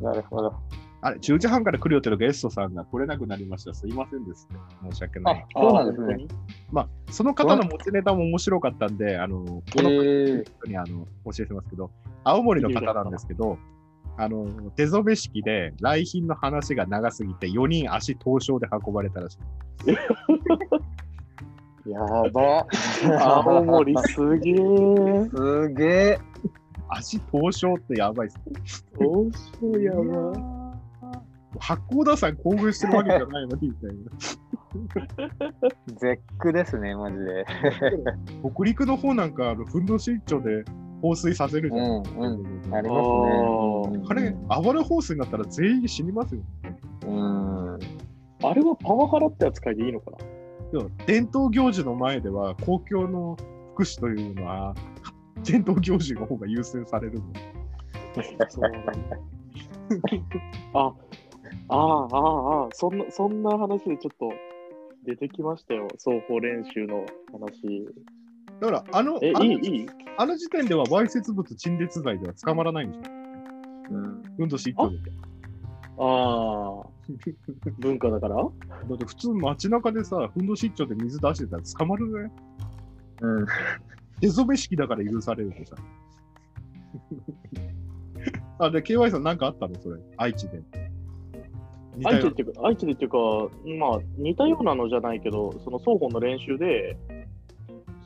[0.00, 0.54] なるほど。
[1.00, 3.72] あれ、10時半から来る予定のゲストさんが来れなくなりました。
[3.72, 4.58] すいませんですね。
[4.90, 5.46] 申し訳ない。
[5.54, 6.26] そうなんですね。
[6.72, 11.92] まあ、その方の持ちネタも面白かったんで、あの、このえ人にあの教えてますけど、
[12.24, 13.58] 青森の方なんですけど、
[14.16, 19.38] あの、手染め式で来賓の話が長すぎて4人足凍傷で運ばれたらしい。
[21.86, 22.66] ー、やば。
[23.44, 24.54] 青森すげえ。
[25.28, 26.18] すげえ。
[26.90, 28.30] 足凍傷ってやばいっ
[28.64, 28.86] す。
[28.98, 30.58] どうしようやば。
[31.58, 33.96] 八甲田山興奮してるわけじゃないのにみたいな。
[35.96, 37.44] 絶句ですね、マジで。
[38.54, 40.64] 北陸の方なんか、あの、ふんどし一丁で
[41.02, 41.84] 放水させるじゃん。
[41.86, 42.02] うん、
[42.66, 42.74] うん。
[42.74, 44.04] ありあますーね。
[44.08, 46.42] あれ、あばら放水になったら全員死にますよ。
[47.06, 47.78] うん。
[48.42, 50.18] あれはパワハラって扱いでいいのかな？
[51.06, 53.36] 伝統行事の前では、公共の
[53.74, 54.74] 福祉というのは、
[55.44, 57.24] 伝統行事の方が優先されるの。
[60.74, 60.92] あ、
[61.68, 64.32] ああ、ああ、ああ、そんな、そんな話でちょっと
[65.04, 65.88] 出てきましたよ。
[65.98, 67.86] 双方練習の話。
[68.60, 69.86] だから、あの、え、あのいい、いい？
[70.18, 73.12] あの時点では、わいせつ物陳列罪では捕まらないんでしょ。
[73.90, 74.22] うん。
[74.36, 74.96] ふんどし一丁で。
[75.98, 76.86] ああ、
[77.78, 78.36] 文化だから？
[78.36, 78.42] だ
[78.94, 82.32] って普通街中でさ、ふんどし一丁で水出してたら捕まるね。
[83.22, 83.46] うん。
[84.20, 85.76] 手染め式だから許されるとさ。
[88.60, 89.74] あ、で、KY さんなんかあったの？
[89.80, 90.00] それ。
[90.16, 90.62] 愛知で。
[91.96, 93.18] 似たよ愛知っていうか、愛知でっていうか、
[93.78, 96.96] まあ、似たようなのじゃないけど、その双方の練習で、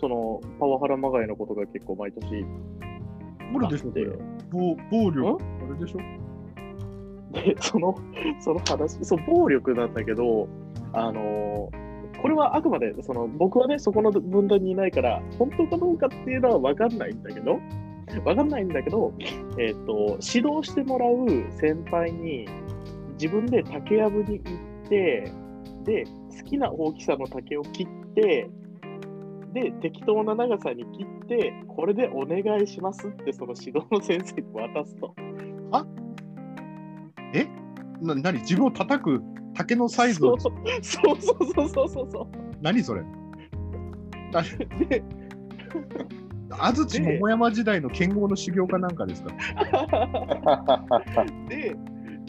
[0.00, 2.44] そのパワハラまがいのことが結構毎年
[3.52, 4.06] これでしょ、これ。
[4.50, 5.38] 暴暴力。
[5.64, 5.98] あれでしょ
[7.32, 7.94] で、その、
[8.40, 10.48] その話、そう、暴力なんだけど、
[10.92, 11.70] あの
[12.20, 17.58] これはあくまで、その、僕はね、そこの分断にいないから、本当かどうかっていうのは分かんないんだけど、
[18.24, 19.12] 分かんないんだけど、
[19.58, 22.46] えっ、と、指導してもらう先輩に、
[23.14, 24.50] 自分で竹やぶに行
[24.84, 25.32] って、
[25.84, 28.48] で、好きな大きさの竹を切って、
[29.52, 35.14] で、適当な長さに切って、これでお願いしますって、その指導の先生に渡すと。
[38.00, 39.22] な、なに自分を叩く？
[39.54, 40.52] 竹のサイズを、そう。
[40.82, 41.36] そうそう
[41.68, 42.26] そうそうそう。
[42.60, 43.02] 何それ？
[44.32, 44.42] な
[44.88, 45.02] で、
[46.58, 49.30] 安土桃山時代の剣豪の修行かなんかですか？
[51.48, 51.76] で、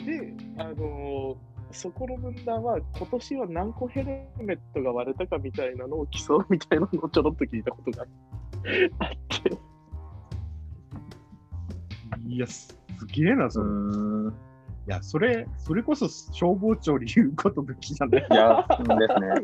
[0.06, 1.36] で、あのー
[1.76, 4.08] そこの分断は、今年は何個ヘル
[4.46, 8.04] メットが割れたかみたいなのを競うみたいなのをちょろっと聞いたことが
[9.00, 9.10] あっ
[9.42, 9.58] て、
[12.28, 12.78] いや、す
[13.08, 13.66] げえな、それ。
[14.86, 14.94] いうん。
[14.94, 18.26] や、それ、それこそ消防庁に言うことべきじゃない？
[18.30, 19.36] いや、ですね。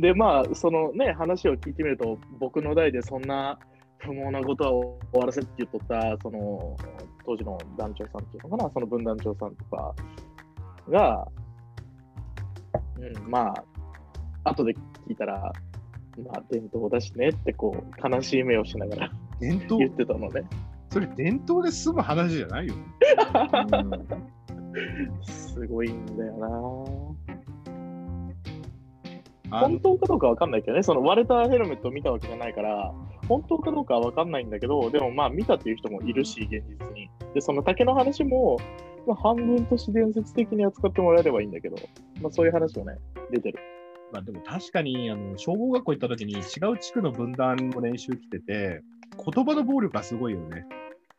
[0.00, 3.58] で、まあ、そのね、話を聞いてみると、僕の代でそんな
[3.98, 6.76] 不毛なことは終わらせって言っとった、その、
[7.26, 9.94] 当時の団長さんっていうのかな、その分団長さんとか
[10.90, 11.26] が、
[12.98, 13.64] うん、まあ、
[14.50, 14.74] 後で
[15.08, 15.52] 聞いたら、
[16.22, 19.10] まあ、伝統だしねって、こう、悲しい目をしながら
[19.40, 19.78] 伝統？
[19.78, 20.44] 言ってたのね。
[20.94, 22.74] それ伝統で済む話じゃないよ。
[25.22, 27.16] すごいんだよ
[29.50, 29.58] な。
[29.60, 32.94] 本当かどうかわかんないけどね、その割れたヘルメットを見たわけじゃないから、
[33.26, 37.10] 本当かどうかはわかんないんだけど、でもまあ見たっていう人もいるし、現実に。
[37.34, 38.58] で、その竹の話も、
[39.04, 41.76] まあ、半分都市伝説的に扱ってもらえればいいんだけど、
[42.22, 42.98] まあそういう話もね、
[43.32, 43.58] 出てる。
[44.12, 46.36] まあ、でも確かにあの消防学校行った時に違
[46.72, 48.84] う地区の分断の練習来てて、
[49.16, 50.64] 言葉の暴力がすごいよね。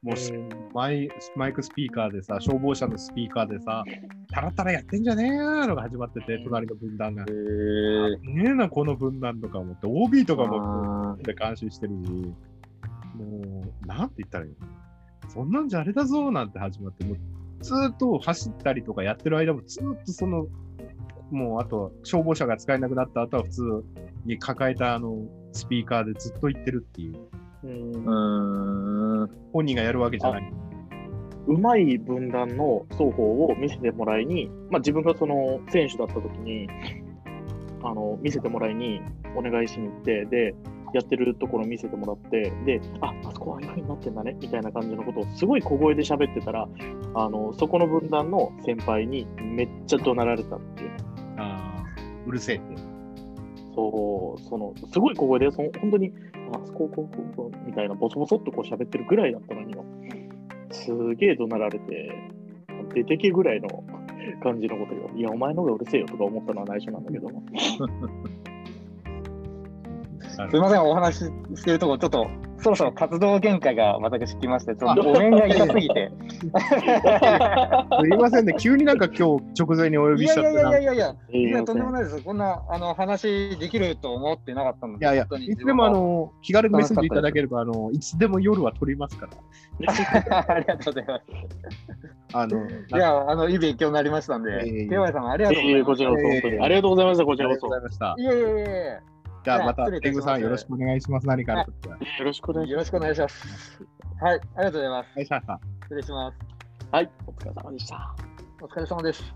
[0.05, 3.83] もう、うんマイマイクスピーカーでさ、消防車のスピーカーでさ、
[4.29, 5.37] タラタラやってんじゃねえ
[5.67, 7.23] のが始まってて、隣の分断が。
[7.23, 8.19] へー。
[8.19, 12.11] ねえな、この分断とか思って、OB とかもあで監視してるし、
[13.15, 14.55] もう、なんて言ったらいいの？
[15.29, 17.17] そんなんじゃあれだぞなんて始まって、もう
[17.61, 20.47] ずーっと走ったりとかやってる間もずーっとその、
[21.31, 23.83] もうあと消防車が使えなくなった後は普通
[24.25, 25.17] に抱えたあの
[25.53, 27.15] スピーカーでずっと言ってるっていう、
[27.65, 29.29] うん。
[29.53, 30.53] 本人がやるわけじゃない。
[31.47, 36.67] うまい分断の双方を見せてもらいに、まあ、自分がその選手だった時に
[37.83, 38.99] あの見せてもらいに
[39.35, 40.55] お願いしに行ってで
[40.93, 46.67] やってるところ見せてもらってでああそこはああいうふうになってんだねみたいな感じのことをすごい小声で喋ってたら
[47.13, 50.91] あのそこの分断の先輩にめっちゃ怒鳴られたっていう
[51.37, 52.95] あーうるせえって。
[53.75, 56.13] そうそのすごい小声でその本当に
[56.53, 59.75] あそここうこうこうみたいなボソボソっとこう喋ってるぐらいだったのに
[60.71, 62.11] すげえ怒鳴られて
[62.93, 63.83] 出てけぐらいの
[64.41, 65.09] 感じのことよ。
[65.15, 67.29] いやお前の方がうるせえよとか思ったのは内緒なんだけど。
[70.49, 72.27] すいません、お話ししてるとこ、ちょっと、
[72.65, 76.11] そろそろ活動限界が私来まして、ちょっとお面が痛すぎて。
[78.01, 80.61] すいませんね、急になんか今日直前にお呼いやいびしちゃってな。
[80.61, 82.23] いやいやいやいや、いや、いいよとんでもないです。
[82.23, 85.05] こんな、あの、話できると思ってなかったので。
[85.05, 90.47] やいや本当、にいつでもあ、の、気軽にメッセージいただければ、あの、いつでも夜は撮りますから。
[90.47, 91.25] ありがとうございます。
[92.33, 95.85] あの、いや、あの、いい勉強になりましたんで、いえいえ KY さん、ありがとうございます。
[95.85, 98.15] こちらこそありがとうございましたこちらこそいました。
[98.17, 99.14] いえいえいえ
[99.45, 101.27] じゃあまた天狗さんよろしくお願いします。
[101.27, 101.97] 何かあるときは。
[102.23, 103.47] ろしくお願いしまよろしくお願いします。
[104.19, 105.09] はい、ありがとうございます。
[105.11, 106.37] 失礼します。
[106.39, 108.15] すはいお疲れ様でした
[108.59, 109.35] お疲れ様です。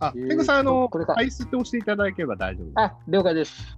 [0.00, 2.74] あ、えー天狗さん、あの、これかアイスって押していただければ大丈夫です。
[2.76, 3.76] あ、了解です。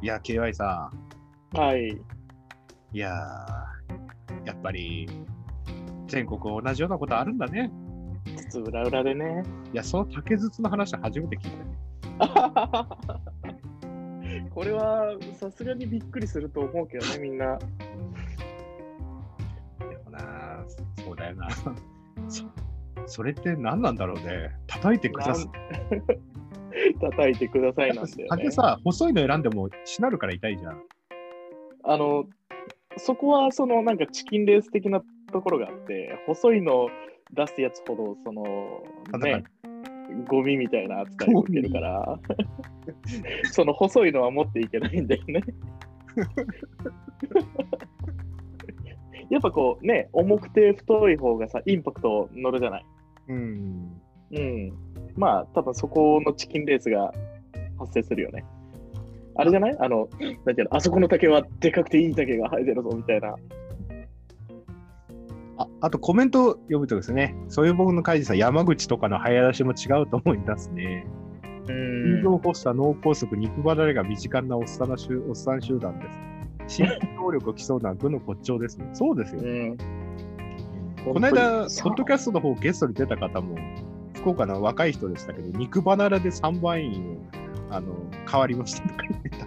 [0.00, 0.92] いや、KY さ
[1.54, 1.92] はい。
[1.92, 2.00] ん、
[2.92, 5.08] いやー、やっぱり、
[6.06, 7.72] 全国同じようなことあるんだね。
[8.36, 9.42] つつ裏裏でね。
[9.72, 11.50] いや、その竹筒の話初めて聞い
[12.20, 12.86] た。
[14.54, 17.58] これはさすがにびっくりすると思うけどね、みんな。
[17.58, 17.64] で
[20.04, 20.64] もな、
[21.04, 21.48] そうだよな。
[22.28, 22.44] そ
[23.06, 24.54] それって何なんだろうね。
[24.66, 25.46] 叩いてください。
[27.00, 28.50] 叩いてくださいなんだよね竹。
[28.50, 30.82] さ、細いの選んでもしなるから痛いじゃん。
[31.84, 32.26] あの、
[32.96, 35.02] そこはそのなんかチキンレース的な
[35.32, 36.88] ところがあって、細いの
[37.32, 38.84] 出すやつほど、その、
[39.18, 39.44] ね、
[40.28, 42.18] ゴミみたいな扱いを受けるから、
[43.52, 45.42] その細いのは持っていけないんだよね。
[49.30, 52.86] やっぱこうね、重くて太い方がさ、インパクト乗るじゃない。
[53.28, 54.00] うん。
[54.32, 54.72] うん。
[55.16, 57.12] まあ、多分そこのチキンレースが
[57.78, 58.44] 発生するよね。
[59.34, 59.76] あれじゃない？
[59.78, 60.08] あの、
[60.44, 63.34] なんていうの、あそこの竹はでかくていい竹が生えてるぞみたいな。
[65.82, 71.06] ああとコメント読むとですね、そういう僕の会議さん、山口とかの早出しも違うと思い出すね。
[71.64, 76.06] う心臓発作、脳梗塞、肉離れが身近なおっさんおっさん集団で
[76.68, 76.76] す。
[76.76, 78.90] 心理能力を競うのは愚の骨頂ですね。
[78.92, 79.40] そうですよ。
[79.42, 79.76] うん。
[81.04, 83.56] この間、ポッドキャストの方ゲストに出た方も、
[84.14, 87.16] 福岡の若い人でしたけど、肉離れで3番員を
[87.70, 87.92] あの
[88.30, 89.46] 変わりましたとか言ってた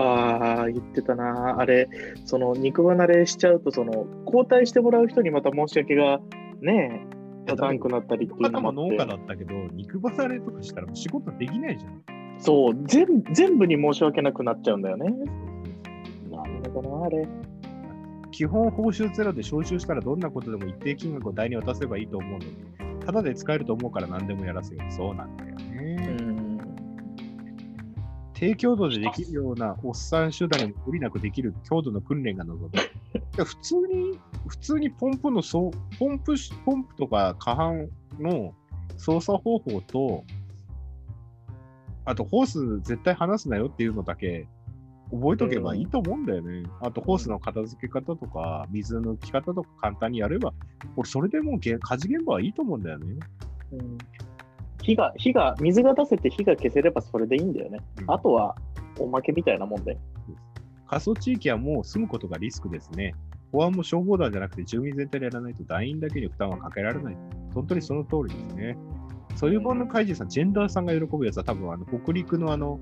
[0.00, 0.44] んで。
[0.46, 1.58] ああ、言ってたな。
[1.58, 1.88] あれ、
[2.24, 6.20] その肉離れしちゃうと、その交代してもらう人にまた申し訳が
[6.60, 7.06] ね、
[7.46, 12.02] 立たんくなったりっていうのも農家だて、ったけど、肉離れとかしたら仕事できないじゃん。
[12.38, 15.10] そう全、全部に申し訳なくなっちゃうんだよね。
[16.30, 17.26] なんだかな、あれ。
[18.32, 22.46] 基本報酬ゼロで招集したらどんなことでも一定金額を代に渡せばいいと思うのに、
[23.00, 24.82] ただで使えると思うから何でもやらせよ。
[24.90, 25.94] そうなんだようね。
[26.20, 26.25] ん。
[28.36, 32.70] 低強度でできるようなおっさん集団にも無理なくできる強度の訓練が望む。
[33.44, 37.88] 普通に、普通にポンプのそう、ポンプし、ポンプとか過半
[38.20, 38.52] の
[38.98, 40.24] 操作方法と、
[42.04, 44.46] あとホース絶対離すなよっていうのだけ
[45.10, 46.68] 覚えとけばいいと思うんだよね。
[46.80, 50.52] あとホースの片付け方とか、水抜き方とか簡単にやれば、
[50.94, 53.18] 俺それでもうげ家事現場はいいと思うんだよね。
[53.72, 53.98] うん
[54.86, 57.80] 火が、火が、水が出せて火が消せればそれでいいんだよね。
[58.02, 58.54] うんあとは、
[59.00, 59.98] おまけみたいなもんで。
[60.86, 63.12] 過疎地域はもう住むことがリスクですね。
[63.50, 67.16] 保安も消防団じゃなくて住民全体でやらないと団員だけに負担はかけられない。
[67.52, 68.78] 本当にその通りですね。
[69.34, 72.78] そういう本の怪人さん、ジェンダーさんが喜ぶやつは多分あの北陸のあの、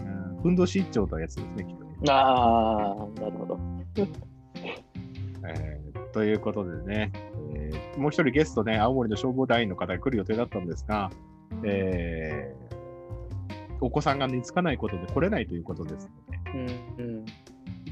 [0.00, 0.04] う
[0.38, 1.90] ん、ふんどし一丁とやつですね、きっとね。
[2.08, 3.58] ああ、なるほど。
[3.96, 7.12] えーということでね、
[7.54, 11.10] えーもう一人ゲストね、青森の消防団員の方が来る予定だったんですが、
[11.64, 12.68] えー
[13.80, 17.24] お子さんが寝つかないことで来れないということですので、うんうん。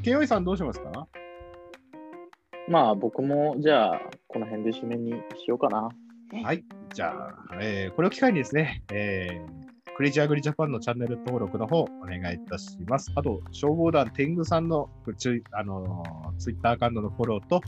[0.02, 1.06] 慶応さんどうしますか？
[2.68, 5.88] まあ僕もじゃあこの辺で締めにしようかな。
[6.42, 6.64] はい。
[6.92, 13.12] じゃあ、えーこれを機会にですね、えークレイジーアグリジャパンのチャンネル登録の方、お願いいたします。
[13.14, 16.02] あと、消防団天狗さんのツイあの
[16.36, 17.62] ツイッターアカウントのフォローと、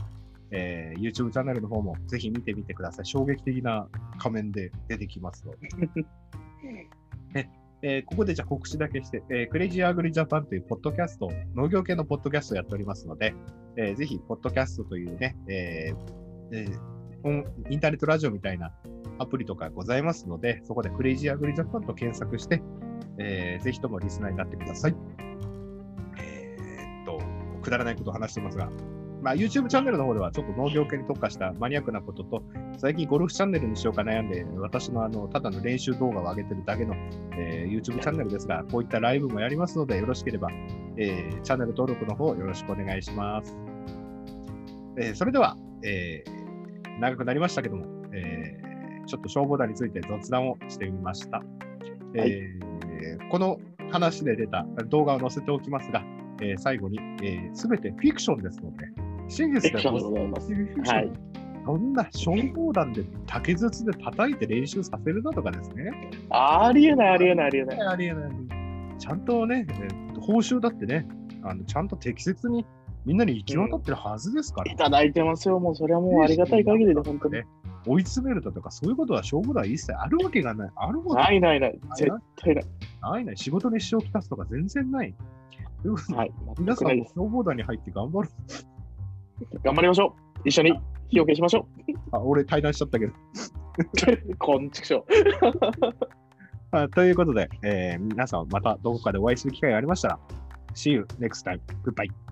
[0.51, 3.05] えー YouTube チャンネルの方もぜひ見てみてください。
[3.05, 5.69] 衝撃的な仮面で出てきますので。
[7.33, 7.49] ね
[7.81, 13.33] えーここでじゃあ告知だけして、えークレイジーアグリジャパンというポッドキャスト、農業系のポッドキャストをやっておりますので、
[13.77, 15.93] えーぜひ、ポッドキャストというね、え
[17.69, 18.71] インターネットラジオみたいな
[19.17, 22.61] アプリとかございますので、そこでクレイジーアグリジャパンと検索して、
[23.17, 24.95] えーぜひともリスナーになってください。
[26.21, 27.21] えーっと、
[27.61, 28.69] くだらないことを話してますが、
[29.21, 32.41] まあ、YouTube チャンネルの方ではちょっと農業系に特化したマニアックなことと、
[32.77, 36.95] 最近ゴルフチャンネルにしようか悩んで、私のあのただの練習動画を上げてるだけの、
[37.33, 40.49] えー YouTube チャンネルですが、こういったライブもやりますので、よろしければ、
[40.97, 43.57] えーチャンネル登録の方よろしくお願いします。
[44.97, 51.43] えーそれでは、えー長くなりましたけども、えーちょっと消防団について雑談をしてみました。
[52.15, 53.59] えーこの
[53.91, 56.03] 話で出た動画を載せておきますが、
[56.41, 58.85] えー最後に、えー、全てフィクションですので、
[59.29, 60.53] 真実フィクションでございます。
[60.53, 61.11] フィクションはい。
[61.65, 65.91] そんな消防団で竹筒で叩いて練習させるなとかですね。
[66.29, 67.81] ありえない、ありえない、ありえない。
[67.81, 68.31] ありえない。
[68.97, 71.07] ちゃんとね、えー報酬だってね、
[71.43, 72.65] あのちゃんと適切に
[73.05, 74.71] みんなに行き渡ってるはずですから。
[74.71, 75.59] いただいてますよ。
[75.59, 77.35] もうそれはもうありがたい限りで、本当に。
[77.35, 77.47] ね
[77.87, 80.71] 追い詰めるだとか、そういうことは消防団は一切あるわけがない。
[80.75, 81.79] あるわけないないない。
[81.95, 82.65] 絶対ない。
[83.01, 83.37] ないない。
[83.37, 85.15] 仕事に支障をきたすとか全然ない。
[85.81, 86.31] ということではい。
[86.57, 87.05] 全皆さんも。
[87.05, 88.29] 消防団に入って頑張る。
[89.63, 90.41] 頑張りましょう。
[90.47, 90.79] 一緒に
[91.09, 91.93] 火を消しましょう。
[92.11, 93.13] あ、俺対談しちゃったけど。
[94.37, 95.05] こんちくしょ
[96.71, 100.19] ま あということで、えー皆さんまたどこかでお会いする機会がありましたら、
[100.73, 101.59] See you next time.
[101.83, 102.28] Goodbye.